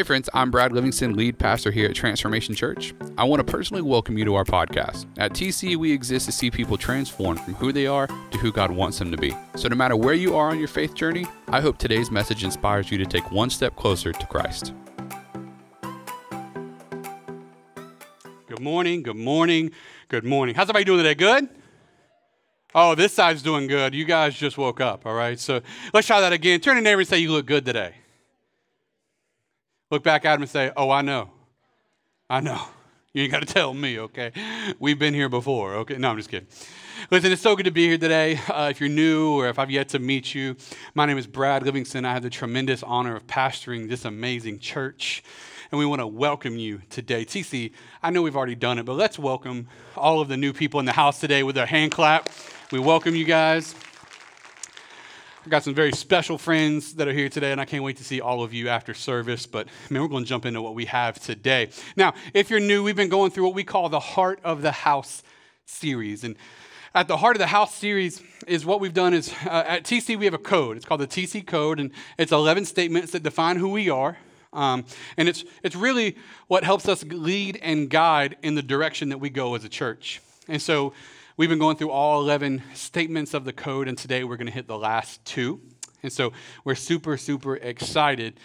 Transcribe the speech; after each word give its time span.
Hey, 0.00 0.04
friends, 0.04 0.30
I'm 0.32 0.50
Brad 0.50 0.72
Livingston, 0.72 1.14
lead 1.14 1.38
pastor 1.38 1.70
here 1.70 1.86
at 1.86 1.94
Transformation 1.94 2.54
Church. 2.54 2.94
I 3.18 3.24
want 3.24 3.46
to 3.46 3.52
personally 3.52 3.82
welcome 3.82 4.16
you 4.16 4.24
to 4.24 4.34
our 4.34 4.46
podcast. 4.46 5.04
At 5.18 5.34
TC, 5.34 5.76
we 5.76 5.92
exist 5.92 6.24
to 6.24 6.32
see 6.32 6.50
people 6.50 6.78
transformed 6.78 7.38
from 7.40 7.52
who 7.52 7.70
they 7.70 7.86
are 7.86 8.06
to 8.06 8.38
who 8.38 8.50
God 8.50 8.70
wants 8.70 8.98
them 8.98 9.10
to 9.10 9.18
be. 9.18 9.36
So, 9.56 9.68
no 9.68 9.76
matter 9.76 9.96
where 9.96 10.14
you 10.14 10.34
are 10.36 10.48
on 10.48 10.58
your 10.58 10.68
faith 10.68 10.94
journey, 10.94 11.26
I 11.48 11.60
hope 11.60 11.76
today's 11.76 12.10
message 12.10 12.44
inspires 12.44 12.90
you 12.90 12.96
to 12.96 13.04
take 13.04 13.30
one 13.30 13.50
step 13.50 13.76
closer 13.76 14.10
to 14.10 14.26
Christ. 14.26 14.72
Good 18.48 18.60
morning, 18.60 19.02
good 19.02 19.16
morning, 19.16 19.70
good 20.08 20.24
morning. 20.24 20.54
How's 20.54 20.70
everybody 20.70 20.84
doing 20.86 21.00
today? 21.00 21.14
Good? 21.14 21.46
Oh, 22.74 22.94
this 22.94 23.12
side's 23.12 23.42
doing 23.42 23.66
good. 23.66 23.94
You 23.94 24.06
guys 24.06 24.34
just 24.34 24.56
woke 24.56 24.80
up, 24.80 25.04
all 25.04 25.12
right? 25.12 25.38
So 25.38 25.60
let's 25.92 26.06
try 26.06 26.22
that 26.22 26.32
again. 26.32 26.60
Turn 26.60 26.76
to 26.76 26.80
neighbor 26.80 27.00
and 27.00 27.08
say, 27.08 27.18
You 27.18 27.32
look 27.32 27.44
good 27.44 27.66
today. 27.66 27.96
Look 29.90 30.04
back 30.04 30.24
at 30.24 30.36
him 30.36 30.42
and 30.42 30.50
say, 30.50 30.70
Oh, 30.76 30.90
I 30.90 31.02
know. 31.02 31.30
I 32.28 32.40
know. 32.40 32.62
You 33.12 33.24
ain't 33.24 33.32
got 33.32 33.40
to 33.40 33.52
tell 33.52 33.74
me, 33.74 33.98
okay? 33.98 34.30
We've 34.78 34.98
been 34.98 35.14
here 35.14 35.28
before, 35.28 35.74
okay? 35.74 35.96
No, 35.96 36.10
I'm 36.10 36.16
just 36.16 36.30
kidding. 36.30 36.46
Listen, 37.10 37.32
it's 37.32 37.42
so 37.42 37.56
good 37.56 37.64
to 37.64 37.72
be 37.72 37.88
here 37.88 37.98
today. 37.98 38.38
Uh, 38.48 38.68
if 38.70 38.78
you're 38.78 38.88
new 38.88 39.32
or 39.32 39.48
if 39.48 39.58
I've 39.58 39.70
yet 39.70 39.88
to 39.88 39.98
meet 39.98 40.32
you, 40.32 40.54
my 40.94 41.06
name 41.06 41.18
is 41.18 41.26
Brad 41.26 41.64
Livingston. 41.64 42.04
I 42.04 42.12
have 42.12 42.22
the 42.22 42.30
tremendous 42.30 42.84
honor 42.84 43.16
of 43.16 43.26
pastoring 43.26 43.88
this 43.88 44.04
amazing 44.04 44.60
church, 44.60 45.24
and 45.72 45.78
we 45.80 45.86
want 45.86 46.00
to 46.00 46.06
welcome 46.06 46.56
you 46.56 46.82
today. 46.88 47.24
TC, 47.24 47.72
I 48.00 48.10
know 48.10 48.22
we've 48.22 48.36
already 48.36 48.54
done 48.54 48.78
it, 48.78 48.84
but 48.84 48.94
let's 48.94 49.18
welcome 49.18 49.66
all 49.96 50.20
of 50.20 50.28
the 50.28 50.36
new 50.36 50.52
people 50.52 50.78
in 50.78 50.86
the 50.86 50.92
house 50.92 51.18
today 51.18 51.42
with 51.42 51.56
a 51.56 51.66
hand 51.66 51.90
clap. 51.90 52.28
We 52.70 52.78
welcome 52.78 53.16
you 53.16 53.24
guys. 53.24 53.74
I've 55.42 55.48
got 55.48 55.64
some 55.64 55.74
very 55.74 55.92
special 55.92 56.36
friends 56.36 56.92
that 56.96 57.08
are 57.08 57.14
here 57.14 57.30
today, 57.30 57.50
and 57.50 57.58
I 57.58 57.64
can't 57.64 57.82
wait 57.82 57.96
to 57.96 58.04
see 58.04 58.20
all 58.20 58.42
of 58.42 58.52
you 58.52 58.68
after 58.68 58.92
service. 58.92 59.46
But 59.46 59.68
man, 59.88 60.02
we're 60.02 60.08
going 60.08 60.24
to 60.24 60.28
jump 60.28 60.44
into 60.44 60.60
what 60.60 60.74
we 60.74 60.84
have 60.84 61.18
today. 61.18 61.70
Now, 61.96 62.12
if 62.34 62.50
you're 62.50 62.60
new, 62.60 62.82
we've 62.82 62.94
been 62.94 63.08
going 63.08 63.30
through 63.30 63.44
what 63.44 63.54
we 63.54 63.64
call 63.64 63.88
the 63.88 64.00
Heart 64.00 64.40
of 64.44 64.60
the 64.60 64.70
House 64.70 65.22
series. 65.64 66.24
And 66.24 66.36
at 66.94 67.08
the 67.08 67.16
Heart 67.16 67.36
of 67.36 67.40
the 67.40 67.46
House 67.46 67.74
series 67.74 68.22
is 68.46 68.66
what 68.66 68.80
we've 68.80 68.92
done 68.92 69.14
is 69.14 69.32
uh, 69.46 69.64
at 69.66 69.84
TC, 69.84 70.18
we 70.18 70.26
have 70.26 70.34
a 70.34 70.38
code. 70.38 70.76
It's 70.76 70.84
called 70.84 71.00
the 71.00 71.06
TC 71.06 71.46
Code, 71.46 71.80
and 71.80 71.90
it's 72.18 72.32
11 72.32 72.66
statements 72.66 73.12
that 73.12 73.22
define 73.22 73.56
who 73.56 73.70
we 73.70 73.88
are. 73.88 74.18
Um, 74.52 74.84
and 75.16 75.26
it's, 75.26 75.46
it's 75.62 75.74
really 75.74 76.18
what 76.48 76.64
helps 76.64 76.86
us 76.86 77.02
lead 77.04 77.58
and 77.62 77.88
guide 77.88 78.36
in 78.42 78.56
the 78.56 78.62
direction 78.62 79.08
that 79.08 79.18
we 79.18 79.30
go 79.30 79.54
as 79.54 79.64
a 79.64 79.70
church. 79.70 80.20
And 80.48 80.60
so 80.60 80.92
We've 81.40 81.48
been 81.48 81.58
going 81.58 81.78
through 81.78 81.88
all 81.88 82.20
11 82.20 82.62
statements 82.74 83.32
of 83.32 83.46
the 83.46 83.52
code, 83.54 83.88
and 83.88 83.96
today 83.96 84.24
we're 84.24 84.36
going 84.36 84.48
to 84.48 84.52
hit 84.52 84.66
the 84.66 84.76
last 84.76 85.24
two. 85.24 85.62
And 86.02 86.12
so 86.12 86.34
we're 86.64 86.74
super, 86.74 87.16
super 87.16 87.56
excited. 87.56 88.38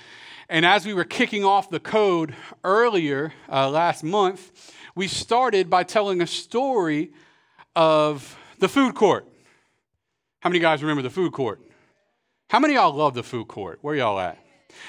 And 0.47 0.65
as 0.65 0.85
we 0.85 0.93
were 0.93 1.03
kicking 1.03 1.43
off 1.43 1.69
the 1.69 1.81
code 1.81 2.33
earlier 2.63 3.33
uh, 3.51 3.69
last 3.69 4.01
month, 4.01 4.73
we 4.95 5.09
started 5.09 5.69
by 5.69 5.83
telling 5.83 6.21
a 6.21 6.25
story 6.25 7.11
of 7.75 8.37
the 8.59 8.69
food 8.69 8.95
court. 8.95 9.27
How 10.39 10.49
many 10.49 10.59
guys 10.59 10.81
remember 10.81 11.01
the 11.01 11.09
food 11.09 11.33
court? 11.33 11.59
How 12.49 12.61
many 12.61 12.75
y'all 12.75 12.93
love 12.93 13.13
the 13.13 13.23
food 13.23 13.49
court? 13.49 13.79
Where 13.81 13.95
y'all 13.95 14.21
at? 14.21 14.39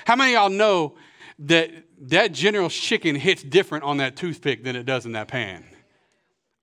How 0.05 0.15
many 0.15 0.34
y'all 0.34 0.49
know 0.49 0.95
that 1.41 1.73
that 2.03 2.31
General's 2.31 2.73
chicken 2.73 3.17
hits 3.17 3.43
different 3.43 3.83
on 3.83 3.97
that 3.97 4.15
toothpick 4.15 4.62
than 4.62 4.77
it 4.77 4.87
does 4.87 5.07
in 5.07 5.12
that 5.15 5.27
pan? 5.27 5.65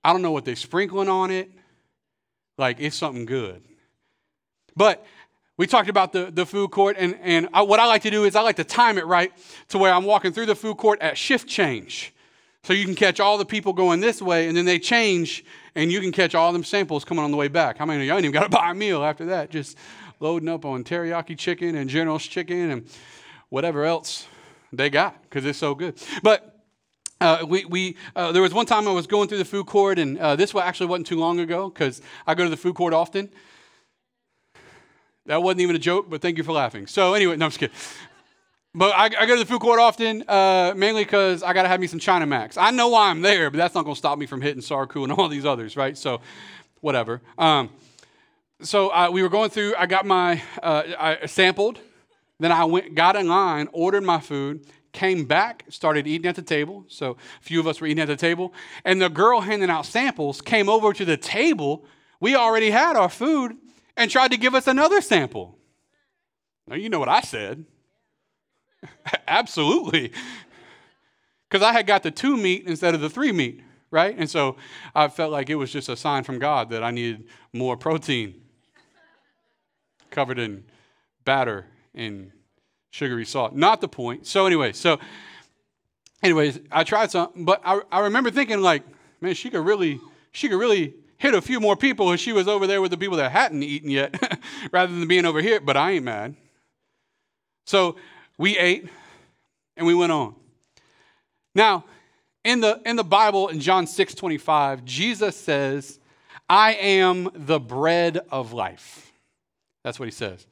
I 0.04 0.12
don't 0.12 0.22
know 0.22 0.32
what 0.32 0.44
they're 0.44 0.54
sprinkling 0.54 1.08
on 1.08 1.30
it. 1.30 1.50
Like, 2.58 2.78
it's 2.78 2.94
something 2.94 3.24
good. 3.24 3.62
But 4.76 5.04
we 5.56 5.66
talked 5.66 5.88
about 5.88 6.12
the, 6.12 6.30
the 6.30 6.44
food 6.44 6.70
court, 6.70 6.96
and, 6.98 7.16
and 7.22 7.48
I, 7.52 7.62
what 7.62 7.80
I 7.80 7.86
like 7.86 8.02
to 8.02 8.10
do 8.10 8.24
is 8.24 8.36
I 8.36 8.42
like 8.42 8.56
to 8.56 8.64
time 8.64 8.98
it 8.98 9.06
right 9.06 9.32
to 9.68 9.78
where 9.78 9.92
I'm 9.92 10.04
walking 10.04 10.32
through 10.32 10.46
the 10.46 10.54
food 10.54 10.76
court 10.76 11.00
at 11.00 11.16
shift 11.16 11.48
change. 11.48 12.12
So 12.64 12.72
you 12.72 12.84
can 12.84 12.94
catch 12.94 13.20
all 13.20 13.38
the 13.38 13.44
people 13.44 13.72
going 13.72 14.00
this 14.00 14.20
way, 14.20 14.48
and 14.48 14.56
then 14.56 14.64
they 14.64 14.78
change, 14.78 15.44
and 15.74 15.92
you 15.92 16.00
can 16.00 16.12
catch 16.12 16.34
all 16.34 16.52
them 16.52 16.64
samples 16.64 17.04
coming 17.04 17.24
on 17.24 17.30
the 17.30 17.36
way 17.36 17.48
back. 17.48 17.78
How 17.78 17.86
many 17.86 18.02
of 18.02 18.06
y'all 18.06 18.16
ain't 18.16 18.24
even 18.24 18.32
got 18.32 18.44
to 18.44 18.48
buy 18.56 18.70
a 18.70 18.74
meal 18.74 19.04
after 19.04 19.26
that? 19.26 19.50
Just 19.50 19.78
loading 20.20 20.48
up 20.48 20.64
on 20.64 20.84
teriyaki 20.84 21.36
chicken 21.36 21.76
and 21.76 21.88
General's 21.88 22.26
chicken 22.26 22.70
and 22.70 22.86
whatever 23.48 23.84
else 23.84 24.26
they 24.72 24.90
got 24.90 25.22
because 25.22 25.44
it's 25.44 25.58
so 25.58 25.74
good. 25.74 25.96
But 26.22 26.53
uh, 27.20 27.44
we, 27.46 27.64
we, 27.64 27.96
uh, 28.16 28.32
there 28.32 28.42
was 28.42 28.52
one 28.52 28.66
time 28.66 28.86
I 28.88 28.92
was 28.92 29.06
going 29.06 29.28
through 29.28 29.38
the 29.38 29.44
food 29.44 29.66
court, 29.66 29.98
and 29.98 30.18
uh, 30.18 30.36
this 30.36 30.54
actually 30.54 30.86
wasn't 30.86 31.06
too 31.06 31.18
long 31.18 31.40
ago 31.40 31.68
because 31.68 32.02
I 32.26 32.34
go 32.34 32.44
to 32.44 32.50
the 32.50 32.56
food 32.56 32.74
court 32.74 32.92
often. 32.92 33.30
That 35.26 35.42
wasn't 35.42 35.62
even 35.62 35.76
a 35.76 35.78
joke, 35.78 36.10
but 36.10 36.20
thank 36.20 36.36
you 36.36 36.44
for 36.44 36.52
laughing. 36.52 36.86
So, 36.86 37.14
anyway, 37.14 37.36
no, 37.36 37.46
I'm 37.46 37.50
just 37.50 37.60
kidding. 37.60 37.74
But 38.74 38.92
I, 38.94 39.04
I 39.04 39.26
go 39.26 39.34
to 39.34 39.38
the 39.38 39.46
food 39.46 39.60
court 39.60 39.80
often, 39.80 40.24
uh, 40.28 40.74
mainly 40.76 41.04
because 41.04 41.42
I 41.42 41.52
got 41.52 41.62
to 41.62 41.68
have 41.68 41.80
me 41.80 41.86
some 41.86 42.00
China 42.00 42.26
Max. 42.26 42.56
I 42.56 42.70
know 42.72 42.88
why 42.88 43.08
I'm 43.08 43.22
there, 43.22 43.50
but 43.50 43.56
that's 43.56 43.74
not 43.74 43.84
going 43.84 43.94
to 43.94 43.98
stop 43.98 44.18
me 44.18 44.26
from 44.26 44.42
hitting 44.42 44.60
Sarku 44.62 45.04
and 45.04 45.12
all 45.12 45.28
these 45.28 45.46
others, 45.46 45.76
right? 45.76 45.96
So, 45.96 46.20
whatever. 46.80 47.22
Um, 47.38 47.70
so, 48.60 49.10
we 49.10 49.22
were 49.22 49.28
going 49.28 49.50
through, 49.50 49.74
I 49.78 49.86
got 49.86 50.04
my, 50.04 50.42
uh, 50.62 50.82
I 50.98 51.26
sampled, 51.26 51.78
then 52.40 52.52
I 52.52 52.64
went, 52.64 52.94
got 52.94 53.16
in 53.16 53.28
line, 53.28 53.68
ordered 53.72 54.02
my 54.02 54.20
food, 54.20 54.66
came 54.94 55.26
back, 55.26 55.64
started 55.68 56.06
eating 56.06 56.26
at 56.26 56.36
the 56.36 56.42
table. 56.42 56.86
So 56.88 57.18
a 57.40 57.44
few 57.44 57.60
of 57.60 57.66
us 57.66 57.80
were 57.80 57.86
eating 57.86 58.00
at 58.02 58.08
the 58.08 58.16
table. 58.16 58.54
And 58.84 59.02
the 59.02 59.10
girl 59.10 59.42
handing 59.42 59.68
out 59.68 59.84
samples 59.84 60.40
came 60.40 60.70
over 60.70 60.94
to 60.94 61.04
the 61.04 61.18
table. 61.18 61.84
We 62.20 62.34
already 62.34 62.70
had 62.70 62.96
our 62.96 63.10
food 63.10 63.56
and 63.96 64.10
tried 64.10 64.30
to 64.30 64.38
give 64.38 64.54
us 64.54 64.66
another 64.66 65.02
sample. 65.02 65.58
Now, 66.66 66.76
you 66.76 66.88
know 66.88 66.98
what 66.98 67.10
I 67.10 67.20
said. 67.20 67.66
Absolutely. 69.28 70.12
Because 71.48 71.62
I 71.62 71.72
had 71.72 71.86
got 71.86 72.02
the 72.02 72.10
two 72.10 72.36
meat 72.36 72.64
instead 72.66 72.94
of 72.94 73.02
the 73.02 73.10
three 73.10 73.32
meat, 73.32 73.62
right? 73.90 74.14
And 74.16 74.30
so 74.30 74.56
I 74.94 75.08
felt 75.08 75.30
like 75.30 75.50
it 75.50 75.56
was 75.56 75.70
just 75.70 75.88
a 75.88 75.96
sign 75.96 76.24
from 76.24 76.38
God 76.38 76.70
that 76.70 76.82
I 76.82 76.90
needed 76.90 77.26
more 77.52 77.76
protein 77.76 78.40
covered 80.10 80.38
in 80.38 80.64
batter 81.24 81.66
and 81.94 82.30
sugary 82.94 83.24
salt. 83.24 83.56
Not 83.56 83.80
the 83.80 83.88
point. 83.88 84.24
So 84.24 84.46
anyway, 84.46 84.72
so 84.72 85.00
anyways, 86.22 86.60
I 86.70 86.84
tried 86.84 87.10
some, 87.10 87.28
but 87.34 87.60
I, 87.64 87.80
I 87.90 88.00
remember 88.02 88.30
thinking 88.30 88.60
like, 88.60 88.84
man, 89.20 89.34
she 89.34 89.50
could 89.50 89.66
really, 89.66 90.00
she 90.30 90.48
could 90.48 90.60
really 90.60 90.94
hit 91.16 91.34
a 91.34 91.42
few 91.42 91.58
more 91.58 91.74
people 91.74 92.12
if 92.12 92.20
she 92.20 92.32
was 92.32 92.46
over 92.46 92.68
there 92.68 92.80
with 92.80 92.92
the 92.92 92.96
people 92.96 93.16
that 93.16 93.32
hadn't 93.32 93.64
eaten 93.64 93.90
yet, 93.90 94.14
rather 94.72 94.96
than 94.96 95.08
being 95.08 95.24
over 95.24 95.42
here. 95.42 95.60
But 95.60 95.76
I 95.76 95.90
ain't 95.90 96.04
mad. 96.04 96.36
So 97.66 97.96
we 98.38 98.56
ate 98.56 98.88
and 99.76 99.88
we 99.88 99.94
went 99.94 100.12
on. 100.12 100.36
Now, 101.52 101.84
in 102.44 102.60
the 102.60 102.80
in 102.86 102.94
the 102.94 103.02
Bible 103.02 103.48
in 103.48 103.58
John 103.58 103.88
6 103.88 104.14
25, 104.14 104.84
Jesus 104.84 105.36
says, 105.36 105.98
I 106.48 106.74
am 106.74 107.28
the 107.34 107.58
bread 107.58 108.20
of 108.30 108.52
life. 108.52 109.12
That's 109.82 109.98
what 109.98 110.06
he 110.06 110.12
says. 110.12 110.46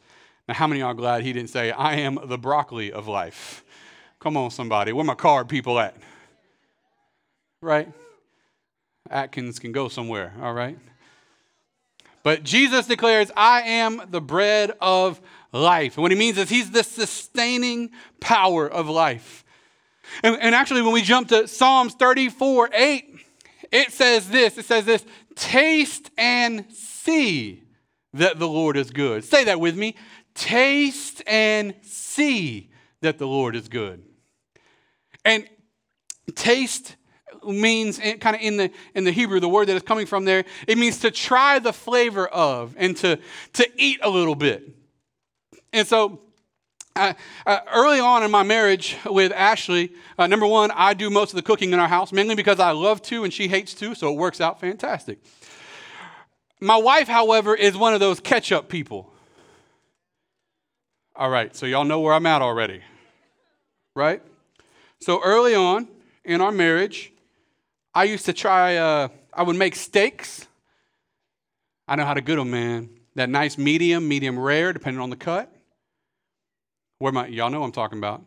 Now, 0.52 0.58
how 0.58 0.66
many 0.66 0.82
are 0.82 0.92
glad 0.92 1.22
he 1.22 1.32
didn't 1.32 1.48
say, 1.48 1.70
I 1.70 1.94
am 2.00 2.18
the 2.26 2.36
broccoli 2.36 2.92
of 2.92 3.08
life? 3.08 3.64
Come 4.20 4.36
on, 4.36 4.50
somebody. 4.50 4.92
Where 4.92 5.02
my 5.02 5.14
card 5.14 5.48
people 5.48 5.80
at? 5.80 5.96
Right? 7.62 7.90
Atkins 9.08 9.58
can 9.58 9.72
go 9.72 9.88
somewhere, 9.88 10.34
all 10.42 10.52
right? 10.52 10.78
But 12.22 12.42
Jesus 12.42 12.86
declares, 12.86 13.30
I 13.34 13.62
am 13.62 14.02
the 14.10 14.20
bread 14.20 14.72
of 14.78 15.22
life. 15.52 15.96
And 15.96 16.02
what 16.02 16.12
he 16.12 16.18
means 16.18 16.36
is 16.36 16.50
he's 16.50 16.70
the 16.70 16.84
sustaining 16.84 17.88
power 18.20 18.68
of 18.70 18.90
life. 18.90 19.46
And, 20.22 20.36
and, 20.38 20.54
actually, 20.54 20.82
when 20.82 20.92
we 20.92 21.00
jump 21.00 21.28
to 21.28 21.48
Psalms 21.48 21.94
34 21.94 22.68
8, 22.74 23.16
it 23.70 23.90
says 23.90 24.28
this 24.28 24.58
it 24.58 24.66
says 24.66 24.84
this, 24.84 25.02
taste 25.34 26.10
and 26.18 26.70
see 26.70 27.62
that 28.12 28.38
the 28.38 28.48
Lord 28.48 28.76
is 28.76 28.90
good. 28.90 29.24
Say 29.24 29.44
that 29.44 29.58
with 29.58 29.78
me. 29.78 29.94
Taste 30.34 31.22
and 31.26 31.74
see 31.82 32.70
that 33.00 33.18
the 33.18 33.26
Lord 33.26 33.56
is 33.56 33.68
good. 33.68 34.02
And 35.24 35.46
taste 36.34 36.96
means 37.46 37.98
kind 37.98 38.36
of 38.36 38.42
in 38.42 38.56
the 38.56 38.70
in 38.94 39.04
the 39.04 39.10
Hebrew, 39.10 39.40
the 39.40 39.48
word 39.48 39.66
that 39.68 39.76
is 39.76 39.82
coming 39.82 40.06
from 40.06 40.24
there, 40.24 40.44
it 40.66 40.78
means 40.78 40.98
to 41.00 41.10
try 41.10 41.58
the 41.58 41.72
flavor 41.72 42.26
of 42.26 42.74
and 42.78 42.96
to 42.98 43.18
to 43.54 43.68
eat 43.76 44.00
a 44.02 44.10
little 44.10 44.34
bit. 44.34 44.68
And 45.72 45.86
so 45.86 46.20
uh, 46.94 47.14
uh, 47.46 47.60
early 47.74 48.00
on 48.00 48.22
in 48.22 48.30
my 48.30 48.42
marriage 48.42 48.96
with 49.06 49.32
Ashley, 49.32 49.92
uh, 50.18 50.26
number 50.26 50.46
one, 50.46 50.70
I 50.74 50.94
do 50.94 51.08
most 51.08 51.30
of 51.30 51.36
the 51.36 51.42
cooking 51.42 51.72
in 51.72 51.78
our 51.78 51.88
house, 51.88 52.12
mainly 52.12 52.34
because 52.34 52.60
I 52.60 52.72
love 52.72 53.00
to 53.02 53.24
and 53.24 53.32
she 53.32 53.48
hates 53.48 53.72
to, 53.74 53.94
so 53.94 54.12
it 54.12 54.18
works 54.18 54.40
out 54.40 54.60
fantastic. 54.60 55.18
My 56.60 56.76
wife, 56.76 57.08
however, 57.08 57.54
is 57.54 57.76
one 57.76 57.94
of 57.94 58.00
those 58.00 58.20
ketchup 58.20 58.68
people. 58.68 59.11
All 61.14 61.28
right, 61.28 61.54
so 61.54 61.66
y'all 61.66 61.84
know 61.84 62.00
where 62.00 62.14
I'm 62.14 62.24
at 62.24 62.40
already, 62.40 62.80
right? 63.94 64.22
So 65.00 65.20
early 65.22 65.54
on 65.54 65.86
in 66.24 66.40
our 66.40 66.50
marriage, 66.50 67.12
I 67.94 68.04
used 68.04 68.24
to 68.26 68.32
try, 68.32 68.76
uh, 68.76 69.08
I 69.30 69.42
would 69.42 69.56
make 69.56 69.76
steaks. 69.76 70.46
I 71.86 71.96
know 71.96 72.06
how 72.06 72.14
to 72.14 72.22
good 72.22 72.38
them, 72.38 72.50
man. 72.50 72.88
That 73.14 73.28
nice 73.28 73.58
medium, 73.58 74.08
medium 74.08 74.38
rare, 74.38 74.72
depending 74.72 75.02
on 75.02 75.10
the 75.10 75.16
cut. 75.16 75.54
Where 76.98 77.12
my, 77.12 77.26
y'all 77.26 77.50
know 77.50 77.62
I'm 77.62 77.72
talking 77.72 77.98
about. 77.98 78.24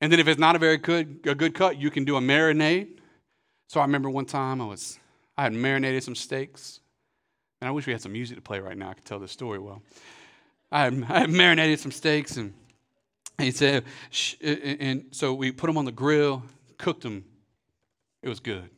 And 0.00 0.10
then 0.10 0.20
if 0.20 0.28
it's 0.28 0.40
not 0.40 0.56
a 0.56 0.58
very 0.58 0.78
good, 0.78 1.20
a 1.24 1.34
good 1.34 1.54
cut, 1.54 1.76
you 1.76 1.90
can 1.90 2.06
do 2.06 2.16
a 2.16 2.20
marinade. 2.20 2.88
So 3.68 3.80
I 3.80 3.82
remember 3.82 4.08
one 4.08 4.24
time 4.24 4.62
I 4.62 4.64
was, 4.64 4.98
I 5.36 5.42
had 5.42 5.52
marinated 5.52 6.02
some 6.04 6.14
steaks. 6.14 6.80
And 7.60 7.68
I 7.68 7.72
wish 7.72 7.86
we 7.86 7.92
had 7.92 8.00
some 8.00 8.12
music 8.12 8.36
to 8.36 8.42
play 8.42 8.60
right 8.60 8.78
now. 8.78 8.88
I 8.88 8.94
could 8.94 9.04
tell 9.04 9.18
this 9.18 9.32
story 9.32 9.58
well. 9.58 9.82
I 10.70 10.86
I 10.86 11.26
marinated 11.26 11.80
some 11.80 11.92
steaks 11.92 12.36
and 12.36 12.52
he 13.38 13.52
said, 13.52 13.84
and 14.42 15.04
so 15.12 15.32
we 15.32 15.52
put 15.52 15.68
them 15.68 15.78
on 15.78 15.84
the 15.84 15.92
grill, 15.92 16.42
cooked 16.76 17.02
them. 17.02 17.24
It 18.22 18.28
was 18.28 18.40
good. 18.40 18.68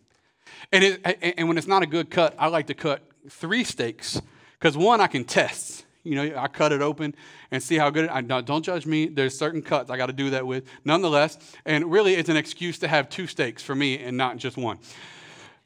And, 0.70 0.84
it, 0.84 1.00
and 1.38 1.48
when 1.48 1.56
it's 1.56 1.66
not 1.66 1.82
a 1.82 1.86
good 1.86 2.10
cut, 2.10 2.34
I 2.38 2.48
like 2.48 2.66
to 2.66 2.74
cut 2.74 3.02
three 3.28 3.64
steaks 3.64 4.20
because 4.58 4.76
one, 4.76 5.00
I 5.00 5.06
can 5.06 5.24
test. 5.24 5.86
You 6.02 6.14
know, 6.14 6.34
I 6.36 6.48
cut 6.48 6.72
it 6.72 6.82
open 6.82 7.14
and 7.50 7.62
see 7.62 7.76
how 7.76 7.90
good 7.90 8.04
it, 8.04 8.10
I, 8.10 8.20
don't 8.20 8.62
judge 8.62 8.86
me. 8.86 9.06
There's 9.06 9.36
certain 9.36 9.62
cuts 9.62 9.90
I 9.90 9.96
got 9.96 10.06
to 10.06 10.12
do 10.12 10.30
that 10.30 10.46
with. 10.46 10.64
Nonetheless, 10.84 11.38
and 11.64 11.90
really 11.90 12.14
it's 12.14 12.28
an 12.28 12.36
excuse 12.36 12.78
to 12.80 12.88
have 12.88 13.08
two 13.08 13.26
steaks 13.26 13.62
for 13.62 13.74
me 13.74 13.98
and 13.98 14.16
not 14.16 14.36
just 14.36 14.56
one. 14.56 14.78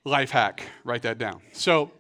Life 0.05 0.31
hack, 0.31 0.69
write 0.85 1.03
that 1.03 1.19
down. 1.19 1.41
So 1.53 1.91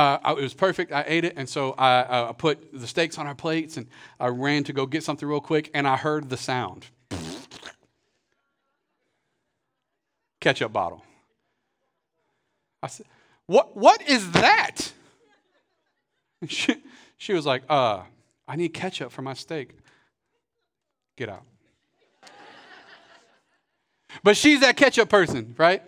uh, 0.00 0.34
it 0.38 0.40
was 0.40 0.54
perfect. 0.54 0.92
I 0.92 1.04
ate 1.06 1.26
it, 1.26 1.34
and 1.36 1.46
so 1.46 1.72
I, 1.72 1.98
uh, 1.98 2.32
put 2.32 2.72
the 2.72 2.86
steaks 2.86 3.18
on 3.18 3.26
our 3.26 3.34
plates, 3.34 3.76
and 3.76 3.86
I 4.18 4.28
ran 4.28 4.64
to 4.64 4.72
go 4.72 4.86
get 4.86 5.04
something 5.04 5.28
real 5.28 5.42
quick, 5.42 5.70
and 5.74 5.86
I 5.86 5.98
heard 5.98 6.30
the 6.30 6.38
sound. 6.38 6.86
Ketchup 10.40 10.72
bottle. 10.72 11.04
I 12.82 12.86
said, 12.86 13.04
"What? 13.44 13.76
What 13.76 14.00
is 14.08 14.30
that?" 14.32 14.92
She, 16.48 16.74
she 17.18 17.34
was 17.34 17.44
like, 17.44 17.64
"Uh, 17.68 18.04
I 18.48 18.56
need 18.56 18.72
ketchup 18.72 19.12
for 19.12 19.20
my 19.20 19.34
steak." 19.34 19.76
Get 21.18 21.28
out. 21.28 21.42
but 24.22 24.38
she's 24.38 24.60
that 24.60 24.78
ketchup 24.78 25.10
person, 25.10 25.54
right? 25.58 25.82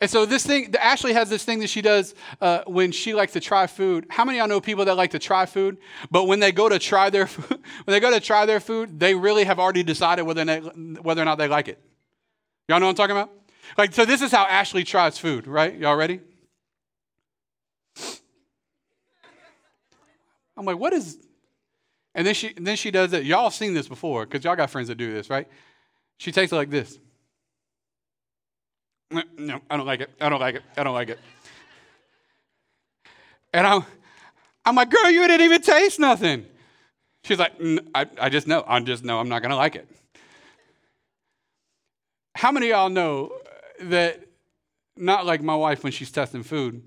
And 0.00 0.10
so 0.10 0.26
this 0.26 0.44
thing, 0.46 0.74
Ashley 0.80 1.12
has 1.12 1.28
this 1.28 1.44
thing 1.44 1.60
that 1.60 1.68
she 1.68 1.82
does 1.82 2.14
uh, 2.40 2.62
when 2.66 2.92
she 2.92 3.14
likes 3.14 3.32
to 3.32 3.40
try 3.40 3.66
food. 3.66 4.06
How 4.10 4.24
many 4.24 4.38
of 4.38 4.42
y'all 4.42 4.48
know 4.48 4.60
people 4.60 4.84
that 4.86 4.96
like 4.96 5.10
to 5.10 5.18
try 5.18 5.46
food, 5.46 5.78
but 6.10 6.24
when 6.24 6.40
they 6.40 6.52
go 6.52 6.68
to 6.68 6.78
try 6.78 7.10
their 7.10 7.26
food, 7.28 7.58
when 7.84 7.92
they 7.92 8.00
go 8.00 8.10
to 8.10 8.20
try 8.20 8.46
their 8.46 8.60
food, 8.60 8.98
they 8.98 9.14
really 9.14 9.44
have 9.44 9.58
already 9.58 9.82
decided 9.82 10.22
whether 10.22 10.44
they, 10.44 10.58
whether 10.58 11.22
or 11.22 11.24
not 11.24 11.38
they 11.38 11.48
like 11.48 11.68
it. 11.68 11.78
Y'all 12.68 12.80
know 12.80 12.86
what 12.86 12.90
I'm 12.90 12.96
talking 12.96 13.16
about? 13.16 13.30
Like, 13.76 13.94
so 13.94 14.04
this 14.04 14.22
is 14.22 14.30
how 14.30 14.44
Ashley 14.44 14.84
tries 14.84 15.18
food, 15.18 15.46
right? 15.46 15.76
Y'all 15.76 15.96
ready? 15.96 16.20
I'm 20.56 20.66
like, 20.66 20.78
what 20.78 20.92
is? 20.92 21.18
And 22.14 22.26
then 22.26 22.34
she, 22.34 22.52
then 22.54 22.76
she 22.76 22.90
does 22.90 23.12
it. 23.12 23.24
Y'all 23.24 23.50
seen 23.50 23.74
this 23.74 23.88
before 23.88 24.26
because 24.26 24.44
y'all 24.44 24.56
got 24.56 24.70
friends 24.70 24.88
that 24.88 24.96
do 24.96 25.12
this, 25.12 25.30
right? 25.30 25.48
She 26.18 26.30
takes 26.30 26.52
it 26.52 26.56
like 26.56 26.70
this. 26.70 26.98
Mm, 29.12 29.38
no, 29.38 29.60
I 29.68 29.76
don't 29.76 29.86
like 29.86 30.00
it. 30.00 30.10
I 30.20 30.28
don't 30.28 30.40
like 30.40 30.54
it. 30.56 30.62
I 30.76 30.82
don't 30.82 30.94
like 30.94 31.08
it. 31.10 31.18
And 33.52 33.66
I'm, 33.66 33.84
I'm 34.64 34.74
like, 34.74 34.90
girl, 34.90 35.10
you 35.10 35.26
didn't 35.26 35.44
even 35.44 35.60
taste 35.60 36.00
nothing. 36.00 36.46
She's 37.24 37.38
like, 37.38 37.52
I, 37.94 38.06
I 38.18 38.28
just 38.30 38.46
know. 38.46 38.64
I 38.66 38.80
just 38.80 39.04
know 39.04 39.20
I'm 39.20 39.28
not 39.28 39.42
going 39.42 39.50
to 39.50 39.56
like 39.56 39.76
it. 39.76 39.88
How 42.34 42.50
many 42.50 42.70
y'all 42.70 42.88
know 42.88 43.32
that, 43.80 44.26
not 44.96 45.26
like 45.26 45.42
my 45.42 45.54
wife 45.54 45.84
when 45.84 45.92
she's 45.92 46.10
testing 46.10 46.42
food, 46.42 46.82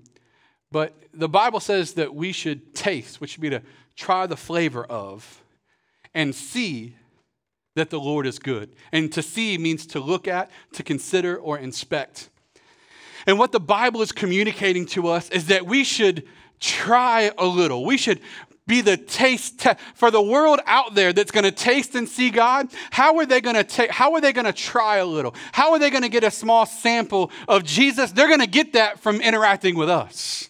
but 0.72 0.94
the 1.14 1.28
Bible 1.28 1.60
says 1.60 1.94
that 1.94 2.14
we 2.14 2.32
should 2.32 2.74
taste, 2.74 3.20
which 3.20 3.30
should 3.30 3.40
be 3.40 3.50
to 3.50 3.62
try 3.94 4.26
the 4.26 4.36
flavor 4.36 4.84
of, 4.84 5.42
and 6.14 6.34
see 6.34 6.96
that 7.76 7.90
the 7.90 8.00
Lord 8.00 8.26
is 8.26 8.38
good. 8.38 8.74
And 8.90 9.12
to 9.12 9.22
see 9.22 9.56
means 9.56 9.86
to 9.88 10.00
look 10.00 10.26
at, 10.26 10.50
to 10.72 10.82
consider, 10.82 11.36
or 11.36 11.58
inspect. 11.58 12.30
And 13.26 13.38
what 13.38 13.52
the 13.52 13.60
Bible 13.60 14.02
is 14.02 14.12
communicating 14.12 14.86
to 14.86 15.08
us 15.08 15.30
is 15.30 15.46
that 15.46 15.66
we 15.66 15.84
should 15.84 16.24
try 16.58 17.30
a 17.38 17.46
little. 17.46 17.84
We 17.84 17.96
should 17.96 18.20
be 18.66 18.80
the 18.80 18.96
taste 18.96 19.60
te- 19.60 19.74
for 19.94 20.10
the 20.10 20.22
world 20.22 20.60
out 20.66 20.94
there 20.94 21.12
that's 21.12 21.30
going 21.30 21.44
to 21.44 21.52
taste 21.52 21.94
and 21.94 22.08
see 22.08 22.30
God. 22.30 22.68
How 22.90 23.16
are 23.18 23.26
they 23.26 23.40
going 23.40 23.54
to 23.54 23.64
take 23.64 23.90
how 23.90 24.14
are 24.14 24.20
they 24.20 24.32
going 24.32 24.46
to 24.46 24.52
try 24.52 24.96
a 24.96 25.06
little? 25.06 25.34
How 25.52 25.72
are 25.72 25.78
they 25.78 25.90
going 25.90 26.02
to 26.02 26.08
get 26.08 26.24
a 26.24 26.30
small 26.30 26.66
sample 26.66 27.30
of 27.46 27.62
Jesus? 27.62 28.10
They're 28.10 28.26
going 28.26 28.40
to 28.40 28.48
get 28.48 28.72
that 28.72 28.98
from 28.98 29.20
interacting 29.20 29.76
with 29.76 29.88
us. 29.88 30.48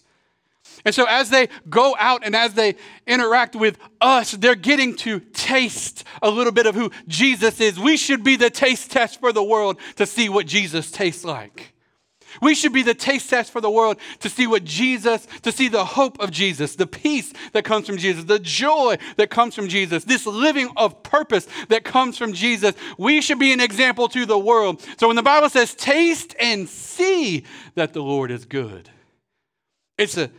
And 0.87 0.95
so, 0.95 1.03
as 1.03 1.29
they 1.29 1.49
go 1.69 1.97
out 1.99 2.21
and 2.23 2.33
as 2.33 2.53
they 2.53 2.77
interact 3.05 3.57
with 3.57 3.77
us, 3.99 4.31
they're 4.31 4.55
getting 4.55 4.95
to 4.99 5.19
taste 5.19 6.05
a 6.21 6.29
little 6.29 6.53
bit 6.53 6.65
of 6.65 6.75
who 6.75 6.91
Jesus 7.09 7.59
is. 7.59 7.77
We 7.77 7.97
should 7.97 8.23
be 8.23 8.37
the 8.37 8.49
taste 8.49 8.89
test 8.89 9.19
for 9.19 9.33
the 9.33 9.43
world 9.43 9.81
to 9.97 10.05
see 10.05 10.29
what 10.29 10.45
Jesus 10.45 10.89
tastes 10.89 11.25
like. 11.25 11.73
We 12.41 12.55
should 12.55 12.71
be 12.71 12.83
the 12.83 12.93
taste 12.93 13.29
test 13.29 13.51
for 13.51 13.59
the 13.59 13.69
world 13.69 13.97
to 14.21 14.29
see 14.29 14.47
what 14.47 14.63
Jesus, 14.63 15.27
to 15.41 15.51
see 15.51 15.67
the 15.67 15.83
hope 15.83 16.21
of 16.21 16.31
Jesus, 16.31 16.77
the 16.77 16.87
peace 16.87 17.33
that 17.51 17.65
comes 17.65 17.85
from 17.85 17.97
Jesus, 17.97 18.23
the 18.23 18.39
joy 18.39 18.97
that 19.17 19.29
comes 19.29 19.55
from 19.55 19.67
Jesus, 19.67 20.05
this 20.05 20.25
living 20.25 20.69
of 20.77 21.03
purpose 21.03 21.49
that 21.67 21.83
comes 21.83 22.17
from 22.17 22.31
Jesus. 22.31 22.75
We 22.97 23.19
should 23.19 23.39
be 23.39 23.51
an 23.51 23.59
example 23.59 24.07
to 24.07 24.25
the 24.25 24.39
world. 24.39 24.81
So 24.97 25.07
when 25.07 25.17
the 25.17 25.21
Bible 25.21 25.49
says, 25.49 25.75
taste 25.75 26.33
and 26.39 26.69
see 26.69 27.43
that 27.75 27.91
the 27.91 28.01
Lord 28.01 28.31
is 28.31 28.45
good, 28.45 28.89
it's 29.97 30.15
a 30.15 30.31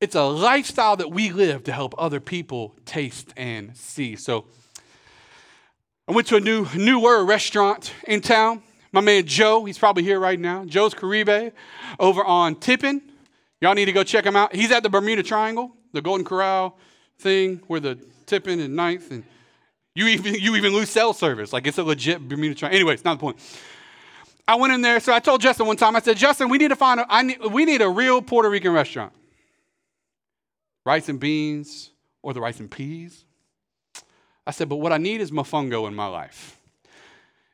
it's 0.00 0.14
a 0.14 0.24
lifestyle 0.24 0.96
that 0.96 1.10
we 1.10 1.32
live 1.32 1.64
to 1.64 1.72
help 1.72 1.94
other 1.96 2.20
people 2.20 2.74
taste 2.84 3.32
and 3.36 3.76
see. 3.76 4.16
So 4.16 4.44
I 6.06 6.12
went 6.12 6.26
to 6.28 6.36
a 6.36 6.40
new 6.40 6.66
New 6.74 7.00
Word 7.00 7.24
restaurant 7.24 7.92
in 8.06 8.20
town. 8.20 8.62
My 8.92 9.00
man 9.00 9.26
Joe, 9.26 9.64
he's 9.64 9.78
probably 9.78 10.02
here 10.02 10.20
right 10.20 10.38
now. 10.38 10.64
Joe's 10.64 10.94
Caribe 10.94 11.52
over 11.98 12.24
on 12.24 12.56
Tippin. 12.56 13.02
Y'all 13.60 13.74
need 13.74 13.86
to 13.86 13.92
go 13.92 14.04
check 14.04 14.24
him 14.24 14.36
out. 14.36 14.54
He's 14.54 14.70
at 14.70 14.82
the 14.82 14.90
Bermuda 14.90 15.22
Triangle, 15.22 15.72
the 15.92 16.02
Golden 16.02 16.24
Corral 16.24 16.78
thing 17.18 17.62
where 17.66 17.80
the 17.80 17.98
Tippin 18.26 18.60
and 18.60 18.76
Ninth 18.76 19.10
and 19.10 19.24
you 19.94 20.08
even 20.08 20.34
you 20.34 20.56
even 20.56 20.74
lose 20.74 20.90
cell 20.90 21.14
service. 21.14 21.54
Like 21.54 21.66
it's 21.66 21.78
a 21.78 21.82
legit 21.82 22.28
Bermuda 22.28 22.54
Triangle. 22.54 22.76
Anyway, 22.76 22.94
it's 22.94 23.04
not 23.04 23.14
the 23.14 23.20
point. 23.20 23.38
I 24.48 24.54
went 24.56 24.74
in 24.74 24.82
there, 24.82 25.00
so 25.00 25.12
I 25.12 25.18
told 25.18 25.40
Justin 25.40 25.66
one 25.66 25.76
time, 25.76 25.96
I 25.96 26.00
said, 26.00 26.16
Justin, 26.16 26.48
we 26.48 26.58
need 26.58 26.68
to 26.68 26.76
find 26.76 27.00
a, 27.00 27.06
I 27.08 27.22
need, 27.22 27.44
we 27.46 27.64
need 27.64 27.82
a 27.82 27.88
real 27.88 28.22
Puerto 28.22 28.48
Rican 28.48 28.72
restaurant 28.72 29.12
rice 30.86 31.08
and 31.08 31.18
beans 31.18 31.90
or 32.22 32.32
the 32.32 32.40
rice 32.40 32.60
and 32.60 32.70
peas. 32.70 33.24
I 34.46 34.52
said, 34.52 34.68
but 34.68 34.76
what 34.76 34.92
I 34.92 34.98
need 34.98 35.20
is 35.20 35.32
mofongo 35.32 35.88
in 35.88 35.94
my 35.94 36.06
life. 36.06 36.58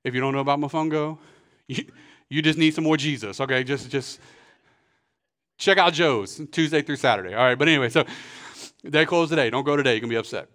If 0.04 0.14
you 0.14 0.20
don't 0.20 0.34
know 0.34 0.40
about 0.40 0.60
mofongo, 0.60 1.18
you, 1.66 1.86
you 2.28 2.42
just 2.42 2.58
need 2.58 2.74
some 2.74 2.84
more 2.84 2.98
Jesus, 2.98 3.40
okay? 3.40 3.64
Just, 3.64 3.90
just 3.90 4.20
check 5.56 5.78
out 5.78 5.94
Joe's 5.94 6.40
Tuesday 6.52 6.82
through 6.82 6.96
Saturday. 6.96 7.34
All 7.34 7.44
right, 7.44 7.58
but 7.58 7.68
anyway, 7.68 7.88
so 7.88 8.04
they 8.84 9.06
close 9.06 9.30
today. 9.30 9.48
Don't 9.48 9.64
go 9.64 9.76
today. 9.76 9.94
You 9.94 10.00
can 10.00 10.10
be 10.10 10.16
upset. 10.16 10.48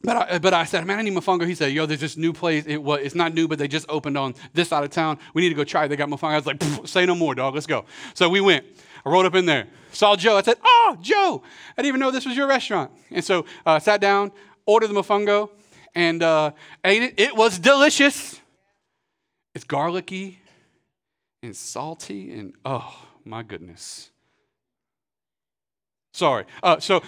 But 0.00 0.16
I, 0.16 0.38
but 0.38 0.54
I 0.54 0.64
said, 0.64 0.86
man, 0.86 0.98
I 0.98 1.02
need 1.02 1.12
mofongo. 1.12 1.46
He 1.46 1.56
said, 1.56 1.72
yo, 1.72 1.84
there's 1.84 2.00
this 2.00 2.16
new 2.16 2.32
place. 2.32 2.64
It, 2.66 2.78
well, 2.82 2.98
it's 2.98 3.16
not 3.16 3.34
new, 3.34 3.48
but 3.48 3.58
they 3.58 3.68
just 3.68 3.84
opened 3.88 4.16
on 4.16 4.34
this 4.54 4.68
side 4.68 4.84
of 4.84 4.90
town. 4.90 5.18
We 5.34 5.42
need 5.42 5.48
to 5.48 5.56
go 5.56 5.64
try 5.64 5.84
it. 5.84 5.88
They 5.88 5.96
got 5.96 6.08
mofongo. 6.08 6.30
I 6.30 6.36
was 6.36 6.46
like, 6.46 6.62
say 6.88 7.04
no 7.04 7.16
more, 7.16 7.34
dog. 7.34 7.54
Let's 7.54 7.66
go. 7.66 7.84
So 8.14 8.28
we 8.28 8.40
went. 8.40 8.64
I 9.04 9.10
rolled 9.10 9.26
up 9.26 9.34
in 9.34 9.46
there, 9.46 9.66
saw 9.92 10.16
Joe. 10.16 10.36
I 10.36 10.42
said, 10.42 10.56
oh, 10.62 10.96
Joe, 11.00 11.42
I 11.72 11.82
didn't 11.82 11.88
even 11.88 12.00
know 12.00 12.10
this 12.10 12.26
was 12.26 12.36
your 12.36 12.46
restaurant. 12.46 12.90
And 13.10 13.24
so 13.24 13.46
I 13.64 13.76
uh, 13.76 13.78
sat 13.78 14.00
down, 14.00 14.32
ordered 14.66 14.88
the 14.88 14.94
mofongo, 14.94 15.50
and 15.94 16.22
uh, 16.22 16.52
ate 16.84 17.02
it. 17.02 17.14
It 17.16 17.36
was 17.36 17.58
delicious. 17.58 18.40
It's 19.54 19.64
garlicky 19.64 20.38
and 21.42 21.56
salty, 21.56 22.32
and 22.32 22.54
oh, 22.64 23.06
my 23.24 23.42
goodness. 23.42 24.10
Sorry. 26.12 26.44
Uh, 26.62 26.80
so 26.80 27.02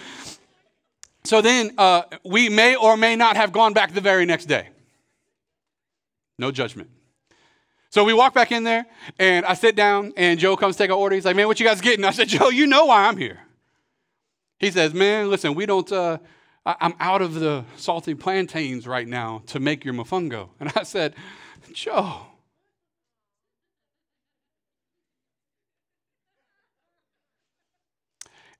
so 1.23 1.41
then 1.41 1.71
uh, 1.77 2.03
we 2.23 2.49
may 2.49 2.75
or 2.75 2.97
may 2.97 3.15
not 3.15 3.35
have 3.35 3.51
gone 3.51 3.73
back 3.73 3.93
the 3.93 4.01
very 4.01 4.25
next 4.25 4.45
day. 4.45 4.69
No 6.39 6.51
judgment. 6.51 6.89
So 7.91 8.05
we 8.05 8.13
walk 8.13 8.33
back 8.33 8.53
in 8.53 8.63
there, 8.63 8.85
and 9.19 9.45
I 9.45 9.53
sit 9.53 9.75
down, 9.75 10.13
and 10.15 10.39
Joe 10.39 10.55
comes 10.55 10.77
take 10.77 10.89
our 10.89 10.97
order. 10.97 11.13
He's 11.13 11.25
like, 11.25 11.35
"Man, 11.35 11.47
what 11.47 11.59
you 11.59 11.65
guys 11.65 11.81
getting?" 11.81 12.05
I 12.05 12.11
said, 12.11 12.29
"Joe, 12.29 12.49
you 12.49 12.65
know 12.65 12.85
why 12.85 13.05
I'm 13.07 13.17
here." 13.17 13.39
He 14.59 14.71
says, 14.71 14.93
"Man, 14.93 15.29
listen, 15.29 15.53
we 15.55 15.65
don't. 15.65 15.91
Uh, 15.91 16.17
I'm 16.65 16.93
out 16.99 17.21
of 17.21 17.33
the 17.33 17.65
salty 17.75 18.15
plantains 18.15 18.87
right 18.87 19.07
now 19.07 19.43
to 19.47 19.59
make 19.59 19.83
your 19.85 19.93
mofongo." 19.93 20.49
And 20.59 20.71
I 20.75 20.83
said, 20.83 21.15
"Joe." 21.73 22.27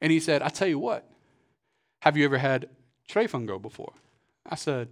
And 0.01 0.11
he 0.11 0.19
said, 0.19 0.41
I 0.41 0.49
tell 0.49 0.67
you 0.67 0.79
what, 0.79 1.07
have 1.99 2.17
you 2.17 2.25
ever 2.25 2.39
had 2.39 2.67
trifongo 3.07 3.61
before? 3.61 3.93
I 4.49 4.55
said, 4.55 4.89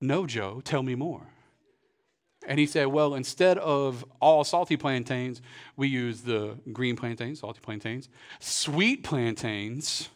No, 0.00 0.26
Joe, 0.26 0.62
tell 0.64 0.82
me 0.82 0.94
more. 0.94 1.26
And 2.46 2.58
he 2.58 2.66
said, 2.66 2.88
Well, 2.88 3.14
instead 3.14 3.58
of 3.58 4.04
all 4.20 4.44
salty 4.44 4.76
plantains, 4.76 5.42
we 5.76 5.88
use 5.88 6.22
the 6.22 6.58
green 6.72 6.96
plantains, 6.96 7.40
salty 7.40 7.60
plantains, 7.60 8.08
sweet 8.40 9.04
plantains, 9.04 10.08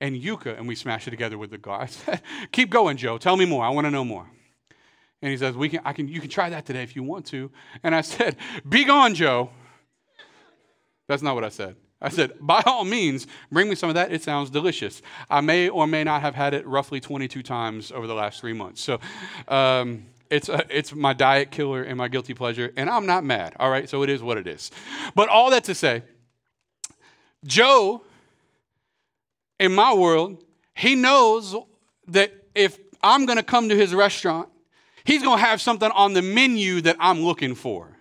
and 0.00 0.16
yucca, 0.16 0.54
and 0.56 0.66
we 0.66 0.74
smash 0.74 1.06
it 1.06 1.10
together 1.10 1.38
with 1.38 1.50
the 1.50 1.58
gar. 1.58 1.88
Keep 2.52 2.70
going, 2.70 2.96
Joe. 2.96 3.18
Tell 3.18 3.36
me 3.36 3.44
more. 3.44 3.64
I 3.64 3.70
want 3.70 3.86
to 3.86 3.90
know 3.90 4.04
more. 4.04 4.26
And 5.22 5.30
he 5.30 5.38
says, 5.38 5.56
we 5.56 5.70
can, 5.70 5.80
I 5.84 5.92
can, 5.94 6.08
you 6.08 6.20
can 6.20 6.28
try 6.28 6.50
that 6.50 6.66
today 6.66 6.82
if 6.82 6.94
you 6.94 7.02
want 7.02 7.24
to. 7.26 7.50
And 7.82 7.94
I 7.94 8.00
said, 8.02 8.36
Be 8.68 8.84
gone, 8.84 9.14
Joe. 9.14 9.50
That's 11.06 11.22
not 11.22 11.34
what 11.34 11.44
I 11.44 11.50
said. 11.50 11.76
I 12.00 12.10
said, 12.10 12.32
by 12.38 12.62
all 12.66 12.84
means, 12.84 13.26
bring 13.50 13.68
me 13.68 13.74
some 13.74 13.88
of 13.88 13.94
that. 13.94 14.12
It 14.12 14.22
sounds 14.22 14.50
delicious. 14.50 15.00
I 15.30 15.40
may 15.40 15.70
or 15.70 15.86
may 15.86 16.04
not 16.04 16.20
have 16.20 16.34
had 16.34 16.52
it 16.52 16.66
roughly 16.66 17.00
22 17.00 17.42
times 17.42 17.90
over 17.90 18.06
the 18.06 18.14
last 18.14 18.40
three 18.40 18.52
months. 18.52 18.82
So 18.82 19.00
um, 19.48 20.04
it's, 20.34 20.48
a, 20.48 20.64
it's 20.68 20.92
my 20.92 21.12
diet 21.12 21.50
killer 21.50 21.82
and 21.82 21.96
my 21.96 22.08
guilty 22.08 22.34
pleasure, 22.34 22.72
and 22.76 22.90
I'm 22.90 23.06
not 23.06 23.24
mad, 23.24 23.54
all 23.60 23.70
right? 23.70 23.88
So 23.88 24.02
it 24.02 24.10
is 24.10 24.22
what 24.22 24.36
it 24.36 24.46
is. 24.46 24.70
But 25.14 25.28
all 25.28 25.50
that 25.50 25.64
to 25.64 25.74
say, 25.74 26.02
Joe, 27.44 28.02
in 29.60 29.72
my 29.72 29.94
world, 29.94 30.42
he 30.74 30.96
knows 30.96 31.54
that 32.08 32.32
if 32.54 32.78
I'm 33.00 33.26
to 33.26 33.42
come 33.42 33.68
to 33.68 33.76
his 33.76 33.94
restaurant, 33.94 34.48
he's 35.04 35.22
to 35.38 35.44
have 35.44 35.60
something 35.60 35.90
on 35.92 36.14
the 36.14 36.22
menu 36.22 36.80
that 36.80 36.96
I'm 36.98 37.20
looking 37.20 37.54
for. 37.54 37.96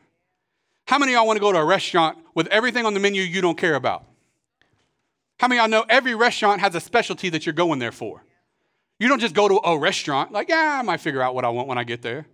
How 0.87 0.97
many 0.97 1.13
of 1.13 1.17
y'all 1.17 1.27
want 1.27 1.37
to 1.37 1.41
go 1.41 1.51
to 1.51 1.59
a 1.59 1.65
restaurant 1.65 2.17
with 2.33 2.47
everything 2.47 2.85
on 2.85 2.93
the 2.93 2.99
menu 2.99 3.21
you 3.21 3.41
don't 3.41 3.57
care 3.57 3.75
about? 3.75 4.05
How 5.39 5.47
many 5.47 5.59
of 5.59 5.63
y'all 5.63 5.69
know 5.69 5.85
every 5.87 6.15
restaurant 6.15 6.61
has 6.61 6.73
a 6.73 6.79
specialty 6.79 7.29
that 7.29 7.45
you're 7.45 7.53
going 7.53 7.79
there 7.79 7.91
for? 7.91 8.23
You 8.99 9.07
don't 9.07 9.19
just 9.19 9.33
go 9.33 9.47
to 9.47 9.59
a 9.63 9.77
restaurant 9.77 10.31
like, 10.31 10.49
yeah, 10.49 10.77
I 10.79 10.81
might 10.83 11.01
figure 11.01 11.21
out 11.21 11.35
what 11.35 11.45
I 11.45 11.49
want 11.49 11.67
when 11.67 11.77
I 11.77 11.83
get 11.83 12.01
there. 12.01 12.27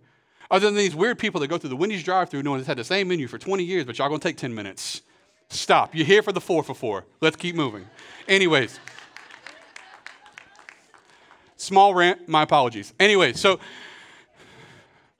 Other 0.50 0.66
than 0.66 0.74
these 0.74 0.94
weird 0.94 1.18
people 1.18 1.40
that 1.40 1.48
go 1.48 1.58
through 1.58 1.70
the 1.70 1.76
Wendy's 1.76 2.02
drive-through 2.02 2.42
knowing 2.42 2.58
it's 2.58 2.66
had 2.66 2.76
the 2.76 2.84
same 2.84 3.08
menu 3.08 3.28
for 3.28 3.38
20 3.38 3.62
years, 3.62 3.84
but 3.84 3.98
y'all 3.98 4.08
gonna 4.08 4.18
take 4.18 4.36
10 4.36 4.54
minutes. 4.54 5.02
Stop. 5.48 5.94
You're 5.94 6.06
here 6.06 6.22
for 6.22 6.32
the 6.32 6.40
four 6.40 6.62
for 6.62 6.74
four. 6.74 7.04
Let's 7.20 7.36
keep 7.36 7.54
moving. 7.54 7.86
Anyways. 8.28 8.78
Small 11.56 11.94
rant, 11.94 12.28
my 12.28 12.42
apologies. 12.42 12.94
Anyway, 12.98 13.32
so, 13.32 13.60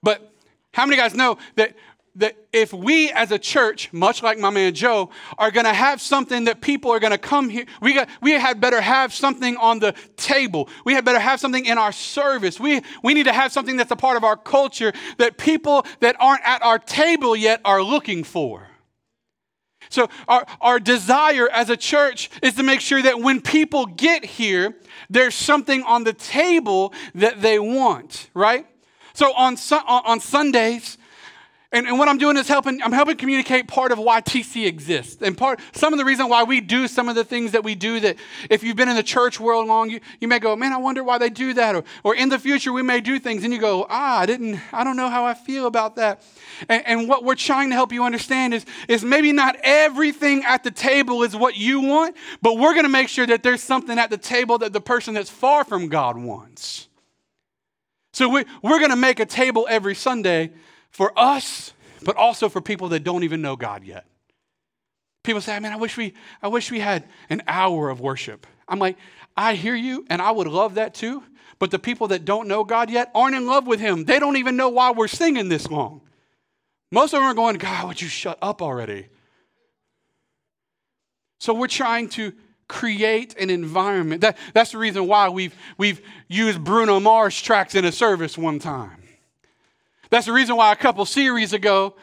but 0.02 0.32
how 0.73 0.87
many 0.87 0.97
guys 0.97 1.14
know 1.14 1.37
that 1.56 1.75
that 2.17 2.37
if 2.52 2.73
we 2.73 3.11
as 3.12 3.31
a 3.31 3.38
church, 3.38 3.93
much 3.93 4.23
like 4.23 4.38
my 4.38 4.50
man 4.50 4.75
Joe, 4.75 5.11
are 5.38 5.50
going 5.50 5.64
to 5.64 5.73
have 5.73 6.00
something 6.00 6.45
that 6.45 6.61
people 6.61 6.90
are 6.90 6.99
going 6.99 7.12
to 7.12 7.19
come 7.19 7.49
here, 7.49 7.67
we, 7.81 7.95
got, 7.95 8.09
we 8.21 8.33
had 8.33 8.61
better 8.61 8.81
have 8.81 9.14
something 9.14 9.57
on 9.57 9.79
the 9.79 9.95
table. 10.17 10.69
We 10.85 10.95
had 10.95 11.05
better 11.05 11.21
have 11.21 11.38
something 11.38 11.64
in 11.64 11.79
our 11.79 11.93
service. 11.93 12.59
We, 12.59 12.83
we 13.02 13.14
need 13.14 13.25
to 13.25 13.33
have 13.33 13.52
something 13.52 13.76
that's 13.76 13.93
a 13.93 13.97
part 13.97 14.17
of 14.17 14.25
our 14.25 14.37
culture 14.37 14.93
that 15.19 15.38
people 15.38 15.87
that 16.00 16.17
aren't 16.19 16.45
at 16.45 16.62
our 16.62 16.79
table 16.79 17.37
yet 17.37 17.61
are 17.64 17.83
looking 17.83 18.25
for. 18.25 18.67
So, 19.88 20.09
our, 20.29 20.47
our 20.61 20.79
desire 20.79 21.49
as 21.50 21.69
a 21.69 21.76
church 21.76 22.31
is 22.43 22.55
to 22.55 22.62
make 22.62 22.81
sure 22.81 23.02
that 23.02 23.21
when 23.21 23.40
people 23.40 23.87
get 23.87 24.25
here, 24.25 24.76
there's 25.09 25.35
something 25.35 25.83
on 25.83 26.05
the 26.05 26.12
table 26.12 26.95
that 27.17 27.43
they 27.43 27.59
want, 27.59 28.31
right? 28.33 28.67
So, 29.14 29.33
on, 29.35 29.57
on 29.88 30.21
Sundays, 30.21 30.97
and, 31.73 31.87
and 31.87 32.00
what 32.00 32.09
I'm 32.09 32.19
doing 32.19 32.37
is 32.37 32.49
helping, 32.49 32.83
I'm 32.83 32.91
helping 32.91 33.17
communicate 33.17 33.69
part 33.69 33.93
of 33.93 33.99
why 33.99 34.21
TC 34.21 34.67
exists. 34.67 35.23
And 35.23 35.39
part, 35.39 35.61
some 35.73 35.93
of 35.93 36.00
the 36.00 36.05
reason 36.05 36.29
why 36.29 36.43
we 36.43 36.61
do 36.61 36.89
some 36.89 37.09
of 37.09 37.15
the 37.15 37.23
things 37.23 37.53
that 37.53 37.62
we 37.62 37.77
do 37.77 38.00
that 38.00 38.17
if 38.49 38.65
you've 38.65 38.75
been 38.75 38.89
in 38.89 38.97
the 38.97 39.05
church 39.05 39.39
world 39.39 39.69
long, 39.69 39.89
you, 39.89 40.00
you 40.21 40.27
may 40.27 40.41
go, 40.41 40.57
man, 40.57 40.73
I 40.73 40.79
wonder 40.79 41.05
why 41.05 41.19
they 41.19 41.31
do 41.31 41.55
that. 41.55 41.77
Or, 41.77 41.85
or 42.03 42.17
in 42.17 42.29
the 42.29 42.41
future, 42.41 42.73
we 42.73 42.83
may 42.83 43.00
do 43.00 43.21
things 43.21 43.45
and 43.45 43.53
you 43.53 43.61
go, 43.61 43.87
ah, 43.89 44.19
I 44.19 44.27
didn't, 44.27 44.59
I 44.73 44.83
don't 44.83 44.97
know 44.97 45.09
how 45.09 45.25
I 45.25 45.35
feel 45.35 45.67
about 45.67 45.95
that. 45.95 46.25
And, 46.69 46.83
and 46.87 47.09
what 47.09 47.23
we're 47.23 47.37
trying 47.37 47.69
to 47.69 47.77
help 47.77 47.93
you 47.93 48.03
understand 48.03 48.53
is, 48.53 48.67
is 48.89 49.05
maybe 49.05 49.31
not 49.31 49.55
everything 49.62 50.43
at 50.45 50.65
the 50.65 50.73
table 50.73 51.23
is 51.23 51.37
what 51.37 51.57
you 51.57 51.83
want, 51.83 52.17
but 52.43 52.59
we're 52.59 52.73
going 52.73 52.85
to 52.85 52.91
make 52.91 53.09
sure 53.09 53.29
that 53.29 53.45
there's 53.45 53.62
something 53.62 53.97
at 53.97 54.11
the 54.11 54.19
table 54.19 54.59
that 54.59 54.73
the 54.73 54.81
person 54.81 55.15
that's 55.15 55.31
far 55.31 55.62
from 55.62 55.87
God 55.87 56.17
wants. 56.17 56.89
So 58.12 58.29
we, 58.29 58.45
we're 58.61 58.81
going 58.81 58.91
to 58.91 58.97
make 58.97 59.21
a 59.21 59.27
table 59.27 59.69
every 59.71 59.95
Sunday 59.95 60.50
for 60.90 61.12
us, 61.18 61.73
but 62.04 62.16
also 62.16 62.49
for 62.49 62.61
people 62.61 62.88
that 62.88 63.04
don't 63.04 63.25
even 63.25 63.42
know 63.42 63.56
God 63.56 63.85
yet. 63.85 64.06
People 65.23 65.40
say, 65.40 65.59
man, 65.61 65.73
I 65.73 65.76
wish 65.76 65.97
we, 65.97 66.14
I 66.42 66.49
wish 66.49 66.70
we 66.70 66.80
had 66.80 67.04
an 67.28 67.42
hour 67.47 67.90
of 67.90 68.00
worship. 68.00 68.47
I'm 68.66 68.78
like, 68.78 68.97
I 69.37 69.54
hear 69.54 69.75
you, 69.75 70.06
and 70.09 70.20
I 70.23 70.30
would 70.30 70.47
love 70.47 70.75
that 70.75 70.94
too. 70.94 71.23
But 71.59 71.70
the 71.70 71.78
people 71.78 72.09
that 72.09 72.25
don't 72.25 72.49
know 72.49 72.64
God 72.64 72.90
yet 72.90 73.11
aren't 73.14 73.37
in 73.37 73.47
love 73.47 73.66
with 73.66 73.80
Him. 73.80 74.04
They 74.04 74.18
don't 74.18 74.38
even 74.38 74.56
know 74.56 74.70
why 74.70 74.92
we're 74.92 75.09
singing 75.09 75.49
this 75.49 75.70
long. 75.70 76.00
Most 76.90 77.12
of 77.12 77.20
them 77.20 77.30
are 77.30 77.35
going, 77.35 77.56
God, 77.56 77.87
would 77.87 78.00
you 78.00 78.09
shut 78.09 78.38
up 78.40 78.62
already? 78.62 79.09
So 81.38 81.54
we're 81.54 81.68
trying 81.68 82.09
to 82.11 82.32
create 82.66 83.37
an 83.38 83.50
environment. 83.50 84.23
That, 84.23 84.38
that's 84.54 84.73
the 84.73 84.78
reason 84.78 85.06
why 85.06 85.28
we've, 85.28 85.54
we've 85.76 86.00
used 86.28 86.62
Bruno 86.62 86.99
Mars 87.00 87.40
tracks 87.40 87.75
in 87.75 87.85
a 87.85 87.92
service 87.92 88.38
one 88.38 88.59
time. 88.59 89.00
That's 90.11 90.26
the 90.26 90.33
reason 90.33 90.57
why 90.57 90.73
a 90.73 90.76
couple 90.76 91.05
series 91.07 91.52
ago 91.52 91.95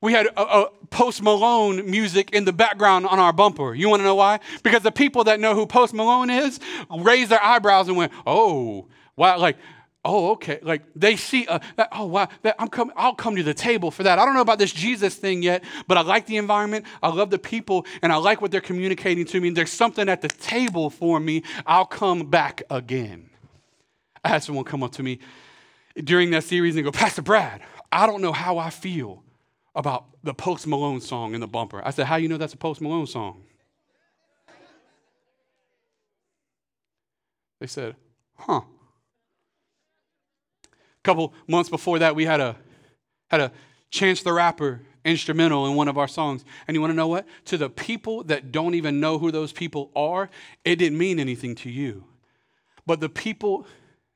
we 0.00 0.12
had 0.12 0.26
a, 0.26 0.40
a, 0.40 0.70
Post 0.90 1.22
Malone 1.22 1.90
music 1.90 2.30
in 2.32 2.44
the 2.44 2.52
background 2.52 3.06
on 3.06 3.18
our 3.18 3.32
bumper. 3.32 3.74
You 3.74 3.88
want 3.88 4.00
to 4.00 4.04
know 4.04 4.14
why? 4.14 4.38
Because 4.62 4.82
the 4.82 4.92
people 4.92 5.24
that 5.24 5.40
know 5.40 5.54
who 5.54 5.66
Post 5.66 5.94
Malone 5.94 6.30
is 6.30 6.60
raised 6.98 7.30
their 7.30 7.42
eyebrows 7.42 7.88
and 7.88 7.96
went, 7.96 8.12
"Oh, 8.24 8.86
wow!" 9.16 9.38
Like, 9.38 9.56
"Oh, 10.04 10.32
okay." 10.32 10.60
Like 10.62 10.82
they 10.94 11.16
see, 11.16 11.48
uh, 11.48 11.58
that, 11.76 11.88
"Oh, 11.90 12.04
wow!" 12.06 12.28
That, 12.42 12.54
I'm 12.60 12.68
coming. 12.68 12.94
I'll 12.96 13.14
come 13.14 13.34
to 13.34 13.42
the 13.42 13.54
table 13.54 13.90
for 13.90 14.04
that. 14.04 14.20
I 14.20 14.24
don't 14.24 14.34
know 14.34 14.40
about 14.40 14.58
this 14.58 14.72
Jesus 14.72 15.16
thing 15.16 15.42
yet, 15.42 15.64
but 15.88 15.96
I 15.96 16.02
like 16.02 16.26
the 16.26 16.36
environment. 16.36 16.84
I 17.02 17.08
love 17.08 17.30
the 17.30 17.38
people, 17.38 17.86
and 18.02 18.12
I 18.12 18.16
like 18.16 18.40
what 18.40 18.52
they're 18.52 18.60
communicating 18.60 19.24
to 19.24 19.40
me. 19.40 19.48
And 19.48 19.56
There's 19.56 19.72
something 19.72 20.08
at 20.08 20.20
the 20.22 20.28
table 20.28 20.90
for 20.90 21.18
me. 21.18 21.42
I'll 21.66 21.86
come 21.86 22.30
back 22.30 22.62
again. 22.70 23.30
I 24.22 24.28
had 24.28 24.42
someone 24.44 24.64
come 24.64 24.82
up 24.82 24.92
to 24.92 25.02
me 25.02 25.18
during 26.02 26.30
that 26.30 26.44
series 26.44 26.76
and 26.76 26.84
go, 26.84 26.90
Pastor 26.90 27.22
Brad, 27.22 27.60
I 27.92 28.06
don't 28.06 28.20
know 28.20 28.32
how 28.32 28.58
I 28.58 28.70
feel 28.70 29.22
about 29.74 30.06
the 30.22 30.34
Post 30.34 30.66
Malone 30.66 31.00
song 31.00 31.34
in 31.34 31.40
the 31.40 31.46
bumper. 31.46 31.82
I 31.84 31.90
said, 31.90 32.06
How 32.06 32.16
you 32.16 32.28
know 32.28 32.36
that's 32.36 32.54
a 32.54 32.58
Post 32.58 32.80
Malone 32.80 33.06
song? 33.06 33.42
They 37.60 37.66
said, 37.66 37.96
Huh. 38.36 38.62
A 40.64 41.02
couple 41.02 41.34
months 41.46 41.70
before 41.70 41.98
that, 42.00 42.16
we 42.16 42.24
had 42.24 42.40
a 42.40 42.56
had 43.30 43.40
a 43.40 43.52
Chance 43.90 44.22
the 44.22 44.32
Rapper 44.32 44.80
instrumental 45.04 45.66
in 45.66 45.76
one 45.76 45.86
of 45.86 45.98
our 45.98 46.08
songs. 46.08 46.44
And 46.66 46.74
you 46.74 46.80
want 46.80 46.92
to 46.92 46.96
know 46.96 47.08
what? 47.08 47.26
To 47.46 47.58
the 47.58 47.70
people 47.70 48.24
that 48.24 48.50
don't 48.50 48.74
even 48.74 49.00
know 49.00 49.18
who 49.18 49.30
those 49.30 49.52
people 49.52 49.90
are, 49.94 50.30
it 50.64 50.76
didn't 50.76 50.98
mean 50.98 51.20
anything 51.20 51.54
to 51.56 51.70
you. 51.70 52.04
But 52.86 53.00
the 53.00 53.08
people 53.08 53.66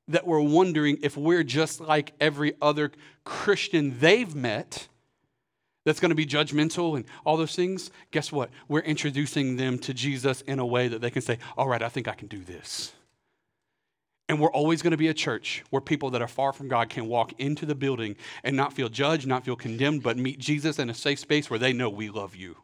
that 0.09 0.27
were 0.27 0.41
wondering 0.41 0.99
if 1.03 1.17
we're 1.17 1.45
just 1.45 1.81
like 1.81 2.13
every 2.21 2.55
other 2.61 2.91
Christian 3.25 3.99
they've 3.99 4.35
met 4.35 4.89
that's 5.85 6.01
going 6.01 6.11
to 6.11 6.15
be 6.15 6.27
judgmental 6.27 6.97
and 6.97 7.05
all 7.25 7.37
those 7.37 7.55
things, 7.55 7.91
guess 8.11 8.31
what? 8.33 8.51
We're 8.69 8.81
introducing 8.81 9.57
them 9.57 9.79
to 9.81 9.95
Jesus 9.95 10.43
in 10.43 10.59
a 10.59 10.67
way 10.67 10.89
that 10.89 11.01
they 11.01 11.11
can 11.11 11.23
say, 11.23 11.39
All 11.57 11.69
right, 11.69 11.83
I 11.83 11.89
think 11.89 12.09
I 12.09 12.15
can 12.15 12.29
do 12.29 12.41
this. 12.41 12.93
And 14.29 14.39
we're 14.39 14.53
always 14.53 14.83
going 14.83 14.91
to 14.91 14.99
be 14.99 15.09
a 15.09 15.15
church 15.15 15.65
where 15.71 15.81
people 15.81 16.11
that 16.11 16.21
are 16.21 16.29
far 16.29 16.53
from 16.53 16.69
God 16.69 16.91
can 16.91 17.07
walk 17.07 17.33
into 17.39 17.65
the 17.65 17.75
building 17.75 18.17
and 18.45 18.55
not 18.55 18.75
feel 18.75 18.91
judged, 18.91 19.27
not 19.27 19.45
feel 19.45 19.57
condemned, 19.57 20.03
but 20.03 20.19
meet 20.19 20.39
Jesus 20.39 20.79
in 20.79 20.91
a 20.91 20.95
safe 20.95 21.19
space 21.19 21.49
where 21.49 21.59
they 21.59 21.73
know 21.73 21.89
we 21.89 22.11
love 22.11 22.37
you. 22.37 22.57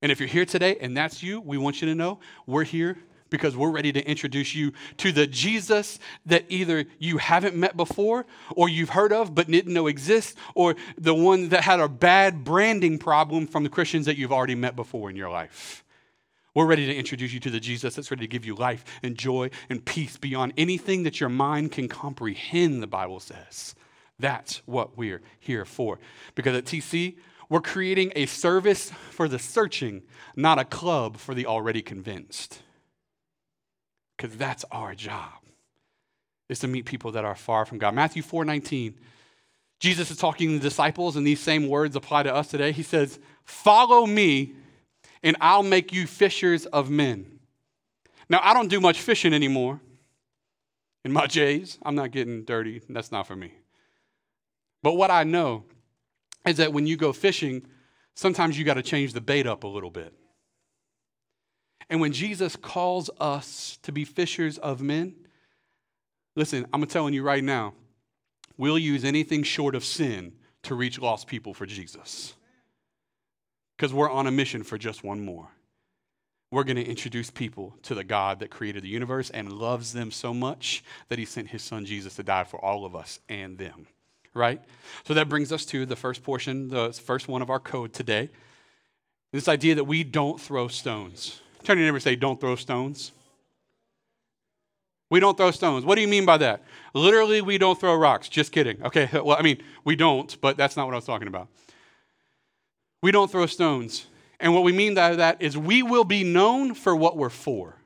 And 0.00 0.10
if 0.10 0.20
you're 0.20 0.28
here 0.28 0.46
today 0.46 0.78
and 0.80 0.96
that's 0.96 1.22
you, 1.22 1.40
we 1.40 1.58
want 1.58 1.82
you 1.82 1.88
to 1.88 1.94
know 1.94 2.20
we're 2.46 2.64
here 2.64 2.96
because 3.30 3.56
we're 3.56 3.70
ready 3.70 3.92
to 3.92 4.06
introduce 4.08 4.54
you 4.54 4.72
to 4.98 5.12
the 5.12 5.26
Jesus 5.26 5.98
that 6.26 6.44
either 6.48 6.84
you 6.98 7.18
haven't 7.18 7.56
met 7.56 7.76
before 7.76 8.26
or 8.54 8.68
you've 8.68 8.90
heard 8.90 9.12
of 9.12 9.34
but 9.34 9.48
didn't 9.50 9.74
know 9.74 9.86
exists, 9.86 10.34
or 10.54 10.76
the 10.96 11.14
one 11.14 11.48
that 11.48 11.64
had 11.64 11.80
a 11.80 11.88
bad 11.88 12.44
branding 12.44 12.98
problem 12.98 13.46
from 13.46 13.64
the 13.64 13.68
Christians 13.68 14.06
that 14.06 14.16
you've 14.16 14.32
already 14.32 14.54
met 14.54 14.76
before 14.76 15.10
in 15.10 15.16
your 15.16 15.30
life. 15.30 15.84
We're 16.54 16.66
ready 16.66 16.86
to 16.86 16.94
introduce 16.94 17.32
you 17.32 17.40
to 17.40 17.50
the 17.50 17.60
Jesus 17.60 17.94
that's 17.94 18.10
ready 18.10 18.22
to 18.22 18.30
give 18.30 18.44
you 18.44 18.54
life 18.54 18.84
and 19.02 19.16
joy 19.16 19.50
and 19.68 19.84
peace 19.84 20.16
beyond 20.16 20.54
anything 20.56 21.02
that 21.04 21.20
your 21.20 21.28
mind 21.28 21.72
can 21.72 21.88
comprehend, 21.88 22.82
the 22.82 22.86
Bible 22.86 23.20
says. 23.20 23.74
That's 24.18 24.62
what 24.66 24.96
we're 24.96 25.22
here 25.38 25.64
for. 25.64 26.00
Because 26.34 26.56
at 26.56 26.64
TC, 26.64 27.16
we're 27.48 27.60
creating 27.60 28.12
a 28.16 28.26
service 28.26 28.90
for 29.10 29.28
the 29.28 29.38
searching, 29.38 30.02
not 30.36 30.58
a 30.58 30.64
club 30.64 31.16
for 31.16 31.34
the 31.34 31.46
already 31.46 31.82
convinced 31.82 32.62
because 34.18 34.36
that's 34.36 34.64
our 34.70 34.94
job 34.94 35.32
is 36.48 36.58
to 36.58 36.68
meet 36.68 36.84
people 36.84 37.12
that 37.12 37.24
are 37.24 37.34
far 37.34 37.64
from 37.64 37.78
god. 37.78 37.94
Matthew 37.94 38.22
4 38.22 38.44
19 38.44 38.94
jesus 39.80 40.10
is 40.10 40.16
talking 40.16 40.48
to 40.48 40.54
the 40.54 40.68
disciples 40.68 41.16
and 41.16 41.26
these 41.26 41.40
same 41.40 41.68
words 41.68 41.96
apply 41.96 42.24
to 42.24 42.34
us 42.34 42.48
today. 42.48 42.72
He 42.72 42.82
says 42.82 43.18
follow 43.44 44.04
me 44.04 44.52
and 45.22 45.36
i'll 45.40 45.62
make 45.62 45.92
you 45.92 46.06
fishers 46.06 46.66
of 46.66 46.90
men. 46.90 47.38
Now 48.28 48.40
i 48.42 48.52
don't 48.52 48.68
do 48.68 48.80
much 48.80 49.00
fishing 49.00 49.32
anymore. 49.32 49.80
In 51.04 51.12
my 51.12 51.26
jays 51.26 51.78
i'm 51.82 51.94
not 51.94 52.10
getting 52.10 52.44
dirty. 52.44 52.82
That's 52.88 53.12
not 53.12 53.26
for 53.26 53.36
me. 53.36 53.54
But 54.82 54.94
what 54.94 55.10
i 55.10 55.22
know 55.24 55.64
is 56.46 56.56
that 56.56 56.72
when 56.72 56.86
you 56.86 56.96
go 56.96 57.12
fishing 57.12 57.66
sometimes 58.14 58.58
you 58.58 58.64
got 58.64 58.74
to 58.74 58.82
change 58.82 59.12
the 59.12 59.20
bait 59.20 59.46
up 59.46 59.62
a 59.62 59.68
little 59.68 59.90
bit 59.90 60.12
and 61.90 62.00
when 62.00 62.12
Jesus 62.12 62.56
calls 62.56 63.10
us 63.18 63.78
to 63.82 63.92
be 63.92 64.04
fishers 64.04 64.58
of 64.58 64.82
men, 64.82 65.14
listen, 66.36 66.66
I'm 66.72 66.84
telling 66.86 67.14
you 67.14 67.22
right 67.22 67.42
now, 67.42 67.74
we'll 68.56 68.78
use 68.78 69.04
anything 69.04 69.42
short 69.42 69.74
of 69.74 69.84
sin 69.84 70.32
to 70.64 70.74
reach 70.74 70.98
lost 70.98 71.26
people 71.26 71.54
for 71.54 71.64
Jesus. 71.64 72.34
Because 73.76 73.94
we're 73.94 74.10
on 74.10 74.26
a 74.26 74.30
mission 74.30 74.64
for 74.64 74.76
just 74.76 75.02
one 75.02 75.24
more. 75.24 75.48
We're 76.50 76.64
going 76.64 76.76
to 76.76 76.84
introduce 76.84 77.30
people 77.30 77.74
to 77.82 77.94
the 77.94 78.04
God 78.04 78.40
that 78.40 78.50
created 78.50 78.82
the 78.82 78.88
universe 78.88 79.30
and 79.30 79.52
loves 79.52 79.92
them 79.92 80.10
so 80.10 80.32
much 80.32 80.82
that 81.08 81.18
he 81.18 81.24
sent 81.24 81.48
his 81.48 81.62
son 81.62 81.84
Jesus 81.84 82.16
to 82.16 82.22
die 82.22 82.44
for 82.44 82.62
all 82.62 82.84
of 82.84 82.96
us 82.96 83.20
and 83.28 83.58
them. 83.58 83.86
Right? 84.34 84.62
So 85.04 85.14
that 85.14 85.28
brings 85.28 85.52
us 85.52 85.64
to 85.66 85.86
the 85.86 85.96
first 85.96 86.22
portion, 86.22 86.68
the 86.68 86.92
first 86.92 87.28
one 87.28 87.42
of 87.42 87.50
our 87.50 87.60
code 87.60 87.92
today. 87.92 88.30
This 89.32 89.48
idea 89.48 89.74
that 89.74 89.84
we 89.84 90.04
don't 90.04 90.40
throw 90.40 90.68
stones. 90.68 91.42
Turn 91.64 91.76
to 91.76 91.82
your 91.82 91.90
neighbor 91.90 92.00
say, 92.00 92.16
Don't 92.16 92.40
throw 92.40 92.56
stones. 92.56 93.12
We 95.10 95.20
don't 95.20 95.36
throw 95.36 95.50
stones. 95.50 95.84
What 95.84 95.94
do 95.94 96.02
you 96.02 96.08
mean 96.08 96.26
by 96.26 96.36
that? 96.38 96.62
Literally, 96.92 97.40
we 97.40 97.56
don't 97.56 97.80
throw 97.80 97.94
rocks. 97.96 98.28
Just 98.28 98.52
kidding. 98.52 98.82
Okay, 98.82 99.08
well, 99.12 99.36
I 99.38 99.42
mean, 99.42 99.62
we 99.84 99.96
don't, 99.96 100.38
but 100.40 100.56
that's 100.56 100.76
not 100.76 100.86
what 100.86 100.92
I 100.92 100.96
was 100.96 101.06
talking 101.06 101.28
about. 101.28 101.48
We 103.02 103.10
don't 103.10 103.30
throw 103.30 103.46
stones. 103.46 104.06
And 104.40 104.54
what 104.54 104.64
we 104.64 104.72
mean 104.72 104.94
by 104.94 105.16
that 105.16 105.40
is 105.42 105.56
we 105.56 105.82
will 105.82 106.04
be 106.04 106.24
known 106.24 106.74
for 106.74 106.94
what 106.94 107.16
we're 107.16 107.30
for. 107.30 107.76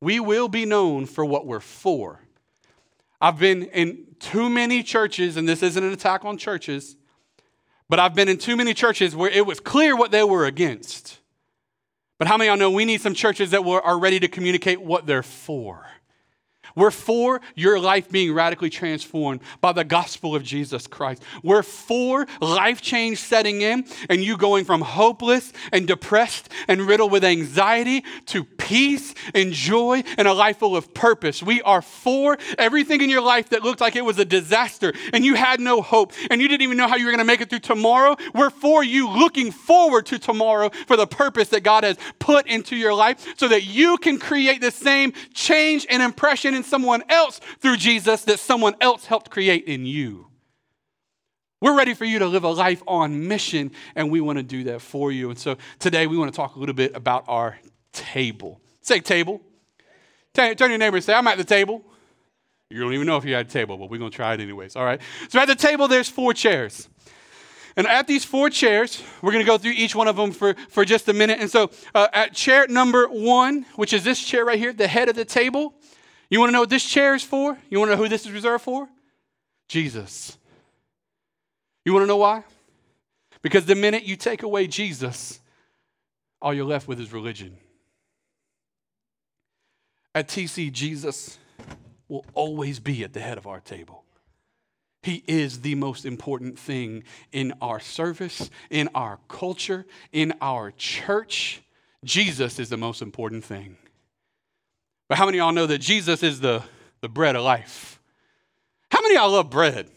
We 0.00 0.20
will 0.20 0.48
be 0.48 0.64
known 0.64 1.06
for 1.06 1.24
what 1.24 1.46
we're 1.46 1.60
for. 1.60 2.20
I've 3.20 3.38
been 3.38 3.64
in 3.64 4.06
too 4.18 4.48
many 4.48 4.82
churches, 4.82 5.36
and 5.36 5.48
this 5.48 5.62
isn't 5.62 5.82
an 5.82 5.92
attack 5.92 6.24
on 6.24 6.38
churches, 6.38 6.96
but 7.88 7.98
I've 7.98 8.14
been 8.14 8.28
in 8.28 8.38
too 8.38 8.56
many 8.56 8.72
churches 8.72 9.16
where 9.16 9.30
it 9.30 9.44
was 9.44 9.60
clear 9.60 9.96
what 9.96 10.10
they 10.10 10.22
were 10.22 10.46
against. 10.46 11.19
But 12.20 12.28
how 12.28 12.36
many 12.36 12.50
of 12.50 12.52
y'all 12.52 12.58
know 12.58 12.70
we 12.70 12.84
need 12.84 13.00
some 13.00 13.14
churches 13.14 13.52
that 13.52 13.62
are 13.62 13.98
ready 13.98 14.20
to 14.20 14.28
communicate 14.28 14.78
what 14.78 15.06
they're 15.06 15.22
for? 15.22 15.86
We're 16.74 16.90
for 16.90 17.40
your 17.54 17.78
life 17.78 18.10
being 18.10 18.32
radically 18.32 18.70
transformed 18.70 19.40
by 19.60 19.72
the 19.72 19.84
gospel 19.84 20.34
of 20.34 20.42
Jesus 20.42 20.86
Christ. 20.86 21.22
We're 21.42 21.62
for 21.62 22.26
life 22.40 22.80
change 22.80 23.18
setting 23.18 23.62
in 23.62 23.84
and 24.08 24.22
you 24.22 24.36
going 24.36 24.64
from 24.64 24.80
hopeless 24.80 25.52
and 25.72 25.86
depressed 25.86 26.48
and 26.68 26.82
riddled 26.82 27.12
with 27.12 27.24
anxiety 27.24 28.04
to 28.26 28.44
peace 28.44 29.14
and 29.34 29.52
joy 29.52 30.02
and 30.16 30.28
a 30.28 30.32
life 30.32 30.58
full 30.58 30.76
of 30.76 30.94
purpose. 30.94 31.42
We 31.42 31.62
are 31.62 31.82
for 31.82 32.38
everything 32.58 33.00
in 33.00 33.10
your 33.10 33.22
life 33.22 33.50
that 33.50 33.62
looked 33.62 33.80
like 33.80 33.96
it 33.96 34.04
was 34.04 34.18
a 34.18 34.24
disaster 34.24 34.92
and 35.12 35.24
you 35.24 35.34
had 35.34 35.60
no 35.60 35.82
hope 35.82 36.12
and 36.30 36.40
you 36.40 36.48
didn't 36.48 36.62
even 36.62 36.76
know 36.76 36.88
how 36.88 36.96
you 36.96 37.06
were 37.06 37.12
going 37.12 37.18
to 37.18 37.24
make 37.24 37.40
it 37.40 37.50
through 37.50 37.60
tomorrow. 37.60 38.16
We're 38.34 38.50
for 38.50 38.84
you 38.84 39.08
looking 39.08 39.50
forward 39.50 40.06
to 40.06 40.18
tomorrow 40.18 40.70
for 40.86 40.96
the 40.96 41.06
purpose 41.06 41.48
that 41.48 41.62
God 41.62 41.84
has 41.84 41.96
put 42.18 42.46
into 42.46 42.76
your 42.76 42.94
life 42.94 43.34
so 43.36 43.48
that 43.48 43.64
you 43.64 43.98
can 43.98 44.18
create 44.18 44.60
the 44.60 44.70
same 44.70 45.12
change 45.34 45.86
and 45.88 46.02
impression 46.02 46.59
in 46.60 46.64
someone 46.64 47.02
else 47.08 47.40
through 47.60 47.76
Jesus 47.76 48.22
that 48.24 48.38
someone 48.38 48.74
else 48.80 49.06
helped 49.06 49.30
create 49.30 49.64
in 49.64 49.86
you. 49.86 50.26
We're 51.60 51.76
ready 51.76 51.92
for 51.94 52.06
you 52.06 52.18
to 52.20 52.26
live 52.26 52.44
a 52.44 52.48
life 52.48 52.82
on 52.86 53.28
mission, 53.28 53.72
and 53.94 54.10
we 54.10 54.20
want 54.20 54.38
to 54.38 54.42
do 54.42 54.64
that 54.64 54.80
for 54.80 55.12
you. 55.12 55.28
And 55.28 55.38
so 55.38 55.56
today 55.78 56.06
we 56.06 56.16
want 56.16 56.32
to 56.32 56.36
talk 56.36 56.56
a 56.56 56.58
little 56.58 56.74
bit 56.74 56.96
about 56.96 57.24
our 57.28 57.58
table. 57.92 58.60
Say 58.80 59.00
table. 59.00 59.42
Turn, 60.32 60.56
your 60.58 60.78
neighbor 60.78 60.96
and 60.96 61.04
say, 61.04 61.12
I'm 61.12 61.26
at 61.26 61.38
the 61.38 61.44
table. 61.44 61.84
You 62.70 62.80
don't 62.80 62.94
even 62.94 63.06
know 63.06 63.16
if 63.16 63.24
you're 63.24 63.38
at 63.38 63.46
a 63.46 63.50
table, 63.50 63.76
but 63.76 63.90
we're 63.90 63.98
going 63.98 64.10
to 64.10 64.16
try 64.16 64.32
it 64.32 64.40
anyways. 64.40 64.76
All 64.76 64.84
right. 64.84 65.00
So 65.28 65.40
at 65.40 65.46
the 65.46 65.56
table, 65.56 65.88
there's 65.88 66.08
four 66.08 66.32
chairs. 66.32 66.88
And 67.76 67.86
at 67.86 68.06
these 68.06 68.24
four 68.24 68.48
chairs, 68.48 69.02
we're 69.22 69.32
going 69.32 69.44
to 69.44 69.50
go 69.50 69.58
through 69.58 69.72
each 69.72 69.94
one 69.94 70.08
of 70.08 70.16
them 70.16 70.32
for, 70.32 70.54
for 70.68 70.84
just 70.84 71.08
a 71.08 71.12
minute. 71.12 71.40
And 71.40 71.50
so 71.50 71.70
uh, 71.94 72.08
at 72.12 72.32
chair 72.32 72.66
number 72.68 73.06
one, 73.06 73.66
which 73.74 73.92
is 73.92 74.04
this 74.04 74.22
chair 74.22 74.44
right 74.44 74.58
here, 74.58 74.72
the 74.72 74.88
head 74.88 75.08
of 75.08 75.16
the 75.16 75.24
table, 75.24 75.74
you 76.30 76.38
want 76.38 76.50
to 76.50 76.52
know 76.52 76.60
what 76.60 76.70
this 76.70 76.84
chair 76.84 77.14
is 77.14 77.22
for? 77.22 77.58
You 77.68 77.78
want 77.78 77.90
to 77.90 77.96
know 77.96 78.02
who 78.02 78.08
this 78.08 78.24
is 78.24 78.32
reserved 78.32 78.64
for? 78.64 78.88
Jesus. 79.68 80.38
You 81.84 81.92
want 81.92 82.04
to 82.04 82.06
know 82.06 82.18
why? 82.18 82.44
Because 83.42 83.66
the 83.66 83.74
minute 83.74 84.04
you 84.04 84.16
take 84.16 84.42
away 84.42 84.66
Jesus, 84.66 85.40
all 86.40 86.54
you're 86.54 86.64
left 86.64 86.86
with 86.86 87.00
is 87.00 87.12
religion. 87.12 87.56
At 90.14 90.28
TC, 90.28 90.72
Jesus 90.72 91.38
will 92.08 92.24
always 92.34 92.80
be 92.80 93.04
at 93.04 93.12
the 93.12 93.20
head 93.20 93.38
of 93.38 93.46
our 93.46 93.60
table. 93.60 94.04
He 95.02 95.22
is 95.26 95.60
the 95.62 95.76
most 95.76 96.04
important 96.04 96.58
thing 96.58 97.04
in 97.32 97.54
our 97.62 97.80
service, 97.80 98.50
in 98.68 98.88
our 98.94 99.18
culture, 99.28 99.86
in 100.12 100.34
our 100.42 100.72
church. 100.72 101.62
Jesus 102.04 102.58
is 102.58 102.68
the 102.68 102.76
most 102.76 103.00
important 103.00 103.44
thing. 103.44 103.76
But 105.10 105.18
how 105.18 105.26
many 105.26 105.38
y'all 105.38 105.50
know 105.50 105.66
that 105.66 105.78
Jesus 105.78 106.22
is 106.22 106.38
the, 106.38 106.62
the 107.00 107.08
bread 107.08 107.34
of 107.34 107.42
life? 107.42 108.00
How 108.92 109.02
many 109.02 109.16
y'all 109.16 109.32
love 109.32 109.50
bread? 109.50 109.90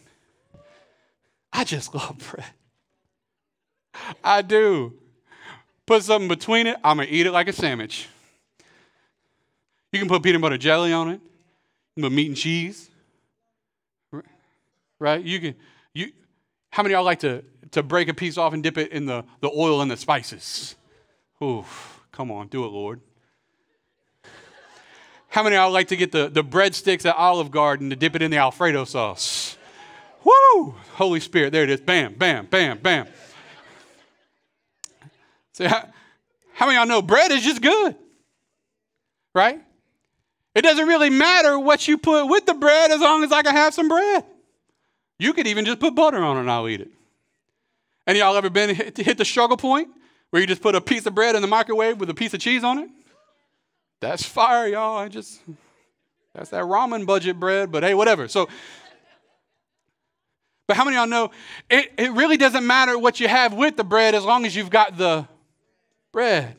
I 1.53 1.63
just 1.65 1.93
love 1.95 2.17
bread. 2.31 2.47
I 4.23 4.41
do. 4.41 4.93
Put 5.85 6.01
something 6.01 6.27
between 6.27 6.65
it, 6.65 6.77
I'm 6.83 6.97
going 6.97 7.07
to 7.07 7.13
eat 7.13 7.27
it 7.27 7.31
like 7.31 7.47
a 7.47 7.53
sandwich. 7.53 8.07
You 9.91 9.99
can 9.99 10.07
put 10.07 10.23
peanut 10.23 10.41
butter 10.41 10.57
jelly 10.57 10.91
on 10.91 11.11
it, 11.11 11.21
put 11.95 12.11
meat 12.11 12.29
and 12.29 12.35
cheese. 12.35 12.89
Right? 14.99 15.23
You 15.23 15.39
can 15.39 15.55
you 15.93 16.11
how 16.71 16.81
many 16.81 16.95
y'all 16.95 17.03
like 17.03 17.19
to, 17.19 17.43
to 17.69 17.83
break 17.83 18.07
a 18.07 18.15
piece 18.15 18.39
off 18.39 18.53
and 18.53 18.63
dip 18.63 18.79
it 18.79 18.91
in 18.91 19.05
the, 19.05 19.25
the 19.41 19.51
oil 19.51 19.81
and 19.81 19.91
the 19.91 19.97
spices? 19.97 20.75
Oof, 21.43 22.01
come 22.11 22.31
on, 22.31 22.47
do 22.47 22.65
it, 22.65 22.69
Lord. 22.69 22.99
How 25.33 25.41
many 25.41 25.55
of 25.55 25.63
y'all 25.63 25.71
like 25.71 25.87
to 25.87 25.95
get 25.95 26.11
the, 26.11 26.29
the 26.29 26.43
breadsticks 26.43 27.07
at 27.07 27.15
Olive 27.15 27.49
Garden 27.49 27.89
to 27.89 27.95
dip 27.95 28.15
it 28.15 28.21
in 28.21 28.29
the 28.29 28.37
Alfredo 28.37 28.85
sauce? 28.85 29.57
Woo! 30.23 30.75
Holy 30.91 31.19
Spirit, 31.19 31.51
there 31.51 31.63
it 31.63 31.71
is. 31.71 31.81
Bam, 31.81 32.13
bam, 32.13 32.45
bam, 32.45 32.77
bam. 32.77 33.07
See, 35.53 35.63
how, 35.63 35.89
how 36.53 36.67
many 36.67 36.77
of 36.77 36.81
y'all 36.81 36.87
know 36.87 37.01
bread 37.01 37.31
is 37.31 37.43
just 37.43 37.63
good? 37.63 37.95
Right? 39.33 39.59
It 40.53 40.61
doesn't 40.61 40.85
really 40.85 41.09
matter 41.09 41.57
what 41.57 41.87
you 41.87 41.97
put 41.97 42.27
with 42.27 42.45
the 42.45 42.53
bread 42.53 42.91
as 42.91 43.01
long 43.01 43.23
as 43.23 43.31
I 43.31 43.41
can 43.41 43.55
have 43.55 43.73
some 43.73 43.87
bread. 43.87 44.23
You 45.17 45.33
could 45.33 45.47
even 45.47 45.65
just 45.65 45.79
put 45.79 45.95
butter 45.95 46.19
on 46.19 46.37
it 46.37 46.41
and 46.41 46.51
I'll 46.51 46.69
eat 46.69 46.81
it. 46.81 46.91
Any 48.05 48.19
y'all 48.19 48.37
ever 48.37 48.51
been 48.51 48.75
hit, 48.75 48.97
hit 48.97 49.17
the 49.17 49.25
struggle 49.25 49.57
point 49.57 49.87
where 50.29 50.43
you 50.43 50.47
just 50.47 50.61
put 50.61 50.75
a 50.75 50.81
piece 50.81 51.07
of 51.07 51.15
bread 51.15 51.33
in 51.33 51.41
the 51.41 51.47
microwave 51.47 51.99
with 51.99 52.11
a 52.11 52.13
piece 52.13 52.35
of 52.35 52.39
cheese 52.39 52.63
on 52.63 52.77
it? 52.77 52.89
That's 54.03 54.25
fire, 54.25 54.67
y'all. 54.67 54.97
I 54.97 55.07
just, 55.07 55.41
that's 56.35 56.49
that 56.49 56.63
ramen 56.63 57.05
budget 57.05 57.39
bread, 57.39 57.71
but 57.71 57.83
hey, 57.83 57.93
whatever. 57.93 58.27
So, 58.27 58.49
but 60.67 60.75
how 60.75 60.83
many 60.83 60.97
y'all 60.97 61.07
know 61.07 61.31
it, 61.69 61.91
it 61.97 62.11
really 62.11 62.35
doesn't 62.35 62.67
matter 62.67 62.99
what 62.99 63.21
you 63.21 63.29
have 63.29 63.53
with 63.53 63.77
the 63.77 63.83
bread 63.85 64.13
as 64.13 64.25
long 64.25 64.45
as 64.45 64.55
you've 64.55 64.69
got 64.69 64.97
the 64.97 65.25
bread? 66.11 66.57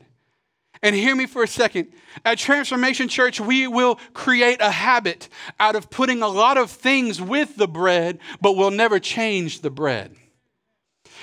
And 0.83 0.97
hear 0.97 1.15
me 1.15 1.27
for 1.27 1.43
a 1.43 1.47
second. 1.47 1.89
At 2.25 2.39
Transformation 2.39 3.09
Church, 3.09 3.41
we 3.41 3.67
will 3.67 3.99
create 4.15 4.63
a 4.63 4.71
habit 4.71 5.29
out 5.61 5.77
of 5.77 5.91
putting 5.91 6.23
a 6.23 6.29
lot 6.29 6.57
of 6.57 6.71
things 6.71 7.21
with 7.21 7.57
the 7.57 7.69
bread, 7.69 8.21
but 8.41 8.53
we'll 8.53 8.71
never 8.71 8.99
change 8.99 9.61
the 9.61 9.71
bread. 9.71 10.15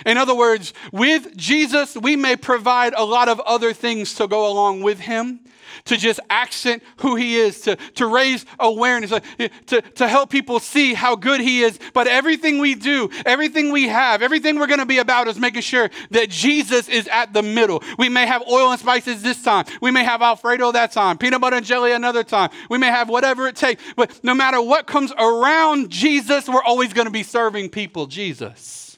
In 0.06 0.18
other 0.18 0.36
words, 0.36 0.74
with 0.92 1.36
Jesus, 1.36 1.96
we 1.96 2.16
may 2.16 2.36
provide 2.36 2.94
a 2.96 3.06
lot 3.06 3.28
of 3.28 3.40
other 3.42 3.74
things 3.74 4.14
to 4.16 4.28
go 4.28 4.52
along 4.52 4.82
with 4.82 5.00
him, 5.00 5.42
to 5.86 5.98
just 5.98 6.20
accent 6.30 6.84
who 6.98 7.16
he 7.16 7.36
is, 7.36 7.62
to, 7.62 7.76
to 7.96 8.08
raise 8.08 8.46
awareness, 8.60 9.12
eh, 9.12 9.48
to, 9.68 9.82
to 9.82 10.08
help 10.08 10.30
people 10.30 10.60
see 10.60 10.94
how 10.94 11.16
good 11.16 11.42
he 11.42 11.62
is. 11.62 11.80
But 11.94 12.08
everything 12.08 12.60
we 12.60 12.76
do, 12.76 13.10
everything 13.26 13.72
we 13.72 13.88
have, 13.88 14.22
everything 14.22 14.60
we're 14.60 14.68
going 14.68 14.80
to 14.80 14.86
be 14.86 15.00
about 15.00 15.28
is 15.28 15.38
making 15.38 15.62
sure 15.62 15.90
that 16.12 16.30
Jesus 16.30 16.88
is 16.88 17.08
at 17.08 17.34
the 17.34 17.42
middle. 17.42 17.84
We 17.98 18.10
may 18.10 18.26
have 18.26 18.44
oil 18.50 18.72
and 18.72 18.80
spices 18.80 19.22
this 19.22 19.42
time. 19.44 19.66
We 19.82 19.92
may 19.92 20.04
have 20.04 20.22
Alfredo 20.22 20.72
that 20.74 20.92
time, 20.92 21.18
peanut 21.18 21.42
butter 21.42 21.58
and 21.58 21.66
jelly 21.66 21.92
another 21.92 22.24
time. 22.24 22.50
We 22.70 22.78
may 22.78 22.88
have 22.88 23.10
whatever 23.10 23.48
it 23.48 23.56
takes. 23.56 23.82
But 23.96 24.24
no 24.24 24.34
matter 24.34 24.62
what 24.62 24.88
comes 24.88 25.12
around 25.18 25.90
Jesus, 25.90 26.48
we're 26.48 26.64
always 26.64 26.94
going 26.94 27.08
to 27.08 27.12
be 27.12 27.24
serving 27.24 27.70
people 27.70 28.08
Jesus. 28.08 28.98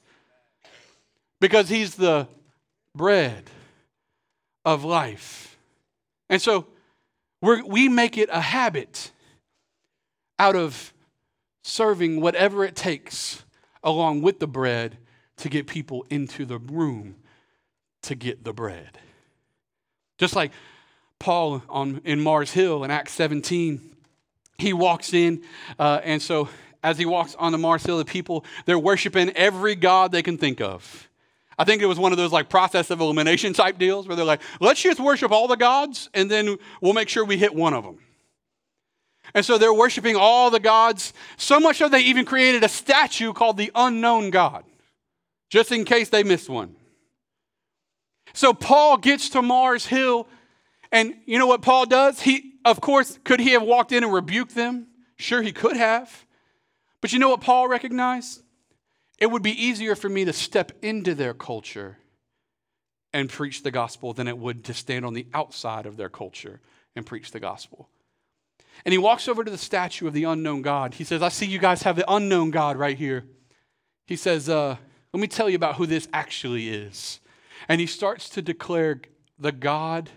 Because 1.40 1.68
he's 1.70 1.96
the 1.96 2.28
bread 2.96 3.50
of 4.66 4.84
life. 4.84 5.53
And 6.30 6.42
so 6.42 6.68
we 7.42 7.90
make 7.90 8.18
it 8.18 8.30
a 8.32 8.42
habit 8.42 9.12
out 10.40 10.56
of 10.56 10.94
serving 11.64 12.22
whatever 12.22 12.64
it 12.64 12.76
takes 12.76 13.44
along 13.84 14.22
with 14.22 14.40
the 14.40 14.48
bread 14.48 14.98
to 15.38 15.50
get 15.50 15.68
people 15.68 16.06
into 16.10 16.46
the 16.46 16.58
room 16.58 17.16
to 18.04 18.16
get 18.16 18.44
the 18.44 18.54
bread. 18.54 18.98
Just 20.18 20.36
like 20.36 20.52
Paul 21.20 21.64
on, 21.70 22.02
in 22.04 22.22
Mars 22.22 22.52
Hill 22.52 22.84
in 22.84 22.92
Acts 22.92 23.14
17, 23.14 23.96
he 24.58 24.74
walks 24.74 25.14
in, 25.14 25.44
uh, 25.80 26.00
and 26.04 26.22
so 26.22 26.50
as 26.84 26.98
he 26.98 27.06
walks 27.06 27.36
on 27.36 27.52
the 27.52 27.58
Mars 27.58 27.86
Hill, 27.86 27.98
the 27.98 28.06
people, 28.06 28.46
they're 28.66 28.80
worshiping 28.80 29.32
every 29.32 29.76
god 29.76 30.12
they 30.12 30.22
can 30.22 30.38
think 30.38 30.62
of. 30.62 31.10
I 31.58 31.64
think 31.64 31.82
it 31.82 31.86
was 31.86 32.00
one 32.00 32.12
of 32.12 32.18
those 32.18 32.32
like 32.32 32.50
process 32.50 32.90
of 32.90 33.00
elimination 33.00 33.54
type 33.64 33.78
deals 33.78 34.08
where 34.08 34.16
they're 34.16 34.26
like, 34.26 34.42
let's 34.60 34.82
just 34.82 35.00
worship 35.00 35.32
all 35.32 35.48
the 35.48 35.58
gods 35.58 36.10
and 36.14 36.30
then 36.30 36.58
we'll 36.82 36.94
make 36.94 37.10
sure 37.10 37.26
we 37.26 37.38
hit 37.38 37.54
one 37.54 37.74
of 37.74 37.84
them. 37.84 38.00
And 39.34 39.46
so 39.46 39.58
they're 39.58 39.74
worshiping 39.74 40.16
all 40.16 40.52
the 40.52 40.60
gods, 40.60 41.14
so 41.38 41.60
much 41.60 41.78
so 41.78 41.90
they 41.90 42.02
even 42.02 42.26
created 42.26 42.64
a 42.64 42.70
statue 42.70 43.34
called 43.34 43.58
the 43.58 43.72
unknown 43.74 44.30
God, 44.30 44.64
just 45.50 45.72
in 45.72 45.86
case 45.86 46.10
they 46.10 46.24
missed 46.24 46.50
one. 46.50 46.76
So 48.34 48.54
Paul 48.54 48.98
gets 48.98 49.30
to 49.30 49.42
Mars 49.42 49.86
Hill, 49.86 50.28
and 50.92 51.16
you 51.26 51.40
know 51.40 51.48
what 51.48 51.62
Paul 51.62 51.86
does? 51.86 52.22
He, 52.22 52.54
of 52.66 52.82
course, 52.82 53.18
could 53.24 53.40
he 53.40 53.52
have 53.52 53.64
walked 53.64 53.92
in 53.92 54.04
and 54.04 54.14
rebuked 54.14 54.54
them? 54.54 54.88
Sure, 55.18 55.42
he 55.42 55.52
could 55.52 55.78
have. 55.78 56.26
But 57.02 57.12
you 57.14 57.20
know 57.20 57.30
what 57.30 57.42
Paul 57.42 57.68
recognized? 57.68 58.43
It 59.20 59.28
would 59.28 59.44
be 59.44 59.64
easier 59.64 59.96
for 59.96 60.10
me 60.10 60.26
to 60.26 60.34
step 60.34 60.72
into 60.82 61.16
their 61.16 61.34
culture 61.34 61.98
and 63.14 63.30
preach 63.30 63.64
the 63.64 63.72
gospel 63.72 64.14
than 64.14 64.28
it 64.28 64.38
would 64.38 64.64
to 64.66 64.74
stand 64.74 65.06
on 65.06 65.14
the 65.14 65.28
outside 65.34 65.86
of 65.86 65.98
their 65.98 66.10
culture 66.10 66.60
and 66.96 67.06
preach 67.06 67.32
the 67.32 67.40
gospel. 67.40 67.90
And 68.86 68.92
he 68.92 68.98
walks 68.98 69.28
over 69.28 69.44
to 69.44 69.52
the 69.52 69.58
statue 69.58 70.08
of 70.08 70.14
the 70.14 70.24
unknown 70.24 70.62
God. 70.64 70.96
He 70.96 71.04
says, 71.04 71.22
I 71.22 71.30
see 71.30 71.46
you 71.46 71.60
guys 71.60 71.84
have 71.84 71.96
the 71.96 72.12
unknown 72.12 72.50
God 72.52 72.76
right 72.76 72.98
here. 72.98 73.24
He 74.08 74.16
says, 74.16 74.50
uh, 74.50 74.78
Let 75.14 75.22
me 75.22 75.28
tell 75.28 75.50
you 75.50 75.56
about 75.56 75.76
who 75.76 75.86
this 75.86 76.08
actually 76.12 76.70
is. 76.70 77.20
And 77.70 77.80
he 77.80 77.88
starts 77.88 78.30
to 78.30 78.42
declare 78.42 79.00
the 79.38 79.52
God 79.52 80.10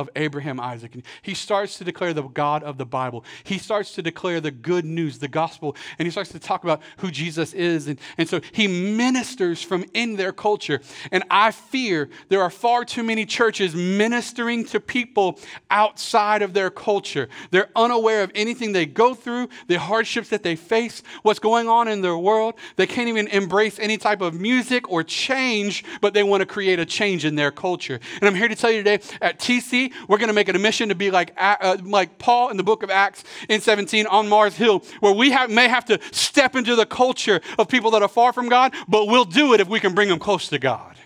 of 0.00 0.10
Abraham, 0.16 0.58
Isaac. 0.58 0.94
And 0.94 1.04
he 1.22 1.34
starts 1.34 1.78
to 1.78 1.84
declare 1.84 2.14
the 2.14 2.22
God 2.22 2.62
of 2.62 2.78
the 2.78 2.86
Bible. 2.86 3.24
He 3.44 3.58
starts 3.58 3.92
to 3.94 4.02
declare 4.02 4.40
the 4.40 4.50
good 4.50 4.84
news, 4.84 5.18
the 5.18 5.28
gospel, 5.28 5.76
and 5.98 6.06
he 6.06 6.10
starts 6.10 6.32
to 6.32 6.38
talk 6.38 6.64
about 6.64 6.80
who 6.98 7.10
Jesus 7.10 7.52
is. 7.52 7.86
And, 7.86 8.00
and 8.16 8.28
so 8.28 8.40
he 8.52 8.66
ministers 8.66 9.62
from 9.62 9.84
in 9.92 10.16
their 10.16 10.32
culture. 10.32 10.80
And 11.12 11.22
I 11.30 11.50
fear 11.50 12.08
there 12.28 12.40
are 12.40 12.50
far 12.50 12.84
too 12.84 13.02
many 13.02 13.26
churches 13.26 13.74
ministering 13.74 14.64
to 14.66 14.80
people 14.80 15.38
outside 15.70 16.40
of 16.42 16.54
their 16.54 16.70
culture. 16.70 17.28
They're 17.50 17.70
unaware 17.76 18.22
of 18.22 18.32
anything 18.34 18.72
they 18.72 18.86
go 18.86 19.14
through, 19.14 19.48
the 19.68 19.78
hardships 19.78 20.30
that 20.30 20.42
they 20.42 20.56
face, 20.56 21.02
what's 21.22 21.38
going 21.38 21.68
on 21.68 21.88
in 21.88 22.00
their 22.00 22.16
world. 22.16 22.54
They 22.76 22.86
can't 22.86 23.08
even 23.08 23.28
embrace 23.28 23.78
any 23.78 23.98
type 23.98 24.22
of 24.22 24.34
music 24.34 24.90
or 24.90 25.02
change, 25.02 25.84
but 26.00 26.14
they 26.14 26.22
want 26.22 26.40
to 26.40 26.46
create 26.46 26.78
a 26.78 26.86
change 26.86 27.24
in 27.24 27.34
their 27.34 27.50
culture. 27.50 28.00
And 28.20 28.24
I'm 28.24 28.34
here 28.34 28.48
to 28.48 28.56
tell 28.56 28.70
you 28.70 28.82
today 28.82 29.04
at 29.20 29.38
TC, 29.38 29.89
we're 30.08 30.18
going 30.18 30.28
to 30.28 30.34
make 30.34 30.48
it 30.48 30.56
a 30.56 30.58
mission 30.58 30.88
to 30.88 30.94
be 30.94 31.10
like, 31.10 31.32
uh, 31.36 31.76
like 31.82 32.18
Paul 32.18 32.50
in 32.50 32.56
the 32.56 32.62
book 32.62 32.82
of 32.82 32.90
Acts 32.90 33.24
in 33.48 33.60
17 33.60 34.06
on 34.06 34.28
Mars 34.28 34.56
Hill, 34.56 34.84
where 35.00 35.12
we 35.12 35.30
have, 35.30 35.50
may 35.50 35.68
have 35.68 35.84
to 35.86 36.00
step 36.12 36.56
into 36.56 36.76
the 36.76 36.86
culture 36.86 37.40
of 37.58 37.68
people 37.68 37.90
that 37.92 38.02
are 38.02 38.08
far 38.08 38.32
from 38.32 38.48
God, 38.48 38.74
but 38.88 39.06
we'll 39.06 39.24
do 39.24 39.54
it 39.54 39.60
if 39.60 39.68
we 39.68 39.80
can 39.80 39.94
bring 39.94 40.08
them 40.08 40.18
close 40.18 40.48
to 40.48 40.58
God. 40.58 40.96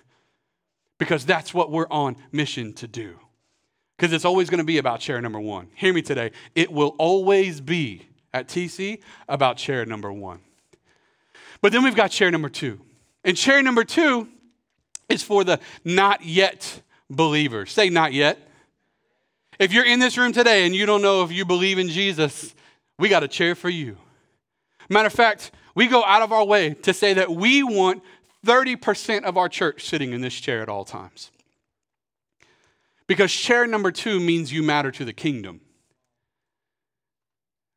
Because 0.99 1.25
that's 1.25 1.53
what 1.53 1.71
we're 1.71 1.89
on 1.91 2.17
mission 2.33 2.73
to 2.75 2.87
do. 2.87 3.19
Because 3.97 4.13
it's 4.13 4.25
always 4.25 4.51
going 4.51 4.59
to 4.59 4.65
be 4.65 4.79
about 4.79 5.01
chair 5.01 5.21
number 5.21 5.41
one. 5.41 5.69
Hear 5.75 5.93
me 5.93 6.03
today. 6.03 6.33
It 6.55 6.73
will 6.73 6.95
always 6.99 7.61
be 7.61 8.07
at 8.33 8.49
TC 8.49 9.01
about 9.29 9.57
chair 9.57 9.87
number 9.87 10.13
one. 10.13 10.41
But 11.61 11.73
then 11.73 11.83
we've 11.83 11.95
got 11.95 12.11
chair 12.11 12.31
number 12.31 12.49
two. 12.49 12.81
And 13.25 13.37
chair 13.37 13.63
number 13.63 13.85
two 13.85 14.29
is 15.09 15.23
for 15.23 15.45
the 15.45 15.61
not 15.85 16.25
yet 16.25 16.83
believers. 17.09 17.73
Say 17.73 17.89
not 17.89 18.13
yet. 18.13 18.39
If 19.59 19.73
you're 19.73 19.85
in 19.85 20.01
this 20.01 20.19
room 20.19 20.33
today 20.33 20.67
and 20.67 20.75
you 20.75 20.87
don't 20.87 21.03
know 21.03 21.23
if 21.23 21.31
you 21.31 21.45
believe 21.45 21.79
in 21.79 21.89
Jesus, 21.89 22.55
we 22.99 23.09
got 23.09 23.23
a 23.23 23.29
chair 23.29 23.55
for 23.55 23.69
you. 23.69 23.97
Matter 24.89 25.07
of 25.07 25.13
fact, 25.13 25.53
we 25.75 25.87
go 25.87 26.05
out 26.05 26.23
of 26.23 26.33
our 26.33 26.45
way 26.45 26.75
to 26.75 26.93
say 26.93 27.15
that 27.15 27.31
we 27.31 27.63
want 27.63 28.03
30% 28.45 29.25
of 29.25 29.37
our 29.37 29.49
church 29.49 29.85
sitting 29.85 30.13
in 30.13 30.21
this 30.21 30.35
chair 30.35 30.61
at 30.61 30.69
all 30.69 30.85
times. 30.85 31.31
Because 33.07 33.33
chair 33.33 33.67
number 33.67 33.91
two 33.91 34.21
means 34.21 34.53
you 34.53 34.63
matter 34.63 34.91
to 34.91 35.05
the 35.05 35.13
kingdom. 35.13 35.61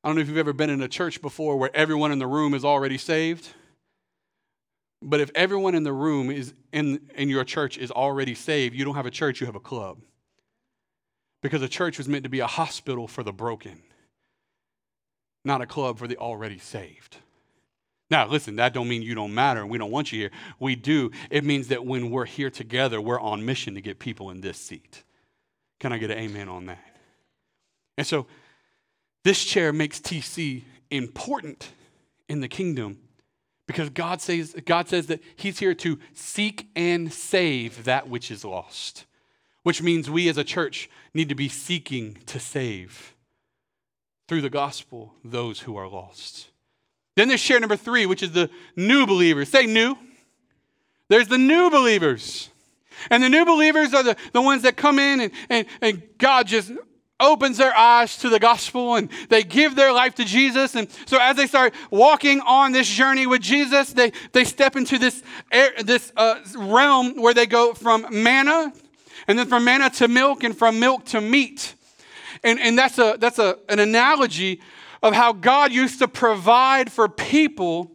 I 0.03 0.09
don't 0.09 0.15
know 0.15 0.21
if 0.21 0.27
you've 0.27 0.37
ever 0.37 0.53
been 0.53 0.69
in 0.69 0.81
a 0.81 0.87
church 0.87 1.21
before 1.21 1.57
where 1.57 1.75
everyone 1.75 2.11
in 2.11 2.19
the 2.19 2.27
room 2.27 2.53
is 2.53 2.63
already 2.63 2.97
saved. 2.97 3.49
But 5.01 5.19
if 5.19 5.29
everyone 5.35 5.75
in 5.75 5.83
the 5.83 5.93
room 5.93 6.31
is 6.31 6.53
in, 6.71 7.09
in 7.15 7.29
your 7.29 7.43
church 7.43 7.77
is 7.77 7.91
already 7.91 8.33
saved, 8.33 8.73
you 8.75 8.83
don't 8.85 8.95
have 8.95 9.05
a 9.05 9.11
church, 9.11 9.41
you 9.41 9.45
have 9.45 9.55
a 9.55 9.59
club 9.59 9.99
because 11.47 11.61
a 11.61 11.69
church 11.69 11.97
was 11.97 12.09
meant 12.09 12.25
to 12.25 12.29
be 12.29 12.41
a 12.41 12.45
hospital 12.45 13.07
for 13.07 13.23
the 13.23 13.31
broken, 13.31 13.81
not 15.45 15.61
a 15.61 15.65
club 15.65 15.97
for 15.97 16.05
the 16.05 16.17
already 16.17 16.57
saved. 16.57 17.15
Now, 18.11 18.27
listen, 18.27 18.57
that 18.57 18.73
don't 18.73 18.89
mean 18.89 19.01
you 19.01 19.15
don't 19.15 19.33
matter 19.33 19.61
and 19.61 19.69
we 19.69 19.77
don't 19.77 19.89
want 19.89 20.11
you 20.11 20.19
here. 20.19 20.31
We 20.59 20.75
do. 20.75 21.09
It 21.29 21.45
means 21.45 21.69
that 21.69 21.85
when 21.85 22.11
we're 22.11 22.25
here 22.25 22.49
together, 22.49 22.99
we're 22.99 23.21
on 23.21 23.45
mission 23.45 23.75
to 23.75 23.81
get 23.81 23.97
people 23.97 24.29
in 24.29 24.41
this 24.41 24.57
seat. 24.57 25.03
Can 25.79 25.93
I 25.93 25.99
get 25.99 26.11
an 26.11 26.17
amen 26.17 26.49
on 26.49 26.65
that? 26.65 26.83
And 27.97 28.05
so 28.05 28.27
this 29.23 29.45
chair 29.45 29.71
makes 29.71 30.01
TC 30.01 30.63
important 30.91 31.69
in 32.27 32.41
the 32.41 32.49
kingdom 32.49 32.99
because 33.67 33.89
God 33.89 34.19
says, 34.19 34.53
God 34.65 34.89
says 34.89 35.07
that 35.07 35.21
He's 35.37 35.59
here 35.59 35.75
to 35.75 35.97
seek 36.13 36.67
and 36.75 37.13
save 37.13 37.85
that 37.85 38.09
which 38.09 38.31
is 38.31 38.43
lost 38.43 39.05
which 39.67 39.81
means 39.81 40.09
we 40.09 40.29
as 40.29 40.37
a 40.37 40.45
church 40.45 40.89
need 41.13 41.27
to 41.27 41.35
be 41.35 41.49
seeking 41.49 42.17
to 42.25 42.39
save 42.39 43.13
through 44.25 44.39
the 44.39 44.49
gospel 44.49 45.13
those 45.25 45.59
who 45.59 45.75
are 45.75 45.89
lost. 45.89 46.47
Then 47.17 47.27
there's 47.27 47.41
share 47.41 47.59
number 47.59 47.75
three, 47.75 48.05
which 48.05 48.23
is 48.23 48.31
the 48.31 48.49
new 48.77 49.05
believers. 49.05 49.49
Say 49.49 49.65
new. 49.65 49.97
There's 51.09 51.27
the 51.27 51.37
new 51.37 51.69
believers. 51.69 52.49
And 53.09 53.21
the 53.21 53.27
new 53.27 53.43
believers 53.43 53.93
are 53.93 54.03
the, 54.03 54.15
the 54.31 54.41
ones 54.41 54.61
that 54.61 54.77
come 54.77 54.99
in 54.99 55.19
and, 55.19 55.31
and, 55.49 55.67
and 55.81 56.01
God 56.17 56.47
just 56.47 56.71
opens 57.19 57.57
their 57.57 57.75
eyes 57.75 58.15
to 58.19 58.29
the 58.29 58.39
gospel 58.39 58.95
and 58.95 59.09
they 59.27 59.43
give 59.43 59.75
their 59.75 59.91
life 59.91 60.15
to 60.15 60.23
Jesus. 60.23 60.75
And 60.75 60.87
so 61.07 61.17
as 61.19 61.35
they 61.35 61.45
start 61.45 61.73
walking 61.91 62.39
on 62.39 62.71
this 62.71 62.87
journey 62.87 63.27
with 63.27 63.41
Jesus, 63.41 63.91
they, 63.91 64.13
they 64.31 64.45
step 64.45 64.77
into 64.77 64.97
this, 64.97 65.21
air, 65.51 65.71
this 65.83 66.13
uh, 66.15 66.39
realm 66.55 67.21
where 67.21 67.33
they 67.33 67.47
go 67.47 67.73
from 67.73 68.07
manna 68.09 68.71
and 69.27 69.37
then 69.37 69.47
from 69.47 69.63
manna 69.63 69.89
to 69.91 70.07
milk, 70.07 70.43
and 70.43 70.57
from 70.57 70.79
milk 70.79 71.05
to 71.05 71.21
meat. 71.21 71.73
And, 72.43 72.59
and 72.59 72.77
that's, 72.77 72.97
a, 72.97 73.17
that's 73.19 73.39
a, 73.39 73.57
an 73.69 73.79
analogy 73.79 74.61
of 75.01 75.13
how 75.13 75.33
God 75.33 75.71
used 75.71 75.99
to 75.99 76.07
provide 76.07 76.91
for 76.91 77.07
people 77.09 77.91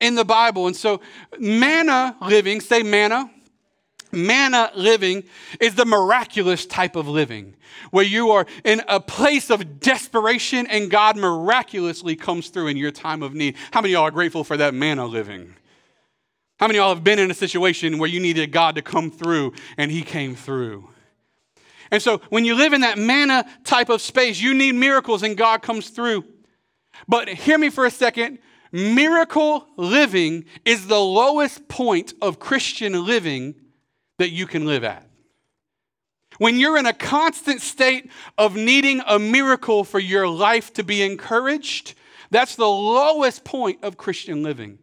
in 0.00 0.14
the 0.14 0.24
Bible. 0.24 0.66
And 0.66 0.76
so, 0.76 1.00
manna 1.38 2.16
living, 2.20 2.60
say 2.60 2.82
manna, 2.82 3.30
manna 4.12 4.70
living 4.74 5.24
is 5.60 5.74
the 5.74 5.84
miraculous 5.84 6.66
type 6.66 6.96
of 6.96 7.08
living 7.08 7.56
where 7.90 8.04
you 8.04 8.30
are 8.30 8.46
in 8.64 8.82
a 8.88 9.00
place 9.00 9.50
of 9.50 9.80
desperation 9.80 10.66
and 10.66 10.90
God 10.90 11.16
miraculously 11.16 12.16
comes 12.16 12.48
through 12.48 12.68
in 12.68 12.76
your 12.76 12.90
time 12.90 13.22
of 13.22 13.34
need. 13.34 13.56
How 13.72 13.80
many 13.80 13.92
of 13.92 13.98
y'all 13.98 14.08
are 14.08 14.10
grateful 14.10 14.44
for 14.44 14.56
that 14.56 14.74
manna 14.74 15.06
living? 15.06 15.54
How 16.58 16.66
many 16.66 16.78
of 16.78 16.84
y'all 16.84 16.94
have 16.94 17.04
been 17.04 17.18
in 17.18 17.30
a 17.30 17.34
situation 17.34 17.98
where 17.98 18.08
you 18.08 18.20
needed 18.20 18.52
God 18.52 18.76
to 18.76 18.82
come 18.82 19.10
through 19.10 19.54
and 19.76 19.90
He 19.90 20.02
came 20.02 20.34
through? 20.34 20.88
And 21.90 22.02
so 22.02 22.18
when 22.28 22.44
you 22.44 22.54
live 22.54 22.72
in 22.72 22.80
that 22.82 22.98
manna 22.98 23.44
type 23.64 23.88
of 23.88 24.00
space, 24.00 24.40
you 24.40 24.54
need 24.54 24.74
miracles 24.74 25.22
and 25.22 25.36
God 25.36 25.62
comes 25.62 25.90
through. 25.90 26.24
But 27.08 27.28
hear 27.28 27.58
me 27.58 27.70
for 27.70 27.86
a 27.86 27.90
second 27.90 28.38
miracle 28.72 29.68
living 29.76 30.44
is 30.64 30.88
the 30.88 30.98
lowest 30.98 31.68
point 31.68 32.12
of 32.20 32.40
Christian 32.40 33.06
living 33.06 33.54
that 34.18 34.30
you 34.30 34.46
can 34.46 34.66
live 34.66 34.82
at. 34.82 35.08
When 36.38 36.58
you're 36.58 36.78
in 36.78 36.86
a 36.86 36.92
constant 36.92 37.60
state 37.60 38.10
of 38.36 38.56
needing 38.56 39.00
a 39.06 39.20
miracle 39.20 39.84
for 39.84 40.00
your 40.00 40.26
life 40.26 40.72
to 40.74 40.82
be 40.82 41.02
encouraged, 41.02 41.94
that's 42.30 42.56
the 42.56 42.66
lowest 42.66 43.44
point 43.44 43.84
of 43.84 43.96
Christian 43.96 44.42
living. 44.42 44.78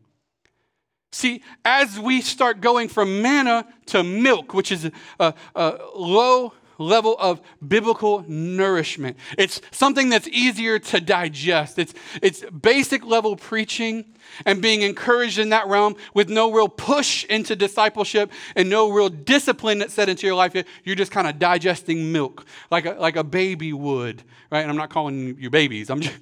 See, 1.11 1.43
as 1.65 1.99
we 1.99 2.21
start 2.21 2.61
going 2.61 2.87
from 2.87 3.21
manna 3.21 3.67
to 3.87 4.03
milk, 4.03 4.53
which 4.53 4.71
is 4.71 4.89
a, 5.19 5.33
a 5.55 5.79
low 5.93 6.53
level 6.77 7.15
of 7.19 7.41
biblical 7.65 8.23
nourishment, 8.29 9.17
it's 9.37 9.61
something 9.71 10.09
that's 10.09 10.27
easier 10.29 10.79
to 10.79 11.01
digest. 11.01 11.77
It's, 11.77 11.93
it's 12.21 12.43
basic 12.49 13.05
level 13.05 13.35
preaching 13.35 14.05
and 14.45 14.61
being 14.61 14.83
encouraged 14.83 15.37
in 15.37 15.49
that 15.49 15.67
realm 15.67 15.95
with 16.13 16.29
no 16.29 16.49
real 16.51 16.69
push 16.69 17.25
into 17.25 17.57
discipleship 17.57 18.31
and 18.55 18.69
no 18.69 18.89
real 18.89 19.09
discipline 19.09 19.79
that's 19.79 19.93
set 19.93 20.07
into 20.07 20.25
your 20.25 20.35
life. 20.35 20.55
You're 20.85 20.95
just 20.95 21.11
kind 21.11 21.27
of 21.27 21.37
digesting 21.37 22.13
milk 22.13 22.45
like 22.71 22.85
a, 22.85 22.91
like 22.93 23.17
a 23.17 23.23
baby 23.23 23.73
would, 23.73 24.23
right? 24.49 24.61
And 24.61 24.71
I'm 24.71 24.77
not 24.77 24.89
calling 24.89 25.35
you 25.37 25.49
babies. 25.49 25.89
I'm 25.89 25.99
just, 25.99 26.17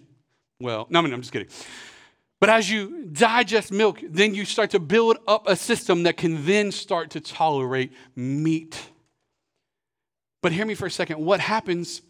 well, 0.60 0.88
no, 0.90 0.98
I 0.98 1.02
mean, 1.04 1.14
I'm 1.14 1.22
just 1.22 1.32
kidding. 1.32 1.50
But 2.40 2.50
as 2.50 2.70
you 2.72 3.06
digest 3.12 3.72
milk, 3.72 4.00
then 4.02 4.34
you 4.34 4.46
start 4.46 4.72
to 4.72 4.80
build 4.80 5.18
up 5.28 5.48
a 5.48 5.56
system 5.56 6.04
that 6.04 6.16
can 6.16 6.46
then 6.46 6.72
start 6.72 7.12
to 7.12 7.20
tolerate 7.20 7.92
meat. 8.16 8.80
But 10.42 10.54
hear 10.54 10.66
me 10.66 10.74
for 10.74 10.86
a 10.86 10.92
second. 10.92 11.24
What 11.24 11.42
happens 11.42 12.02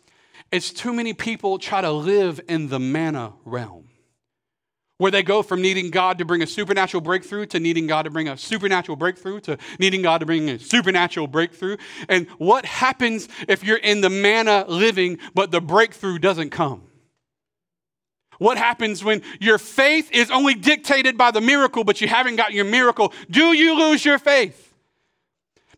is 0.51 0.71
too 0.71 0.93
many 0.93 1.13
people 1.13 1.57
try 1.57 1.81
to 1.81 1.91
live 1.91 2.39
in 2.47 2.69
the 2.69 2.79
manna 2.79 3.33
realm, 3.43 3.89
where 4.99 5.09
they 5.09 5.23
go 5.23 5.41
from 5.41 5.63
needing 5.63 5.89
God 5.89 6.19
to 6.19 6.25
bring 6.25 6.43
a 6.43 6.47
supernatural 6.47 7.01
breakthrough 7.01 7.47
to 7.47 7.59
needing 7.59 7.87
God 7.87 8.03
to 8.03 8.11
bring 8.11 8.27
a 8.27 8.37
supernatural 8.37 8.97
breakthrough 8.97 9.39
to 9.41 9.57
needing 9.79 10.03
God 10.03 10.19
to 10.19 10.27
bring 10.27 10.47
a 10.47 10.59
supernatural 10.59 11.27
breakthrough. 11.27 11.77
And 12.07 12.27
what 12.37 12.65
happens 12.65 13.29
if 13.47 13.63
you're 13.63 13.77
in 13.77 14.01
the 14.01 14.09
manna 14.09 14.65
living, 14.67 15.17
but 15.33 15.49
the 15.49 15.61
breakthrough 15.61 16.19
doesn't 16.19 16.51
come? 16.51 16.88
What 18.39 18.57
happens 18.57 19.03
when 19.03 19.21
your 19.39 19.57
faith 19.57 20.11
is 20.11 20.31
only 20.31 20.55
dictated 20.55 21.17
by 21.17 21.31
the 21.31 21.41
miracle, 21.41 21.83
but 21.83 22.01
you 22.01 22.07
haven't 22.07 22.37
got 22.37 22.53
your 22.53 22.65
miracle? 22.65 23.13
Do 23.29 23.53
you 23.53 23.77
lose 23.77 24.03
your 24.03 24.17
faith? 24.17 24.68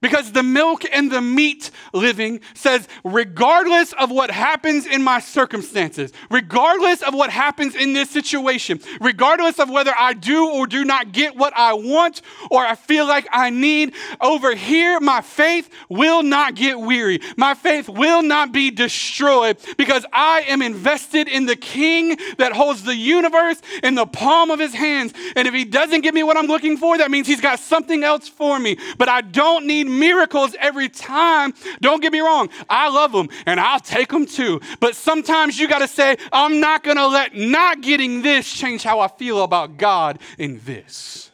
Because 0.02 0.32
the 0.32 0.42
milk 0.42 0.84
and 0.92 1.12
the 1.12 1.22
meat 1.22 1.70
living 1.94 2.42
says, 2.56 2.88
regardless 3.04 3.94
of 3.94 4.10
what 4.10 4.32
happens 4.32 4.88
in 4.88 5.04
my 5.04 5.20
circumstances, 5.20 6.12
regardless 6.32 7.04
of 7.04 7.14
what 7.14 7.30
happens 7.30 7.76
in 7.76 7.94
this 7.94 8.10
situation, 8.10 8.80
regardless 9.00 9.60
of 9.60 9.70
whether 9.70 9.94
I 9.98 10.14
do 10.14 10.50
or 10.50 10.66
do 10.66 10.84
not 10.84 11.12
get 11.12 11.36
what 11.36 11.54
I 11.56 11.74
want 11.74 12.24
or 12.50 12.66
I 12.66 12.74
feel 12.74 13.06
like 13.06 13.28
I 13.32 13.52
need, 13.52 13.94
over 14.20 14.56
here, 14.56 15.00
my 15.00 15.22
faith 15.22 15.70
will 15.88 16.24
not 16.24 16.56
get 16.56 16.80
weary. 16.80 17.20
My 17.38 17.54
faith 17.54 17.88
will 17.88 18.24
not 18.24 18.52
be 18.52 18.72
destroyed 18.72 19.58
because 19.78 20.04
I 20.12 20.42
am 20.48 20.64
invested 20.64 21.28
in 21.28 21.46
the 21.46 21.56
King 21.56 22.18
that 22.40 22.54
holds 22.54 22.82
the 22.84 22.96
universe 22.96 23.62
in 23.84 23.94
the 23.94 24.08
palm 24.08 24.50
of 24.50 24.60
his 24.60 24.74
hands. 24.74 25.14
And 25.36 25.48
if 25.48 25.54
he 25.54 25.64
doesn't 25.64 26.02
give 26.02 26.16
me 26.16 26.24
what 26.24 26.38
I'm 26.38 26.48
looking 26.48 26.78
for, 26.78 26.98
that 26.98 27.12
means 27.12 27.28
he's 27.28 27.42
got 27.42 27.60
something 27.60 28.04
else 28.04 28.28
for 28.28 28.58
me. 28.58 28.78
But 28.98 29.08
I 29.08 29.22
don't 29.22 29.68
need 29.68 29.91
miracles 30.00 30.56
every 30.60 30.90
time. 30.90 31.54
Don't 31.82 32.02
get 32.02 32.12
me 32.12 32.20
wrong, 32.20 32.50
I 32.70 32.90
love 32.90 33.12
them 33.12 33.30
and 33.46 33.60
I'll 33.60 33.80
take 33.80 34.10
them 34.10 34.26
too. 34.26 34.62
But 34.80 34.96
sometimes 34.96 35.60
you 35.60 35.68
got 35.68 35.80
to 35.80 35.88
say, 35.88 36.18
I'm 36.32 36.60
not 36.60 36.84
going 36.84 36.98
to 36.98 37.08
let 37.08 37.36
not 37.36 37.82
getting 37.82 38.22
this 38.22 38.52
change 38.52 38.84
how 38.84 39.00
I 39.00 39.08
feel 39.08 39.44
about 39.44 39.78
God 39.78 40.20
in 40.38 40.62
this. 40.66 41.32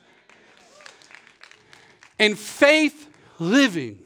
And 2.20 2.38
faith 2.38 3.10
living 3.40 4.00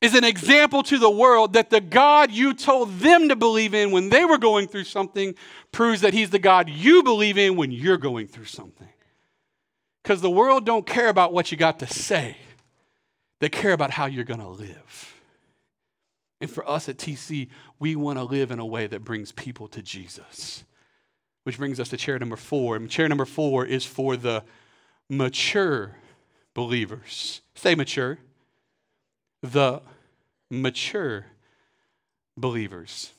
is 0.00 0.14
an 0.14 0.24
example 0.24 0.82
to 0.84 0.98
the 0.98 1.10
world 1.10 1.54
that 1.54 1.70
the 1.70 1.80
God 1.80 2.30
you 2.30 2.54
told 2.54 2.98
them 3.00 3.28
to 3.28 3.36
believe 3.36 3.74
in 3.74 3.90
when 3.90 4.10
they 4.10 4.24
were 4.24 4.38
going 4.38 4.68
through 4.68 4.84
something 4.84 5.34
proves 5.72 6.02
that 6.02 6.14
he's 6.14 6.30
the 6.30 6.38
God 6.38 6.68
you 6.68 7.02
believe 7.02 7.36
in 7.36 7.56
when 7.56 7.72
you're 7.72 7.98
going 7.98 8.28
through 8.28 8.44
something. 8.44 8.88
Because 10.02 10.20
the 10.20 10.30
world 10.30 10.64
don't 10.64 10.86
care 10.86 11.08
about 11.08 11.32
what 11.32 11.50
you 11.50 11.58
got 11.58 11.80
to 11.80 11.86
say. 11.86 12.36
They 13.40 13.48
care 13.48 13.72
about 13.72 13.92
how 13.92 14.06
you're 14.06 14.24
going 14.24 14.40
to 14.40 14.48
live. 14.48 15.14
And 16.40 16.50
for 16.50 16.68
us 16.68 16.88
at 16.88 16.98
TC, 16.98 17.48
we 17.78 17.96
want 17.96 18.18
to 18.18 18.24
live 18.24 18.50
in 18.50 18.58
a 18.58 18.66
way 18.66 18.86
that 18.86 19.04
brings 19.04 19.32
people 19.32 19.68
to 19.68 19.82
Jesus. 19.82 20.64
Which 21.44 21.58
brings 21.58 21.80
us 21.80 21.88
to 21.90 21.96
chair 21.96 22.18
number 22.18 22.36
four. 22.36 22.76
And 22.76 22.90
chair 22.90 23.08
number 23.08 23.24
four 23.24 23.64
is 23.64 23.84
for 23.84 24.16
the 24.16 24.44
mature 25.08 25.96
believers. 26.54 27.40
Say 27.54 27.74
mature. 27.74 28.18
The 29.42 29.82
mature 30.50 31.26
believers. 32.36 33.12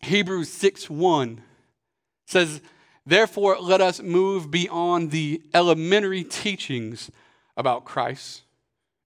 Hebrews 0.00 0.50
6 0.50 0.90
1 0.90 1.42
says, 2.26 2.60
Therefore, 3.06 3.56
let 3.58 3.80
us 3.80 4.00
move 4.00 4.50
beyond 4.50 5.10
the 5.10 5.42
elementary 5.54 6.24
teachings 6.24 7.10
about 7.56 7.84
Christ 7.84 8.42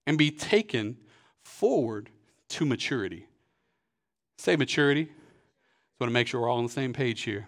and 0.05 0.17
be 0.17 0.31
taken 0.31 0.97
forward 1.43 2.09
to 2.49 2.65
maturity. 2.65 3.27
Say 4.37 4.55
maturity. 4.55 5.03
I 5.03 6.03
want 6.03 6.09
to 6.09 6.13
make 6.13 6.27
sure 6.27 6.41
we're 6.41 6.49
all 6.49 6.57
on 6.57 6.65
the 6.65 6.71
same 6.71 6.93
page 6.93 7.21
here, 7.21 7.47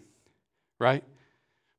right? 0.80 1.04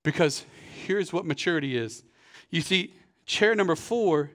Because 0.04 0.44
here's 0.84 1.12
what 1.12 1.24
maturity 1.24 1.76
is. 1.76 2.04
You 2.50 2.60
see, 2.60 2.94
chair 3.24 3.54
number 3.54 3.76
four, 3.76 4.30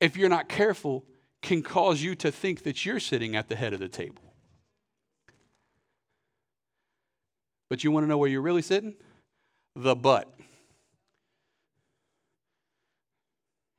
if 0.00 0.16
you're 0.16 0.28
not 0.28 0.48
careful, 0.48 1.04
can 1.42 1.62
cause 1.62 2.02
you 2.02 2.14
to 2.16 2.30
think 2.30 2.62
that 2.62 2.86
you're 2.86 3.00
sitting 3.00 3.34
at 3.34 3.48
the 3.48 3.56
head 3.56 3.72
of 3.72 3.80
the 3.80 3.88
table. 3.88 4.22
But 7.68 7.82
you 7.82 7.90
want 7.90 8.04
to 8.04 8.08
know 8.08 8.18
where 8.18 8.28
you're 8.28 8.42
really 8.42 8.62
sitting? 8.62 8.94
The 9.74 9.96
butt. 9.96 10.32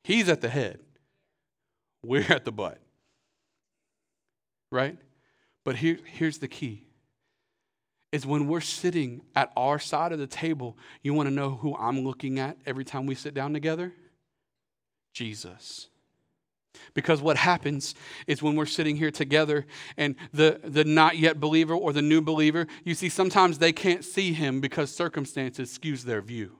He's 0.02 0.28
at 0.28 0.40
the 0.40 0.48
head. 0.50 0.80
We're 2.04 2.26
at 2.28 2.44
the 2.44 2.52
butt. 2.52 2.78
Right? 4.70 4.98
But 5.64 5.76
here, 5.76 5.98
here's 6.04 6.38
the 6.38 6.48
key 6.48 6.84
is 8.12 8.24
when 8.24 8.46
we're 8.46 8.60
sitting 8.60 9.22
at 9.34 9.50
our 9.56 9.76
side 9.80 10.12
of 10.12 10.20
the 10.20 10.26
table, 10.28 10.78
you 11.02 11.12
want 11.12 11.28
to 11.28 11.34
know 11.34 11.50
who 11.50 11.74
I'm 11.74 12.04
looking 12.04 12.38
at 12.38 12.56
every 12.64 12.84
time 12.84 13.06
we 13.06 13.16
sit 13.16 13.34
down 13.34 13.52
together? 13.52 13.92
Jesus. 15.12 15.88
Because 16.94 17.20
what 17.20 17.36
happens 17.36 17.96
is 18.28 18.40
when 18.40 18.54
we're 18.54 18.66
sitting 18.66 18.94
here 18.94 19.10
together 19.10 19.66
and 19.96 20.14
the, 20.32 20.60
the 20.62 20.84
not 20.84 21.18
yet 21.18 21.40
believer 21.40 21.74
or 21.74 21.92
the 21.92 22.02
new 22.02 22.20
believer, 22.20 22.68
you 22.84 22.94
see, 22.94 23.08
sometimes 23.08 23.58
they 23.58 23.72
can't 23.72 24.04
see 24.04 24.32
him 24.32 24.60
because 24.60 24.94
circumstances 24.94 25.76
skews 25.76 26.02
their 26.02 26.22
view. 26.22 26.56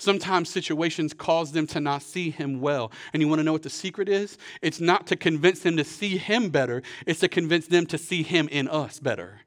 Sometimes 0.00 0.48
situations 0.48 1.12
cause 1.12 1.52
them 1.52 1.66
to 1.66 1.78
not 1.78 2.00
see 2.02 2.30
him 2.30 2.62
well. 2.62 2.90
And 3.12 3.20
you 3.20 3.28
want 3.28 3.40
to 3.40 3.42
know 3.42 3.52
what 3.52 3.64
the 3.64 3.68
secret 3.68 4.08
is? 4.08 4.38
It's 4.62 4.80
not 4.80 5.06
to 5.08 5.16
convince 5.16 5.60
them 5.60 5.76
to 5.76 5.84
see 5.84 6.16
him 6.16 6.48
better, 6.48 6.82
it's 7.04 7.20
to 7.20 7.28
convince 7.28 7.66
them 7.66 7.84
to 7.84 7.98
see 7.98 8.22
him 8.22 8.48
in 8.48 8.66
us 8.66 8.98
better. 8.98 9.42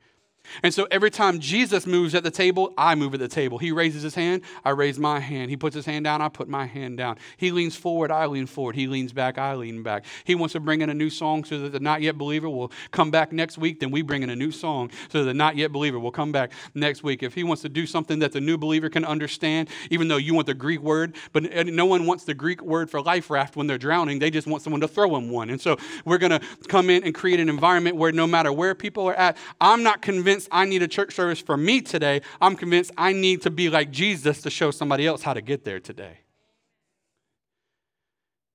And 0.62 0.74
so 0.74 0.88
every 0.92 1.10
time 1.10 1.40
Jesus 1.40 1.88
moves 1.88 2.14
at 2.14 2.24
the 2.24 2.32
table, 2.32 2.74
I 2.78 2.96
move 2.96 3.14
at 3.14 3.20
the 3.20 3.28
table. 3.28 3.58
He 3.58 3.72
raises 3.72 4.04
his 4.04 4.14
hand, 4.14 4.44
I 4.64 4.72
raise 4.72 5.00
my 5.00 5.20
hand. 5.20 5.50
He 5.50 5.58
puts 5.58 5.76
his 5.76 5.86
hand 5.86 6.06
down, 6.06 6.22
I 6.22 6.30
put 6.30 6.48
my 6.48 6.66
hand 6.66 6.98
down. 6.98 7.18
He 7.38 7.52
leans 7.52 7.76
forward, 7.76 8.12
I 8.12 8.26
lean 8.26 8.46
forward. 8.46 8.76
He 8.76 8.88
leans 8.88 9.14
back, 9.14 9.38
I 9.38 9.56
lean 9.56 9.84
back. 9.84 10.06
He 10.26 10.36
wants 10.36 10.54
to 10.54 10.60
bring 10.60 10.82
in 10.82 10.90
a 10.90 10.94
new 10.94 11.10
song 11.10 11.44
so 11.44 11.60
that 11.60 11.72
the 11.72 11.80
not 11.80 12.02
yet 12.02 12.18
believer 12.18 12.50
will 12.50 12.72
come 12.92 13.10
back 13.10 13.32
next 13.32 13.58
week. 13.58 13.80
Then 13.80 13.90
we 13.90 14.02
bring 14.02 14.22
in 14.22 14.30
a 14.30 14.36
new 14.36 14.52
song 14.52 14.92
so 15.10 15.20
that 15.20 15.26
the 15.26 15.34
not 15.34 15.56
yet 15.56 15.72
believer 15.72 16.00
will 16.00 16.12
come 16.12 16.32
back 16.32 16.52
next 16.76 17.04
week. 17.04 17.24
If 17.24 17.34
he 17.34 17.44
wants 17.44 17.62
to 17.64 17.70
do 17.70 17.86
something 17.86 18.20
that 18.20 18.34
the 18.34 18.42
new 18.42 18.58
believer 18.58 18.90
can 18.90 19.06
understand, 19.06 19.70
even 19.90 20.08
though 20.08 20.18
you 20.18 20.34
want 20.34 20.48
the 20.48 20.54
Greek 20.54 20.82
word, 20.82 21.16
but 21.32 21.44
no 21.68 21.86
one 21.86 22.06
wants 22.06 22.26
the 22.26 22.34
Greek 22.34 22.62
word 22.62 22.92
for 22.92 23.02
life 23.02 23.30
raft 23.30 23.56
when 23.56 23.68
they're 23.68 23.78
drowning, 23.78 24.20
they 24.20 24.30
just 24.30 24.48
want 24.48 24.62
someone 24.62 24.82
to 24.82 24.88
throw 24.88 25.10
them 25.14 25.30
one. 25.30 25.50
And 25.50 25.60
so 25.60 25.78
we're 26.06 26.18
going 26.18 26.32
to 26.32 26.42
come 26.68 26.90
in 26.90 27.04
and 27.04 27.16
create 27.16 27.40
an 27.40 27.50
environment 27.50 27.96
where 27.96 28.12
no 28.12 28.28
matter 28.28 28.52
where 28.52 28.76
people 28.76 29.08
are 29.08 29.16
at, 29.16 29.38
I'm 29.62 29.84
not 29.84 30.02
convinced 30.02 30.33
I 30.52 30.66
need 30.66 30.82
a 30.84 30.88
church 30.88 31.14
service 31.14 31.40
for 31.40 31.58
me 31.58 31.82
today. 31.82 32.22
I'm 32.42 32.56
convinced 32.56 32.92
I 32.98 33.14
need 33.14 33.42
to 33.44 33.50
be 33.50 33.70
like 33.70 33.92
Jesus 33.92 34.42
to 34.44 34.50
show 34.50 34.72
somebody 34.72 35.08
else 35.08 35.24
how 35.24 35.34
to 35.34 35.42
get 35.42 35.66
there 35.66 35.80
today. 35.80 36.20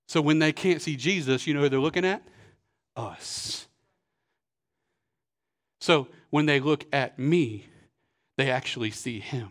So 0.08 0.20
when 0.22 0.38
they 0.38 0.52
can't 0.52 0.80
see 0.80 0.96
Jesus, 0.96 1.46
you 1.46 1.54
know 1.54 1.60
who 1.60 1.68
they're 1.68 1.78
looking 1.78 2.04
at? 2.04 2.22
Us. 2.96 3.66
So 5.80 6.08
when 6.30 6.46
they 6.46 6.60
look 6.60 6.86
at 6.92 7.18
me, 7.18 7.66
they 8.36 8.50
actually 8.50 8.90
see 8.90 9.20
him. 9.20 9.50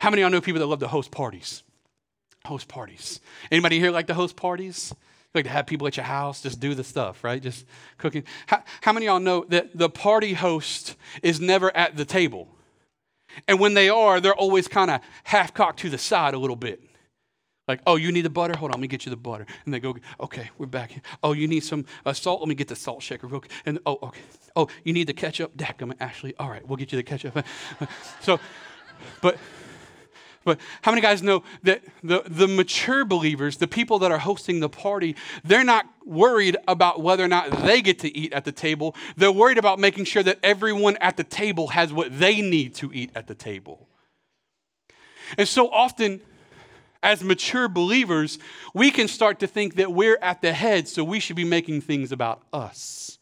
How 0.00 0.10
many 0.10 0.22
of 0.22 0.26
y'all 0.26 0.38
know 0.38 0.40
people 0.40 0.60
that 0.60 0.66
love 0.66 0.80
to 0.80 0.88
host 0.88 1.10
parties? 1.10 1.62
Host 2.46 2.68
parties. 2.68 3.20
Anybody 3.50 3.78
here 3.78 3.90
like 3.90 4.06
to 4.06 4.14
host 4.14 4.36
parties? 4.36 4.94
Like 5.34 5.44
to 5.44 5.50
have 5.50 5.66
people 5.66 5.86
at 5.86 5.96
your 5.96 6.06
house, 6.06 6.42
just 6.42 6.60
do 6.60 6.74
the 6.74 6.84
stuff, 6.84 7.22
right? 7.22 7.40
Just 7.40 7.64
cooking. 7.98 8.24
How, 8.46 8.62
how 8.80 8.92
many 8.92 9.06
of 9.06 9.12
y'all 9.12 9.20
know 9.20 9.44
that 9.48 9.76
the 9.76 9.88
party 9.88 10.32
host 10.32 10.96
is 11.22 11.40
never 11.40 11.74
at 11.76 11.96
the 11.96 12.04
table? 12.04 12.48
And 13.46 13.60
when 13.60 13.74
they 13.74 13.88
are, 13.88 14.20
they're 14.20 14.34
always 14.34 14.66
kind 14.66 14.90
of 14.90 15.00
half 15.24 15.54
cocked 15.54 15.80
to 15.80 15.90
the 15.90 15.98
side 15.98 16.34
a 16.34 16.38
little 16.38 16.56
bit. 16.56 16.82
Like, 17.68 17.80
oh, 17.86 17.94
you 17.94 18.10
need 18.10 18.22
the 18.22 18.30
butter? 18.30 18.56
Hold 18.56 18.72
on, 18.72 18.78
let 18.78 18.80
me 18.80 18.88
get 18.88 19.06
you 19.06 19.10
the 19.10 19.16
butter. 19.16 19.46
And 19.64 19.72
they 19.72 19.78
go, 19.78 19.94
okay, 20.18 20.50
we're 20.58 20.66
back. 20.66 21.04
Oh, 21.22 21.32
you 21.32 21.46
need 21.46 21.62
some 21.62 21.84
uh, 22.04 22.12
salt? 22.12 22.40
Let 22.40 22.48
me 22.48 22.56
get 22.56 22.66
the 22.66 22.74
salt 22.74 23.00
shaker. 23.00 23.28
Real 23.28 23.38
quick. 23.38 23.52
And 23.64 23.78
oh, 23.86 23.98
okay. 24.02 24.20
Oh, 24.56 24.66
you 24.82 24.92
need 24.92 25.06
the 25.06 25.12
ketchup? 25.12 25.56
Dacum, 25.56 25.94
Ashley. 26.00 26.34
All 26.40 26.50
right, 26.50 26.66
we'll 26.66 26.76
get 26.76 26.90
you 26.90 26.96
the 26.96 27.04
ketchup. 27.04 27.46
so, 28.20 28.40
but 29.20 29.38
but 30.44 30.58
how 30.82 30.90
many 30.90 31.02
guys 31.02 31.22
know 31.22 31.42
that 31.64 31.82
the, 32.02 32.22
the 32.26 32.48
mature 32.48 33.04
believers, 33.04 33.58
the 33.58 33.68
people 33.68 33.98
that 33.98 34.10
are 34.10 34.18
hosting 34.18 34.60
the 34.60 34.70
party, 34.70 35.14
they're 35.44 35.64
not 35.64 35.86
worried 36.06 36.56
about 36.66 37.02
whether 37.02 37.22
or 37.22 37.28
not 37.28 37.50
they 37.62 37.82
get 37.82 37.98
to 38.00 38.16
eat 38.16 38.32
at 38.32 38.44
the 38.44 38.52
table. 38.52 38.96
They're 39.16 39.30
worried 39.30 39.58
about 39.58 39.78
making 39.78 40.04
sure 40.06 40.22
that 40.22 40.38
everyone 40.42 40.96
at 40.98 41.16
the 41.16 41.24
table 41.24 41.68
has 41.68 41.92
what 41.92 42.18
they 42.18 42.40
need 42.40 42.74
to 42.76 42.90
eat 42.92 43.10
at 43.14 43.26
the 43.26 43.34
table. 43.34 43.86
And 45.36 45.46
so 45.46 45.70
often, 45.70 46.20
as 47.02 47.22
mature 47.22 47.68
believers, 47.68 48.38
we 48.74 48.90
can 48.90 49.08
start 49.08 49.38
to 49.40 49.46
think 49.46 49.76
that 49.76 49.92
we're 49.92 50.18
at 50.20 50.40
the 50.40 50.52
head, 50.52 50.88
so 50.88 51.04
we 51.04 51.20
should 51.20 51.36
be 51.36 51.44
making 51.44 51.82
things 51.82 52.12
about 52.12 52.42
us. 52.52 53.18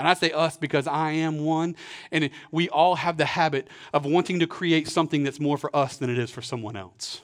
And 0.00 0.08
I 0.08 0.14
say 0.14 0.32
us 0.32 0.56
because 0.56 0.86
I 0.86 1.12
am 1.12 1.44
one. 1.44 1.76
And 2.10 2.30
we 2.50 2.70
all 2.70 2.96
have 2.96 3.18
the 3.18 3.26
habit 3.26 3.68
of 3.92 4.06
wanting 4.06 4.40
to 4.40 4.46
create 4.46 4.88
something 4.88 5.24
that's 5.24 5.38
more 5.38 5.58
for 5.58 5.74
us 5.76 5.98
than 5.98 6.08
it 6.08 6.18
is 6.18 6.30
for 6.30 6.40
someone 6.40 6.74
else. 6.74 7.20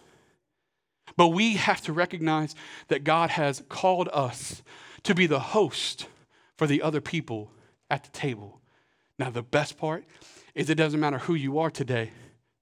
But 1.16 1.28
we 1.28 1.54
have 1.54 1.80
to 1.82 1.94
recognize 1.94 2.54
that 2.88 3.02
God 3.02 3.30
has 3.30 3.62
called 3.70 4.10
us 4.12 4.62
to 5.04 5.14
be 5.14 5.26
the 5.26 5.40
host 5.40 6.06
for 6.58 6.66
the 6.66 6.82
other 6.82 7.00
people 7.00 7.50
at 7.88 8.04
the 8.04 8.10
table. 8.10 8.60
Now, 9.18 9.30
the 9.30 9.42
best 9.42 9.78
part 9.78 10.04
is 10.54 10.68
it 10.68 10.74
doesn't 10.74 11.00
matter 11.00 11.18
who 11.18 11.34
you 11.34 11.58
are 11.58 11.70
today, 11.70 12.10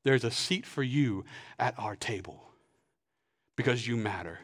there's 0.05 0.23
a 0.23 0.31
seat 0.31 0.65
for 0.65 0.85
you 0.85 1.25
at 1.59 1.75
our 1.77 1.97
table 1.97 2.41
because 3.57 3.89
you 3.89 3.97
matter. 3.97 4.39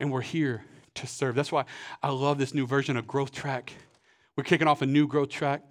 And 0.00 0.10
we're 0.10 0.22
here 0.22 0.64
to 0.94 1.06
serve. 1.06 1.36
That's 1.36 1.52
why 1.52 1.66
I 2.02 2.10
love 2.10 2.38
this 2.38 2.52
new 2.52 2.66
version 2.66 2.96
of 2.96 3.06
Growth 3.06 3.30
Track 3.30 3.74
we're 4.36 4.44
kicking 4.44 4.68
off 4.68 4.82
a 4.82 4.86
new 4.86 5.06
growth 5.06 5.28
track 5.28 5.62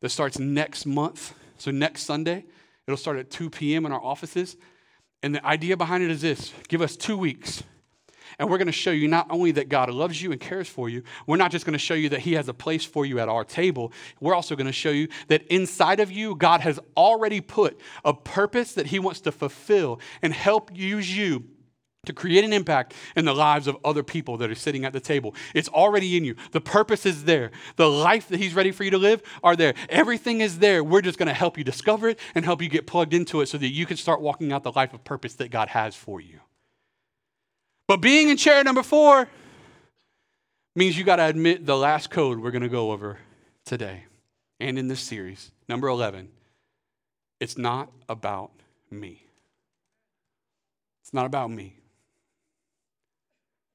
that 0.00 0.08
starts 0.08 0.38
next 0.38 0.86
month. 0.86 1.34
So 1.58 1.70
next 1.70 2.04
Sunday, 2.04 2.44
It'll 2.90 2.98
start 2.98 3.18
at 3.18 3.30
2 3.30 3.50
p.m. 3.50 3.86
in 3.86 3.92
our 3.92 4.02
offices. 4.02 4.56
And 5.22 5.32
the 5.32 5.46
idea 5.46 5.76
behind 5.76 6.02
it 6.02 6.10
is 6.10 6.22
this 6.22 6.52
give 6.66 6.82
us 6.82 6.96
two 6.96 7.16
weeks. 7.16 7.62
And 8.36 8.50
we're 8.50 8.58
going 8.58 8.66
to 8.66 8.72
show 8.72 8.90
you 8.90 9.06
not 9.06 9.28
only 9.30 9.52
that 9.52 9.68
God 9.68 9.90
loves 9.90 10.20
you 10.20 10.32
and 10.32 10.40
cares 10.40 10.68
for 10.68 10.88
you, 10.88 11.04
we're 11.26 11.36
not 11.36 11.52
just 11.52 11.64
going 11.64 11.74
to 11.74 11.78
show 11.78 11.94
you 11.94 12.08
that 12.08 12.20
He 12.20 12.32
has 12.32 12.48
a 12.48 12.54
place 12.54 12.84
for 12.84 13.06
you 13.06 13.20
at 13.20 13.28
our 13.28 13.44
table. 13.44 13.92
We're 14.20 14.34
also 14.34 14.56
going 14.56 14.66
to 14.66 14.72
show 14.72 14.90
you 14.90 15.06
that 15.28 15.46
inside 15.46 16.00
of 16.00 16.10
you, 16.10 16.34
God 16.34 16.62
has 16.62 16.80
already 16.96 17.40
put 17.40 17.78
a 18.04 18.12
purpose 18.12 18.72
that 18.74 18.86
He 18.86 18.98
wants 18.98 19.20
to 19.20 19.32
fulfill 19.32 20.00
and 20.20 20.32
help 20.32 20.70
use 20.74 21.16
you 21.16 21.44
to 22.06 22.12
create 22.14 22.44
an 22.44 22.52
impact 22.52 22.94
in 23.14 23.26
the 23.26 23.34
lives 23.34 23.66
of 23.66 23.76
other 23.84 24.02
people 24.02 24.38
that 24.38 24.50
are 24.50 24.54
sitting 24.54 24.84
at 24.84 24.92
the 24.92 25.00
table. 25.00 25.34
It's 25.54 25.68
already 25.68 26.16
in 26.16 26.24
you. 26.24 26.34
The 26.52 26.60
purpose 26.60 27.04
is 27.04 27.24
there. 27.24 27.50
The 27.76 27.90
life 27.90 28.28
that 28.28 28.40
he's 28.40 28.54
ready 28.54 28.72
for 28.72 28.84
you 28.84 28.90
to 28.90 28.98
live 28.98 29.22
are 29.42 29.54
there. 29.54 29.74
Everything 29.90 30.40
is 30.40 30.60
there. 30.60 30.82
We're 30.82 31.02
just 31.02 31.18
going 31.18 31.28
to 31.28 31.34
help 31.34 31.58
you 31.58 31.64
discover 31.64 32.08
it 32.08 32.18
and 32.34 32.44
help 32.44 32.62
you 32.62 32.70
get 32.70 32.86
plugged 32.86 33.12
into 33.12 33.42
it 33.42 33.46
so 33.46 33.58
that 33.58 33.68
you 33.68 33.84
can 33.84 33.98
start 33.98 34.22
walking 34.22 34.50
out 34.50 34.62
the 34.62 34.72
life 34.72 34.94
of 34.94 35.04
purpose 35.04 35.34
that 35.34 35.50
God 35.50 35.68
has 35.68 35.94
for 35.94 36.20
you. 36.20 36.40
But 37.86 37.98
being 37.98 38.30
in 38.30 38.36
chair 38.38 38.64
number 38.64 38.82
4 38.82 39.28
means 40.74 40.96
you 40.96 41.04
got 41.04 41.16
to 41.16 41.24
admit 41.24 41.66
the 41.66 41.76
last 41.76 42.08
code 42.08 42.40
we're 42.40 42.52
going 42.52 42.62
to 42.62 42.68
go 42.68 42.92
over 42.92 43.18
today 43.66 44.04
and 44.58 44.78
in 44.78 44.88
this 44.88 45.00
series, 45.00 45.50
number 45.68 45.88
11. 45.88 46.28
It's 47.40 47.58
not 47.58 47.90
about 48.08 48.52
me. 48.90 49.26
It's 51.02 51.12
not 51.12 51.26
about 51.26 51.50
me. 51.50 51.79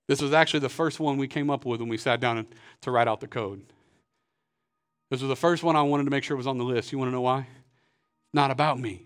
This 0.08 0.22
was 0.22 0.34
actually 0.34 0.60
the 0.60 0.70
first 0.70 1.00
one 1.00 1.18
we 1.18 1.28
came 1.28 1.50
up 1.50 1.66
with 1.66 1.80
when 1.80 1.90
we 1.90 1.98
sat 1.98 2.20
down 2.20 2.46
to 2.82 2.92
write 2.92 3.08
out 3.08 3.20
the 3.20 3.28
code. 3.28 3.64
This 5.10 5.22
was 5.22 5.30
the 5.30 5.36
first 5.36 5.64
one 5.64 5.76
I 5.76 5.82
wanted 5.82 6.06
to 6.06 6.12
make 6.12 6.24
sure 6.24 6.38
was 6.38 6.48
on 6.48 6.58
the 6.58 6.64
list. 6.64 6.92
You 6.92 6.98
want 6.98 7.10
to 7.10 7.14
know 7.14 7.22
why? 7.22 7.48
Not 8.34 8.52
about 8.52 8.80
me. 8.80 9.06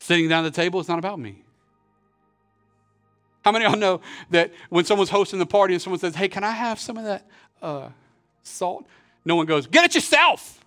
Sitting 0.00 0.28
down 0.28 0.44
at 0.44 0.52
the 0.52 0.62
table, 0.62 0.80
it's 0.80 0.88
not 0.88 0.98
about 0.98 1.18
me. 1.18 1.42
How 3.44 3.52
many 3.52 3.64
of 3.64 3.72
y'all 3.72 3.80
know 3.80 4.00
that 4.30 4.52
when 4.70 4.84
someone's 4.84 5.10
hosting 5.10 5.38
the 5.38 5.46
party 5.46 5.74
and 5.74 5.82
someone 5.82 6.00
says, 6.00 6.16
Hey, 6.16 6.28
can 6.28 6.42
I 6.42 6.50
have 6.50 6.80
some 6.80 6.96
of 6.96 7.04
that 7.04 7.28
uh, 7.62 7.88
salt? 8.42 8.86
No 9.24 9.36
one 9.36 9.46
goes, 9.46 9.66
Get 9.66 9.84
it 9.84 9.94
yourself. 9.94 10.64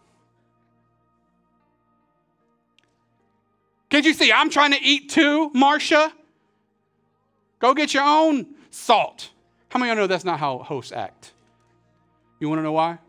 Can't 3.89 4.05
you 4.05 4.13
see? 4.13 4.31
I'm 4.31 4.49
trying 4.49 4.71
to 4.71 4.81
eat 4.81 5.09
too, 5.09 5.49
Marcia. 5.53 6.13
Go 7.59 7.73
get 7.73 7.93
your 7.93 8.03
own 8.03 8.45
salt. 8.69 9.29
How 9.69 9.79
many 9.79 9.91
of 9.91 9.97
you 9.97 10.01
know 10.01 10.07
that's 10.07 10.25
not 10.25 10.39
how 10.39 10.59
hosts 10.59 10.91
act? 10.91 11.33
You 12.39 12.49
want 12.49 12.59
to 12.59 12.63
know 12.63 12.71
why? 12.71 12.99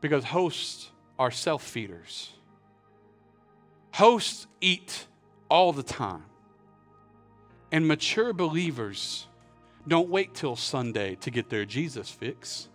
Because 0.00 0.24
hosts 0.24 0.90
are 1.18 1.30
self 1.30 1.62
feeders. 1.62 2.32
Hosts 3.92 4.46
eat 4.60 5.06
all 5.50 5.72
the 5.72 5.82
time. 5.82 6.24
And 7.72 7.86
mature 7.86 8.32
believers 8.32 9.26
don't 9.86 10.08
wait 10.08 10.34
till 10.34 10.56
Sunday 10.56 11.16
to 11.16 11.30
get 11.30 11.50
their 11.50 11.64
Jesus 11.64 12.10
fix. 12.10 12.68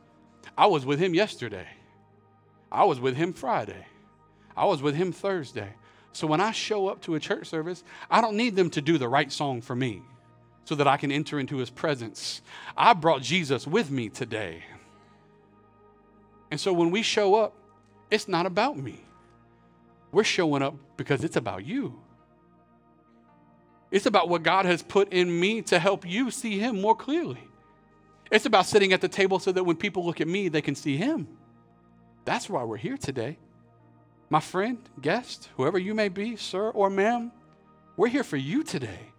I 0.57 0.67
was 0.67 0.85
with 0.85 0.99
him 0.99 1.13
yesterday. 1.13 1.67
I 2.71 2.83
was 2.85 2.99
with 2.99 3.15
him 3.15 3.33
Friday. 3.33 3.85
I 4.55 4.65
was 4.65 4.81
with 4.81 4.95
him 4.95 5.11
Thursday. 5.11 5.73
So 6.13 6.27
when 6.27 6.39
I 6.39 6.51
show 6.51 6.87
up 6.87 7.01
to 7.01 7.15
a 7.15 7.19
church 7.19 7.47
service, 7.47 7.83
I 8.09 8.21
don't 8.21 8.37
need 8.37 8.55
them 8.55 8.69
to 8.71 8.81
do 8.81 8.97
the 8.97 9.07
right 9.07 9.31
song 9.31 9.61
for 9.61 9.75
me 9.75 10.01
so 10.65 10.75
that 10.75 10.87
I 10.87 10.97
can 10.97 11.11
enter 11.11 11.39
into 11.39 11.57
his 11.57 11.69
presence. 11.69 12.41
I 12.75 12.93
brought 12.93 13.21
Jesus 13.21 13.65
with 13.65 13.89
me 13.89 14.09
today. 14.09 14.63
And 16.51 16.59
so 16.59 16.73
when 16.73 16.91
we 16.91 17.01
show 17.01 17.35
up, 17.35 17.53
it's 18.11 18.27
not 18.27 18.45
about 18.45 18.77
me. 18.77 19.01
We're 20.11 20.23
showing 20.23 20.61
up 20.61 20.75
because 20.97 21.23
it's 21.23 21.35
about 21.35 21.65
you. 21.65 21.99
It's 23.91 24.05
about 24.05 24.27
what 24.27 24.43
God 24.43 24.65
has 24.65 24.81
put 24.81 25.13
in 25.13 25.39
me 25.39 25.61
to 25.63 25.79
help 25.79 26.07
you 26.07 26.31
see 26.31 26.59
him 26.59 26.81
more 26.81 26.95
clearly. 26.95 27.43
It's 28.31 28.45
about 28.45 28.65
sitting 28.65 28.91
at 28.91 29.01
the 29.01 29.07
table 29.07 29.39
so 29.39 29.51
that 29.51 29.63
when 29.63 29.75
people 29.75 30.05
look 30.05 30.19
at 30.19 30.27
me, 30.27 30.49
they 30.49 30.61
can 30.61 30.75
see 30.75 30.97
him. 30.97 31.27
That's 32.25 32.49
why 32.49 32.63
we're 32.63 32.77
here 32.77 32.97
today. 32.97 33.37
My 34.29 34.39
friend, 34.39 34.79
guest, 34.99 35.49
whoever 35.57 35.77
you 35.77 35.93
may 35.93 36.09
be, 36.09 36.35
sir 36.35 36.69
or 36.69 36.89
ma'am, 36.89 37.31
we're 37.95 38.07
here 38.07 38.23
for 38.23 38.37
you 38.37 38.63
today. 38.63 39.11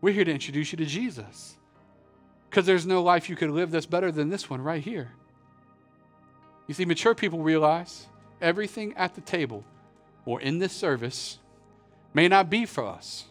We're 0.00 0.14
here 0.14 0.24
to 0.24 0.32
introduce 0.32 0.72
you 0.72 0.78
to 0.78 0.86
Jesus. 0.86 1.56
Because 2.48 2.66
there's 2.66 2.86
no 2.86 3.02
life 3.02 3.28
you 3.28 3.36
could 3.36 3.50
live 3.50 3.70
that's 3.70 3.86
better 3.86 4.10
than 4.10 4.30
this 4.30 4.48
one 4.48 4.62
right 4.62 4.82
here. 4.82 5.12
You 6.66 6.74
see, 6.74 6.84
mature 6.84 7.14
people 7.14 7.40
realize 7.40 8.06
everything 8.40 8.94
at 8.96 9.14
the 9.14 9.20
table 9.20 9.64
or 10.24 10.40
in 10.40 10.58
this 10.58 10.72
service 10.72 11.38
may 12.14 12.28
not 12.28 12.48
be 12.50 12.66
for 12.66 12.86
us. 12.86 13.26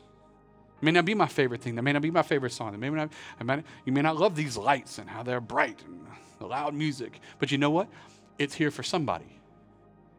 It 0.82 0.86
may 0.86 0.91
not 0.91 1.06
be 1.06 1.15
my 1.15 1.27
favorite 1.27 1.62
thing. 1.62 1.75
That 1.75 1.82
may 1.82 1.93
not 1.93 2.01
be 2.01 2.12
my 2.12 2.21
favorite 2.21 2.51
song. 2.51 2.73
It 2.73 2.77
may 2.77 2.89
not, 2.89 3.12
may, 3.43 3.63
you 3.86 3.91
may 3.91 4.01
not 4.01 4.17
love 4.17 4.36
these 4.36 4.58
lights 4.58 4.99
and 4.99 5.10
how 5.10 5.23
they're 5.23 5.41
bright 5.41 5.82
and 5.86 6.06
the 6.39 6.45
loud 6.45 6.73
music. 6.73 7.19
But 7.39 7.51
you 7.51 7.58
know 7.58 7.71
what? 7.71 7.88
It's 8.38 8.53
here 8.53 8.69
for 8.69 8.84
somebody. 8.84 9.37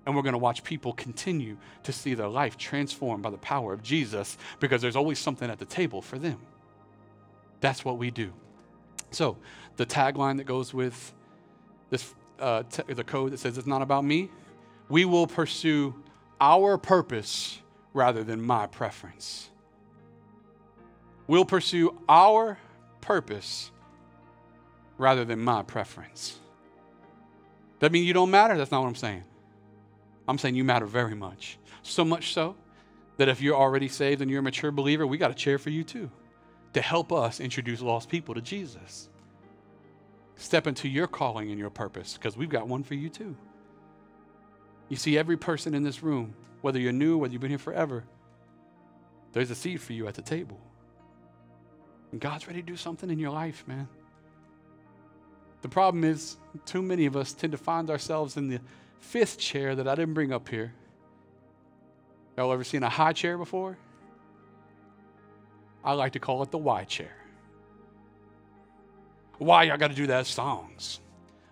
And 0.08 0.16
we're 0.16 0.22
going 0.22 0.32
to 0.32 0.38
watch 0.38 0.64
people 0.64 0.94
continue 0.94 1.58
to 1.82 1.92
see 1.92 2.14
their 2.14 2.28
life 2.28 2.56
transformed 2.56 3.22
by 3.22 3.28
the 3.28 3.36
power 3.36 3.74
of 3.74 3.82
Jesus 3.82 4.38
because 4.58 4.80
there's 4.80 4.96
always 4.96 5.18
something 5.18 5.50
at 5.50 5.58
the 5.58 5.66
table 5.66 6.00
for 6.00 6.18
them. 6.18 6.38
That's 7.60 7.84
what 7.84 7.98
we 7.98 8.10
do. 8.10 8.32
So, 9.10 9.36
the 9.76 9.84
tagline 9.84 10.38
that 10.38 10.44
goes 10.44 10.72
with 10.72 11.12
this, 11.90 12.14
uh, 12.40 12.62
t- 12.70 12.90
the 12.90 13.04
code 13.04 13.32
that 13.32 13.38
says 13.38 13.58
it's 13.58 13.66
not 13.66 13.82
about 13.82 14.02
me, 14.02 14.30
we 14.88 15.04
will 15.04 15.26
pursue 15.26 15.94
our 16.40 16.78
purpose 16.78 17.60
rather 17.92 18.24
than 18.24 18.40
my 18.40 18.66
preference. 18.66 19.50
We'll 21.26 21.44
pursue 21.44 21.94
our 22.08 22.56
purpose 23.02 23.70
rather 24.96 25.26
than 25.26 25.40
my 25.40 25.64
preference. 25.64 26.38
That 27.80 27.92
mean 27.92 28.04
you 28.04 28.14
don't 28.14 28.30
matter? 28.30 28.56
That's 28.56 28.70
not 28.70 28.80
what 28.80 28.88
I'm 28.88 28.94
saying. 28.94 29.24
I'm 30.28 30.38
saying 30.38 30.54
you 30.54 30.62
matter 30.62 30.86
very 30.86 31.14
much. 31.14 31.58
So 31.82 32.04
much 32.04 32.34
so 32.34 32.54
that 33.16 33.28
if 33.28 33.40
you're 33.40 33.56
already 33.56 33.88
saved 33.88 34.20
and 34.20 34.30
you're 34.30 34.40
a 34.40 34.42
mature 34.42 34.70
believer, 34.70 35.06
we 35.06 35.16
got 35.18 35.30
a 35.30 35.34
chair 35.34 35.58
for 35.58 35.70
you 35.70 35.82
too 35.82 36.10
to 36.74 36.82
help 36.82 37.12
us 37.12 37.40
introduce 37.40 37.80
lost 37.80 38.10
people 38.10 38.34
to 38.34 38.42
Jesus. 38.42 39.08
Step 40.36 40.66
into 40.66 40.86
your 40.86 41.06
calling 41.06 41.50
and 41.50 41.58
your 41.58 41.70
purpose 41.70 42.12
because 42.14 42.36
we've 42.36 42.50
got 42.50 42.68
one 42.68 42.84
for 42.84 42.94
you 42.94 43.08
too. 43.08 43.34
You 44.88 44.96
see, 44.96 45.18
every 45.18 45.36
person 45.36 45.74
in 45.74 45.82
this 45.82 46.02
room, 46.02 46.34
whether 46.60 46.78
you're 46.78 46.92
new, 46.92 47.18
whether 47.18 47.32
you've 47.32 47.40
been 47.40 47.50
here 47.50 47.58
forever, 47.58 48.04
there's 49.32 49.50
a 49.50 49.54
seat 49.54 49.78
for 49.78 49.94
you 49.94 50.06
at 50.06 50.14
the 50.14 50.22
table. 50.22 50.60
And 52.12 52.20
God's 52.20 52.46
ready 52.46 52.60
to 52.60 52.66
do 52.66 52.76
something 52.76 53.10
in 53.10 53.18
your 53.18 53.30
life, 53.30 53.64
man. 53.66 53.88
The 55.62 55.68
problem 55.68 56.04
is, 56.04 56.36
too 56.64 56.82
many 56.82 57.06
of 57.06 57.16
us 57.16 57.32
tend 57.32 57.52
to 57.52 57.58
find 57.58 57.90
ourselves 57.90 58.36
in 58.36 58.48
the 58.48 58.60
fifth 59.00 59.38
chair 59.38 59.74
that 59.74 59.88
I 59.88 59.94
didn't 59.94 60.14
bring 60.14 60.32
up 60.32 60.48
here. 60.48 60.72
Y'all 62.36 62.52
ever 62.52 62.64
seen 62.64 62.82
a 62.82 62.88
high 62.88 63.12
chair 63.12 63.36
before? 63.36 63.76
I 65.84 65.92
like 65.92 66.12
to 66.12 66.20
call 66.20 66.42
it 66.42 66.50
the 66.50 66.58
Y 66.58 66.84
chair. 66.84 67.16
Why 69.38 69.64
y'all 69.64 69.76
got 69.76 69.88
to 69.88 69.96
do 69.96 70.08
that 70.08 70.26
songs? 70.26 71.00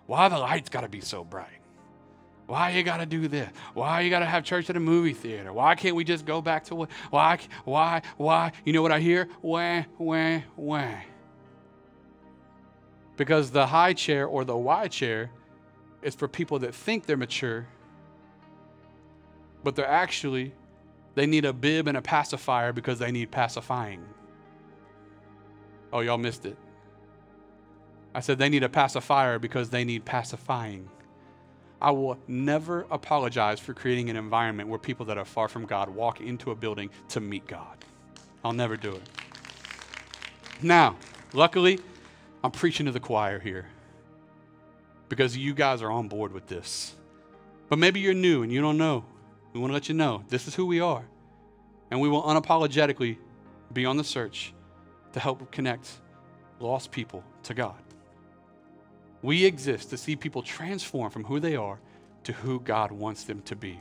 Why 0.05 0.29
the 0.29 0.37
lights 0.37 0.69
got 0.69 0.81
to 0.81 0.89
be 0.89 1.01
so 1.01 1.23
bright? 1.23 1.49
Why 2.47 2.69
you 2.69 2.83
got 2.83 2.97
to 2.97 3.05
do 3.05 3.27
this? 3.27 3.49
Why 3.73 4.01
you 4.01 4.09
got 4.09 4.19
to 4.19 4.25
have 4.25 4.43
church 4.43 4.69
at 4.69 4.77
a 4.77 4.79
movie 4.79 5.13
theater? 5.13 5.51
Why 5.51 5.75
can't 5.75 5.95
we 5.95 6.05
just 6.05 6.25
go 6.25 6.41
back 6.41 6.63
to 6.65 6.75
what? 6.75 6.89
Why, 7.09 7.39
why, 7.65 8.01
why? 8.15 8.53
You 8.63 8.71
know 8.71 8.81
what 8.81 8.93
I 8.93 8.99
hear? 8.99 9.27
Wah, 9.41 9.83
wah, 9.97 10.39
wah. 10.55 10.95
Because 13.17 13.51
the 13.51 13.65
high 13.65 13.93
chair 13.93 14.25
or 14.25 14.45
the 14.45 14.55
Y 14.55 14.87
chair 14.87 15.29
is 16.07 16.15
for 16.15 16.29
people 16.29 16.57
that 16.59 16.73
think 16.73 17.05
they're 17.05 17.17
mature, 17.17 17.67
but 19.61 19.75
they're 19.75 19.85
actually, 19.85 20.53
they 21.15 21.25
need 21.25 21.43
a 21.43 21.51
bib 21.51 21.85
and 21.85 21.97
a 21.97 22.01
pacifier 22.01 22.71
because 22.71 22.97
they 22.97 23.11
need 23.11 23.29
pacifying. 23.29 24.01
Oh, 25.91 25.99
y'all 25.99 26.17
missed 26.17 26.45
it. 26.45 26.55
I 28.15 28.21
said 28.21 28.39
they 28.39 28.47
need 28.47 28.63
a 28.63 28.69
pacifier 28.69 29.37
because 29.37 29.69
they 29.69 29.83
need 29.83 30.05
pacifying. 30.05 30.89
I 31.81 31.91
will 31.91 32.17
never 32.25 32.85
apologize 32.89 33.59
for 33.59 33.73
creating 33.73 34.09
an 34.09 34.15
environment 34.15 34.69
where 34.69 34.79
people 34.79 35.05
that 35.07 35.17
are 35.17 35.25
far 35.25 35.49
from 35.49 35.65
God 35.65 35.89
walk 35.89 36.21
into 36.21 36.51
a 36.51 36.55
building 36.55 36.89
to 37.09 37.19
meet 37.19 37.45
God. 37.47 37.83
I'll 38.45 38.53
never 38.53 38.77
do 38.77 38.95
it. 38.95 39.03
Now, 40.61 40.95
luckily, 41.33 41.79
I'm 42.45 42.51
preaching 42.51 42.85
to 42.85 42.93
the 42.93 43.01
choir 43.01 43.39
here 43.39 43.67
because 45.09 45.37
you 45.37 45.53
guys 45.53 45.81
are 45.81 45.91
on 45.91 46.07
board 46.07 46.31
with 46.31 46.47
this. 46.47 46.95
But 47.69 47.79
maybe 47.79 47.99
you're 47.99 48.13
new 48.13 48.43
and 48.43 48.51
you 48.51 48.61
don't 48.61 48.77
know. 48.77 49.05
We 49.53 49.59
want 49.59 49.71
to 49.71 49.73
let 49.73 49.89
you 49.89 49.95
know 49.95 50.23
this 50.29 50.47
is 50.47 50.55
who 50.55 50.65
we 50.65 50.79
are. 50.79 51.03
And 51.89 52.01
we 52.01 52.09
will 52.09 52.23
unapologetically 52.23 53.17
be 53.73 53.85
on 53.85 53.97
the 53.97 54.03
search 54.03 54.53
to 55.13 55.19
help 55.19 55.51
connect 55.51 55.89
lost 56.59 56.91
people 56.91 57.23
to 57.43 57.53
God. 57.53 57.75
We 59.21 59.45
exist 59.45 59.89
to 59.91 59.97
see 59.97 60.15
people 60.15 60.41
transform 60.41 61.11
from 61.11 61.23
who 61.23 61.39
they 61.39 61.55
are 61.55 61.79
to 62.23 62.33
who 62.33 62.59
God 62.59 62.91
wants 62.91 63.23
them 63.23 63.41
to 63.43 63.55
be. 63.55 63.79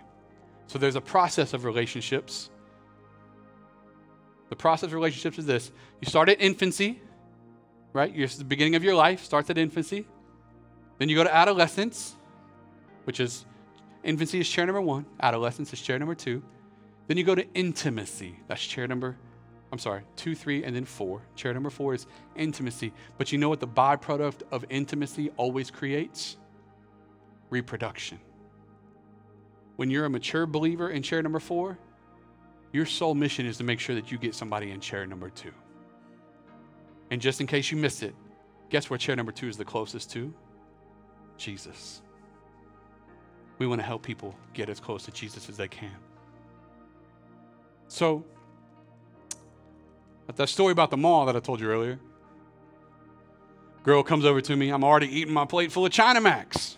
So 0.67 0.79
there's 0.79 0.97
a 0.97 1.01
process 1.01 1.53
of 1.53 1.65
relationships. 1.65 2.51
The 4.49 4.57
process 4.57 4.89
of 4.89 4.93
relationships 4.95 5.39
is 5.39 5.47
this 5.47 5.73
you 6.01 6.09
start 6.09 6.29
at 6.29 6.41
infancy, 6.41 7.01
right? 7.93 8.13
You're, 8.15 8.29
the 8.29 8.45
beginning 8.45 8.77
of 8.77 8.85
your 8.85 8.95
life 8.95 9.25
starts 9.25 9.51
at 9.51 9.59
infancy. 9.59 10.07
Then 10.99 11.09
you 11.09 11.17
go 11.17 11.25
to 11.25 11.35
adolescence, 11.35 12.17
which 13.05 13.21
is 13.21 13.45
infancy 14.03 14.41
is 14.41 14.49
chair 14.49 14.67
number 14.67 14.81
one, 14.81 15.07
adolescence 15.21 15.73
is 15.73 15.81
chair 15.81 15.99
number 15.99 16.15
two. 16.15 16.43
Then 17.07 17.17
you 17.17 17.25
go 17.25 17.35
to 17.35 17.47
intimacy, 17.55 18.37
that's 18.49 18.65
chair 18.65 18.89
number, 18.89 19.17
I'm 19.73 19.79
sorry, 19.79 20.03
two, 20.17 20.35
three, 20.35 20.65
and 20.65 20.75
then 20.75 20.85
four. 20.85 21.23
Chair 21.35 21.53
number 21.53 21.71
four 21.71 21.95
is 21.95 22.07
intimacy. 22.35 22.93
But 23.19 23.33
you 23.33 23.39
know 23.39 23.49
what 23.49 23.61
the 23.61 23.69
byproduct 23.69 24.43
of 24.51 24.65
intimacy 24.71 25.31
always 25.37 25.71
creates? 25.71 26.37
Reproduction. 27.51 28.19
When 29.77 29.91
you're 29.91 30.07
a 30.07 30.11
mature 30.11 30.47
believer 30.47 30.91
in 30.91 31.03
chair 31.03 31.23
number 31.23 31.41
four, 31.41 31.79
your 32.73 32.87
sole 32.87 33.15
mission 33.15 33.47
is 33.47 33.59
to 33.59 33.65
make 33.65 33.81
sure 33.81 33.95
that 33.95 34.11
you 34.11 34.19
get 34.19 34.35
somebody 34.35 34.71
in 34.71 34.81
chair 34.81 35.07
number 35.07 35.31
two. 35.31 35.53
And 37.11 37.21
just 37.21 37.41
in 37.41 37.47
case 37.47 37.71
you 37.71 37.77
missed 37.77 38.03
it, 38.03 38.15
guess 38.71 38.91
where 38.91 38.99
chair 38.99 39.15
number 39.15 39.33
two 39.33 39.49
is 39.49 39.57
the 39.57 39.65
closest 39.65 40.11
to? 40.13 40.33
Jesus. 41.37 42.03
We 43.59 43.67
want 43.67 43.81
to 43.81 43.87
help 43.87 44.03
people 44.03 44.35
get 44.53 44.69
as 44.69 44.81
close 44.81 45.05
to 45.05 45.11
Jesus 45.11 45.49
as 45.49 45.57
they 45.57 45.69
can. 45.69 45.95
So, 47.89 48.25
that 50.35 50.49
story 50.49 50.73
about 50.73 50.91
the 50.91 50.97
mall 50.97 51.27
that 51.27 51.37
I 51.37 51.41
told 51.41 51.61
you 51.61 51.69
earlier. 51.69 51.99
Girl 53.85 54.03
comes 54.03 54.25
over 54.25 54.41
to 54.41 54.57
me. 54.57 54.71
I'm 54.71 54.83
already 54.83 55.07
eating 55.07 55.33
my 55.33 55.45
plate 55.45 55.71
full 55.71 55.87
of 55.87 55.93
China 55.93 56.21
Max. 56.21 56.77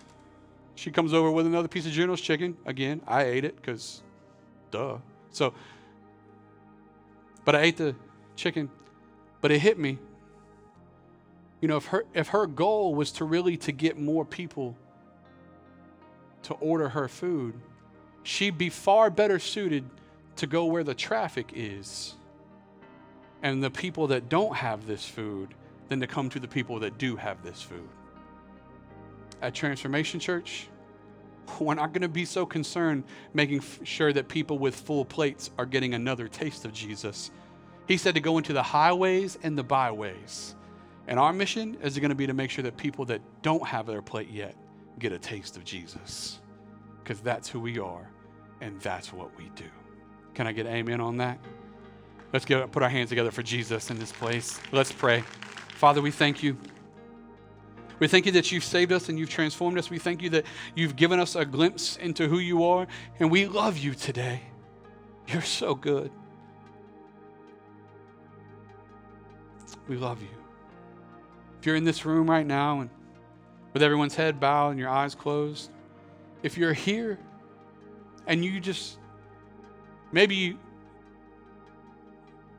She 0.74 0.90
comes 0.90 1.14
over 1.14 1.30
with 1.30 1.46
another 1.46 1.66
piece 1.66 1.86
of 1.86 1.92
Geno's 1.92 2.20
chicken. 2.20 2.56
Again, 2.66 3.00
I 3.06 3.24
ate 3.24 3.44
it 3.44 3.56
because, 3.56 4.02
duh. 4.70 4.98
So, 5.30 5.54
but 7.44 7.56
I 7.56 7.62
ate 7.62 7.78
the 7.78 7.96
chicken. 8.36 8.70
But 9.40 9.50
it 9.50 9.60
hit 9.60 9.78
me. 9.78 9.98
You 11.60 11.68
know, 11.68 11.76
if 11.76 11.86
her 11.86 12.04
if 12.14 12.28
her 12.28 12.46
goal 12.46 12.94
was 12.94 13.12
to 13.12 13.24
really 13.24 13.56
to 13.58 13.72
get 13.72 13.98
more 13.98 14.24
people 14.24 14.76
to 16.44 16.54
order 16.54 16.88
her 16.88 17.08
food, 17.08 17.54
she'd 18.22 18.58
be 18.58 18.70
far 18.70 19.10
better 19.10 19.38
suited 19.38 19.84
to 20.36 20.46
go 20.46 20.66
where 20.66 20.84
the 20.84 20.94
traffic 20.94 21.52
is 21.54 22.14
and 23.42 23.62
the 23.62 23.70
people 23.70 24.06
that 24.08 24.28
don't 24.28 24.56
have 24.56 24.86
this 24.86 25.04
food 25.04 25.54
than 25.88 26.00
to 26.00 26.06
come 26.06 26.28
to 26.28 26.40
the 26.40 26.48
people 26.48 26.78
that 26.80 26.98
do 26.98 27.16
have 27.16 27.42
this 27.42 27.62
food. 27.62 27.88
At 29.40 29.54
Transformation 29.54 30.20
Church, 30.20 30.68
we're 31.60 31.74
not 31.74 31.92
going 31.92 32.02
to 32.02 32.08
be 32.08 32.24
so 32.24 32.44
concerned 32.44 33.04
making 33.32 33.58
f- 33.58 33.80
sure 33.84 34.12
that 34.12 34.28
people 34.28 34.58
with 34.58 34.74
full 34.74 35.04
plates 35.04 35.50
are 35.58 35.66
getting 35.66 35.94
another 35.94 36.28
taste 36.28 36.64
of 36.64 36.72
Jesus. 36.72 37.30
He 37.86 37.96
said 37.96 38.14
to 38.14 38.20
go 38.20 38.38
into 38.38 38.52
the 38.52 38.62
highways 38.62 39.38
and 39.42 39.56
the 39.56 39.62
byways. 39.62 40.54
And 41.08 41.18
our 41.18 41.32
mission 41.32 41.78
is 41.82 41.98
going 41.98 42.10
to 42.10 42.14
be 42.14 42.26
to 42.26 42.34
make 42.34 42.50
sure 42.50 42.62
that 42.62 42.76
people 42.76 43.06
that 43.06 43.22
don't 43.42 43.66
have 43.66 43.86
their 43.86 44.02
plate 44.02 44.28
yet 44.30 44.54
get 44.98 45.10
a 45.10 45.18
taste 45.18 45.56
of 45.56 45.64
Jesus. 45.64 46.38
Because 47.02 47.20
that's 47.20 47.48
who 47.48 47.58
we 47.58 47.78
are 47.78 48.08
and 48.60 48.78
that's 48.80 49.12
what 49.12 49.36
we 49.38 49.50
do. 49.56 49.64
Can 50.34 50.46
I 50.46 50.52
get 50.52 50.66
amen 50.66 51.00
on 51.00 51.16
that? 51.16 51.38
Let's 52.32 52.44
get, 52.44 52.70
put 52.70 52.82
our 52.82 52.90
hands 52.90 53.08
together 53.08 53.30
for 53.30 53.42
Jesus 53.42 53.90
in 53.90 53.98
this 53.98 54.12
place. 54.12 54.60
Let's 54.70 54.92
pray. 54.92 55.24
Father, 55.76 56.02
we 56.02 56.10
thank 56.10 56.42
you. 56.42 56.58
We 58.00 58.06
thank 58.06 58.26
you 58.26 58.32
that 58.32 58.52
you've 58.52 58.64
saved 58.64 58.92
us 58.92 59.08
and 59.08 59.18
you've 59.18 59.30
transformed 59.30 59.78
us. 59.78 59.88
We 59.88 59.98
thank 59.98 60.22
you 60.22 60.28
that 60.30 60.44
you've 60.74 60.94
given 60.94 61.18
us 61.18 61.36
a 61.36 61.44
glimpse 61.44 61.96
into 61.96 62.28
who 62.28 62.38
you 62.38 62.64
are, 62.64 62.86
and 63.18 63.30
we 63.30 63.46
love 63.46 63.78
you 63.78 63.94
today. 63.94 64.42
You're 65.26 65.42
so 65.42 65.74
good. 65.74 66.12
We 69.88 69.96
love 69.96 70.20
you. 70.22 70.37
You're 71.68 71.76
in 71.76 71.84
this 71.84 72.06
room 72.06 72.30
right 72.30 72.46
now 72.46 72.80
and 72.80 72.88
with 73.74 73.82
everyone's 73.82 74.14
head 74.14 74.40
bowed 74.40 74.70
and 74.70 74.78
your 74.78 74.88
eyes 74.88 75.14
closed, 75.14 75.70
if 76.42 76.56
you're 76.56 76.72
here 76.72 77.18
and 78.26 78.42
you 78.42 78.58
just 78.58 78.96
maybe 80.10 80.34
you, 80.34 80.58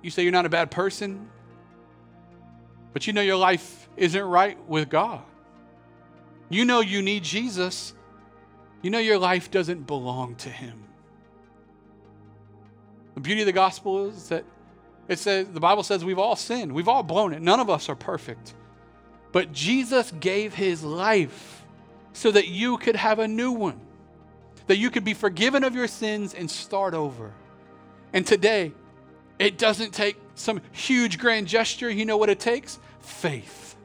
you 0.04 0.12
say 0.12 0.22
you're 0.22 0.32
not 0.32 0.46
a 0.46 0.50
bad 0.50 0.70
person, 0.70 1.28
but 2.94 3.08
you 3.08 3.14
know 3.14 3.24
your 3.24 3.38
life 3.38 3.90
isn't 3.98 4.24
right 4.24 4.64
with 4.70 4.90
God. 4.90 5.24
You 6.50 6.64
know 6.64 6.82
you 6.82 7.02
need 7.02 7.24
Jesus. 7.24 7.96
You 8.84 8.92
know 8.92 9.00
your 9.00 9.18
life 9.18 9.50
doesn't 9.50 9.88
belong 9.88 10.36
to 10.36 10.50
Him. 10.50 10.84
The 13.16 13.22
beauty 13.22 13.42
of 13.42 13.48
the 13.48 13.54
gospel 13.54 14.06
is 14.06 14.30
that 14.30 14.46
it 15.08 15.18
says 15.18 15.48
the 15.48 15.60
Bible 15.60 15.82
says 15.82 16.06
we've 16.06 16.20
all 16.20 16.36
sinned. 16.36 16.72
We've 16.72 16.88
all 16.88 17.02
blown 17.02 17.34
it. 17.34 17.42
None 17.42 17.60
of 17.60 17.72
us 17.72 17.90
are 17.90 17.96
perfect. 17.96 18.54
But 19.32 19.52
Jesus 19.52 20.12
gave 20.20 20.56
his 20.56 20.84
life 20.84 21.64
so 22.14 22.32
that 22.32 22.48
you 22.48 22.78
could 22.78 22.96
have 22.96 23.20
a 23.20 23.28
new 23.28 23.52
one. 23.52 23.80
That 24.68 24.78
you 24.78 24.90
could 24.90 25.04
be 25.04 25.14
forgiven 25.14 25.64
of 25.64 25.76
your 25.76 25.88
sins 25.88 26.34
and 26.34 26.50
start 26.50 26.94
over. 26.94 27.34
And 28.14 28.26
today, 28.26 28.74
it 29.38 29.58
doesn't 29.58 29.94
take 29.94 30.18
some 30.36 30.62
huge 30.72 31.18
grand 31.18 31.48
gesture. 31.48 31.90
You 31.90 32.06
know 32.06 32.18
what 32.18 32.30
it 32.30 32.40
takes? 32.40 32.80
Faith. 33.00 33.76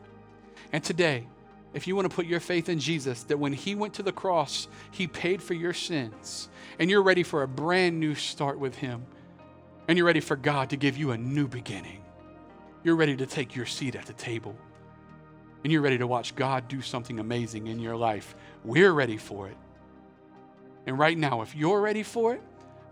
And 0.72 0.82
today, 0.82 1.26
if 1.74 1.86
you 1.86 1.96
want 1.96 2.08
to 2.08 2.14
put 2.14 2.26
your 2.26 2.40
faith 2.40 2.68
in 2.68 2.78
Jesus, 2.78 3.24
that 3.24 3.38
when 3.38 3.52
He 3.52 3.74
went 3.74 3.94
to 3.94 4.02
the 4.02 4.12
cross, 4.12 4.68
He 4.90 5.06
paid 5.06 5.42
for 5.42 5.54
your 5.54 5.72
sins, 5.72 6.48
and 6.78 6.88
you're 6.88 7.02
ready 7.02 7.22
for 7.22 7.42
a 7.42 7.48
brand 7.48 7.98
new 7.98 8.14
start 8.14 8.58
with 8.58 8.76
Him, 8.76 9.04
and 9.88 9.98
you're 9.98 10.06
ready 10.06 10.20
for 10.20 10.36
God 10.36 10.70
to 10.70 10.76
give 10.76 10.96
you 10.96 11.10
a 11.10 11.18
new 11.18 11.48
beginning, 11.48 12.00
you're 12.82 12.96
ready 12.96 13.16
to 13.16 13.26
take 13.26 13.56
your 13.56 13.66
seat 13.66 13.96
at 13.96 14.06
the 14.06 14.12
table, 14.12 14.56
and 15.64 15.72
you're 15.72 15.82
ready 15.82 15.98
to 15.98 16.06
watch 16.06 16.36
God 16.36 16.68
do 16.68 16.80
something 16.80 17.18
amazing 17.18 17.66
in 17.66 17.80
your 17.80 17.96
life, 17.96 18.36
we're 18.64 18.92
ready 18.92 19.16
for 19.16 19.48
it. 19.48 19.56
And 20.86 20.98
right 20.98 21.16
now, 21.16 21.40
if 21.42 21.56
you're 21.56 21.80
ready 21.80 22.02
for 22.02 22.34
it, 22.34 22.42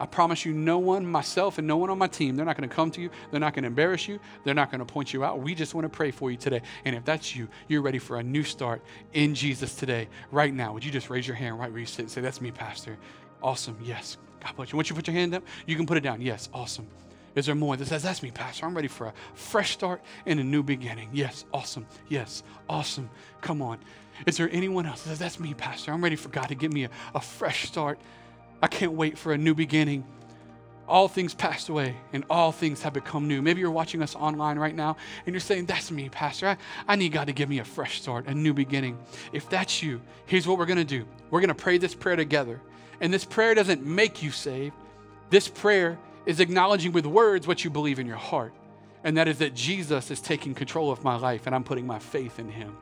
I 0.00 0.06
promise 0.06 0.44
you, 0.44 0.52
no 0.52 0.78
one, 0.80 1.06
myself 1.06 1.58
and 1.58 1.66
no 1.68 1.76
one 1.76 1.88
on 1.88 1.96
my 1.96 2.08
team, 2.08 2.34
they're 2.34 2.44
not 2.46 2.56
going 2.56 2.68
to 2.68 2.74
come 2.74 2.90
to 2.90 3.00
you. 3.00 3.08
They're 3.30 3.38
not 3.38 3.54
going 3.54 3.62
to 3.62 3.68
embarrass 3.68 4.08
you. 4.08 4.18
They're 4.42 4.54
not 4.54 4.70
going 4.72 4.80
to 4.80 4.84
point 4.84 5.12
you 5.12 5.22
out. 5.22 5.38
We 5.38 5.54
just 5.54 5.74
want 5.74 5.84
to 5.84 5.88
pray 5.88 6.10
for 6.10 6.30
you 6.30 6.36
today. 6.36 6.62
And 6.84 6.96
if 6.96 7.04
that's 7.04 7.36
you, 7.36 7.46
you're 7.68 7.82
ready 7.82 8.00
for 8.00 8.18
a 8.18 8.22
new 8.22 8.42
start 8.42 8.82
in 9.12 9.32
Jesus 9.32 9.76
today, 9.76 10.08
right 10.32 10.52
now. 10.52 10.72
Would 10.72 10.84
you 10.84 10.90
just 10.90 11.08
raise 11.08 11.24
your 11.24 11.36
hand 11.36 11.60
right 11.60 11.70
where 11.70 11.78
you 11.78 11.86
sit 11.86 12.00
and 12.00 12.10
say, 12.10 12.20
That's 12.20 12.40
me, 12.40 12.50
Pastor? 12.50 12.98
Awesome. 13.42 13.76
Yes. 13.80 14.16
God 14.40 14.56
bless 14.56 14.72
you. 14.72 14.76
Once 14.76 14.90
you 14.90 14.96
put 14.96 15.06
your 15.06 15.14
hand 15.14 15.34
up, 15.34 15.44
you 15.66 15.76
can 15.76 15.86
put 15.86 15.96
it 15.96 16.02
down. 16.02 16.20
Yes. 16.20 16.48
Awesome. 16.52 16.88
Is 17.34 17.46
there 17.46 17.54
more 17.54 17.76
that 17.76 17.86
says, 17.86 18.02
That's 18.02 18.22
me, 18.22 18.30
Pastor? 18.30 18.66
I'm 18.66 18.74
ready 18.74 18.88
for 18.88 19.06
a 19.06 19.12
fresh 19.34 19.72
start 19.72 20.02
and 20.26 20.38
a 20.40 20.44
new 20.44 20.62
beginning. 20.62 21.10
Yes. 21.12 21.44
Awesome. 21.52 21.86
Yes. 22.08 22.42
Awesome. 22.68 23.10
Come 23.40 23.62
on. 23.62 23.78
Is 24.26 24.36
there 24.36 24.50
anyone 24.52 24.86
else 24.86 25.02
that 25.02 25.10
says, 25.10 25.18
That's 25.18 25.40
me, 25.40 25.54
Pastor? 25.54 25.92
I'm 25.92 26.02
ready 26.02 26.16
for 26.16 26.28
God 26.28 26.48
to 26.48 26.54
give 26.54 26.72
me 26.72 26.84
a, 26.84 26.90
a 27.14 27.20
fresh 27.20 27.66
start 27.66 27.98
I 28.62 28.68
can't 28.68 28.92
wait 28.92 29.18
for 29.18 29.32
a 29.32 29.38
new 29.38 29.54
beginning. 29.54 30.04
All 30.86 31.08
things 31.08 31.34
passed 31.34 31.68
away 31.68 31.96
and 32.12 32.24
all 32.30 32.52
things 32.52 32.82
have 32.82 32.92
become 32.92 33.26
new. 33.26 33.42
Maybe 33.42 33.60
you're 33.60 33.70
watching 33.70 34.02
us 34.02 34.14
online 34.14 34.58
right 34.58 34.74
now 34.74 34.96
and 35.26 35.34
you're 35.34 35.40
saying, 35.40 35.66
That's 35.66 35.90
me, 35.90 36.08
Pastor. 36.08 36.48
I, 36.48 36.56
I 36.86 36.96
need 36.96 37.12
God 37.12 37.26
to 37.26 37.32
give 37.32 37.48
me 37.48 37.58
a 37.58 37.64
fresh 37.64 38.00
start, 38.00 38.26
a 38.28 38.34
new 38.34 38.54
beginning. 38.54 38.98
If 39.32 39.48
that's 39.50 39.82
you, 39.82 40.00
here's 40.26 40.46
what 40.46 40.58
we're 40.58 40.66
going 40.66 40.78
to 40.78 40.84
do 40.84 41.04
we're 41.30 41.40
going 41.40 41.48
to 41.48 41.54
pray 41.54 41.78
this 41.78 41.94
prayer 41.94 42.16
together. 42.16 42.60
And 43.00 43.12
this 43.12 43.24
prayer 43.24 43.52
doesn't 43.54 43.84
make 43.84 44.22
you 44.22 44.30
saved, 44.30 44.76
this 45.28 45.48
prayer 45.48 45.98
is 46.26 46.40
acknowledging 46.40 46.92
with 46.92 47.06
words 47.06 47.46
what 47.46 47.64
you 47.64 47.70
believe 47.70 47.98
in 47.98 48.06
your 48.06 48.16
heart. 48.16 48.52
And 49.04 49.16
that 49.16 49.28
is 49.28 49.38
that 49.38 49.54
Jesus 49.54 50.10
is 50.10 50.20
taking 50.20 50.54
control 50.54 50.90
of 50.90 51.02
my 51.02 51.16
life 51.16 51.46
and 51.46 51.54
I'm 51.54 51.64
putting 51.64 51.86
my 51.86 51.98
faith 51.98 52.38
in 52.38 52.48
him. 52.48 52.76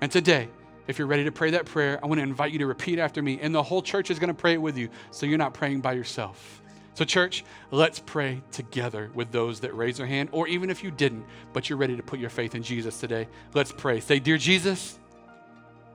And 0.00 0.10
today, 0.10 0.48
if 0.86 0.98
you're 0.98 1.08
ready 1.08 1.24
to 1.24 1.32
pray 1.32 1.50
that 1.50 1.64
prayer, 1.66 1.98
I 2.02 2.06
want 2.06 2.18
to 2.18 2.22
invite 2.22 2.52
you 2.52 2.58
to 2.58 2.66
repeat 2.66 2.98
after 2.98 3.22
me, 3.22 3.38
and 3.40 3.54
the 3.54 3.62
whole 3.62 3.80
church 3.80 4.10
is 4.10 4.18
going 4.18 4.28
to 4.28 4.34
pray 4.34 4.52
it 4.54 4.60
with 4.60 4.76
you, 4.76 4.90
so 5.10 5.24
you're 5.24 5.38
not 5.38 5.54
praying 5.54 5.80
by 5.80 5.92
yourself. 5.94 6.60
So, 6.92 7.04
church, 7.04 7.44
let's 7.70 7.98
pray 7.98 8.42
together 8.52 9.10
with 9.14 9.32
those 9.32 9.60
that 9.60 9.74
raise 9.74 9.96
their 9.96 10.06
hand, 10.06 10.28
or 10.30 10.46
even 10.46 10.70
if 10.70 10.84
you 10.84 10.90
didn't, 10.90 11.24
but 11.52 11.68
you're 11.68 11.78
ready 11.78 11.96
to 11.96 12.02
put 12.02 12.20
your 12.20 12.30
faith 12.30 12.54
in 12.54 12.62
Jesus 12.62 13.00
today. 13.00 13.26
Let's 13.54 13.72
pray. 13.72 14.00
Say, 14.00 14.20
Dear 14.20 14.36
Jesus, 14.36 14.98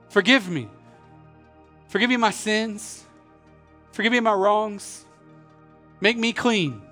forgive 0.08 0.50
me. 0.50 0.68
Forgive 1.88 2.10
me 2.10 2.16
my 2.16 2.30
sins. 2.30 3.06
Forgive 3.92 4.12
me 4.12 4.20
my 4.20 4.34
wrongs. 4.34 5.06
Make 6.00 6.16
me 6.16 6.32
clean. 6.32 6.82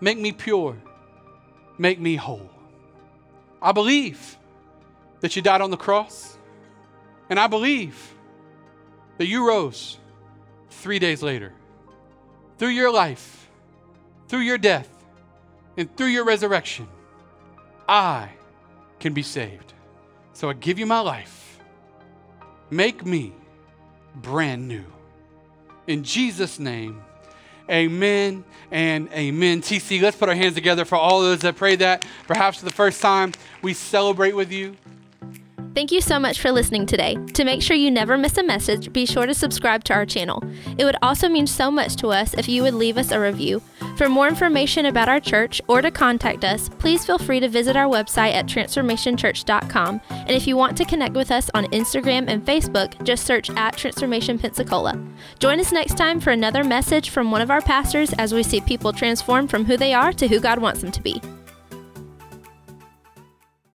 Make 0.00 0.18
me 0.18 0.32
pure. 0.32 0.76
Make 1.78 1.98
me 1.98 2.16
whole. 2.16 2.50
I 3.60 3.72
believe 3.72 4.36
that 5.20 5.36
you 5.36 5.42
died 5.42 5.60
on 5.60 5.70
the 5.70 5.76
cross 5.76 6.36
and 7.30 7.38
I 7.38 7.46
believe 7.46 8.14
that 9.18 9.26
you 9.26 9.46
rose 9.46 9.98
three 10.70 10.98
days 10.98 11.22
later. 11.22 11.52
Through 12.58 12.68
your 12.68 12.92
life, 12.92 13.48
through 14.28 14.40
your 14.40 14.58
death, 14.58 14.88
and 15.76 15.94
through 15.96 16.08
your 16.08 16.24
resurrection, 16.24 16.86
I 17.88 18.30
can 18.98 19.14
be 19.14 19.22
saved. 19.22 19.72
So 20.32 20.48
I 20.50 20.52
give 20.54 20.78
you 20.78 20.86
my 20.86 21.00
life. 21.00 21.58
Make 22.70 23.04
me 23.04 23.32
brand 24.16 24.68
new. 24.68 24.84
In 25.86 26.04
Jesus' 26.04 26.58
name, 26.58 27.02
Amen 27.72 28.44
and 28.70 29.08
amen. 29.12 29.62
TC, 29.62 30.02
let's 30.02 30.16
put 30.16 30.28
our 30.28 30.34
hands 30.34 30.54
together 30.54 30.84
for 30.84 30.96
all 30.96 31.22
those 31.22 31.40
that 31.40 31.56
prayed 31.56 31.78
that. 31.78 32.06
Perhaps 32.26 32.58
for 32.58 32.64
the 32.66 32.72
first 32.72 33.00
time, 33.00 33.32
we 33.62 33.72
celebrate 33.72 34.36
with 34.36 34.52
you. 34.52 34.76
Thank 35.74 35.90
you 35.90 36.02
so 36.02 36.18
much 36.18 36.38
for 36.38 36.52
listening 36.52 36.84
today. 36.84 37.16
To 37.32 37.44
make 37.44 37.62
sure 37.62 37.74
you 37.74 37.90
never 37.90 38.18
miss 38.18 38.36
a 38.36 38.42
message, 38.42 38.92
be 38.92 39.06
sure 39.06 39.24
to 39.24 39.32
subscribe 39.32 39.84
to 39.84 39.94
our 39.94 40.04
channel. 40.04 40.42
It 40.76 40.84
would 40.84 40.96
also 41.00 41.30
mean 41.30 41.46
so 41.46 41.70
much 41.70 41.96
to 41.96 42.08
us 42.08 42.34
if 42.34 42.46
you 42.46 42.62
would 42.62 42.74
leave 42.74 42.98
us 42.98 43.10
a 43.10 43.18
review. 43.18 43.62
For 43.96 44.08
more 44.08 44.26
information 44.26 44.86
about 44.86 45.08
our 45.08 45.20
church 45.20 45.60
or 45.68 45.82
to 45.82 45.90
contact 45.90 46.44
us, 46.44 46.68
please 46.68 47.04
feel 47.04 47.18
free 47.18 47.40
to 47.40 47.48
visit 47.48 47.76
our 47.76 47.86
website 47.86 48.32
at 48.32 48.46
transformationchurch.com. 48.46 50.00
And 50.10 50.30
if 50.30 50.46
you 50.46 50.56
want 50.56 50.76
to 50.78 50.84
connect 50.84 51.14
with 51.14 51.30
us 51.30 51.50
on 51.54 51.66
Instagram 51.66 52.24
and 52.28 52.44
Facebook, 52.44 53.02
just 53.04 53.26
search 53.26 53.50
at 53.50 53.76
Transformation 53.76 54.38
Pensacola. 54.38 54.98
Join 55.38 55.60
us 55.60 55.72
next 55.72 55.96
time 55.96 56.20
for 56.20 56.30
another 56.30 56.64
message 56.64 57.10
from 57.10 57.30
one 57.30 57.42
of 57.42 57.50
our 57.50 57.60
pastors 57.60 58.12
as 58.14 58.32
we 58.32 58.42
see 58.42 58.60
people 58.62 58.92
transform 58.92 59.46
from 59.46 59.64
who 59.64 59.76
they 59.76 59.92
are 59.92 60.12
to 60.14 60.26
who 60.26 60.40
God 60.40 60.58
wants 60.58 60.80
them 60.80 60.90
to 60.92 61.02
be. 61.02 61.20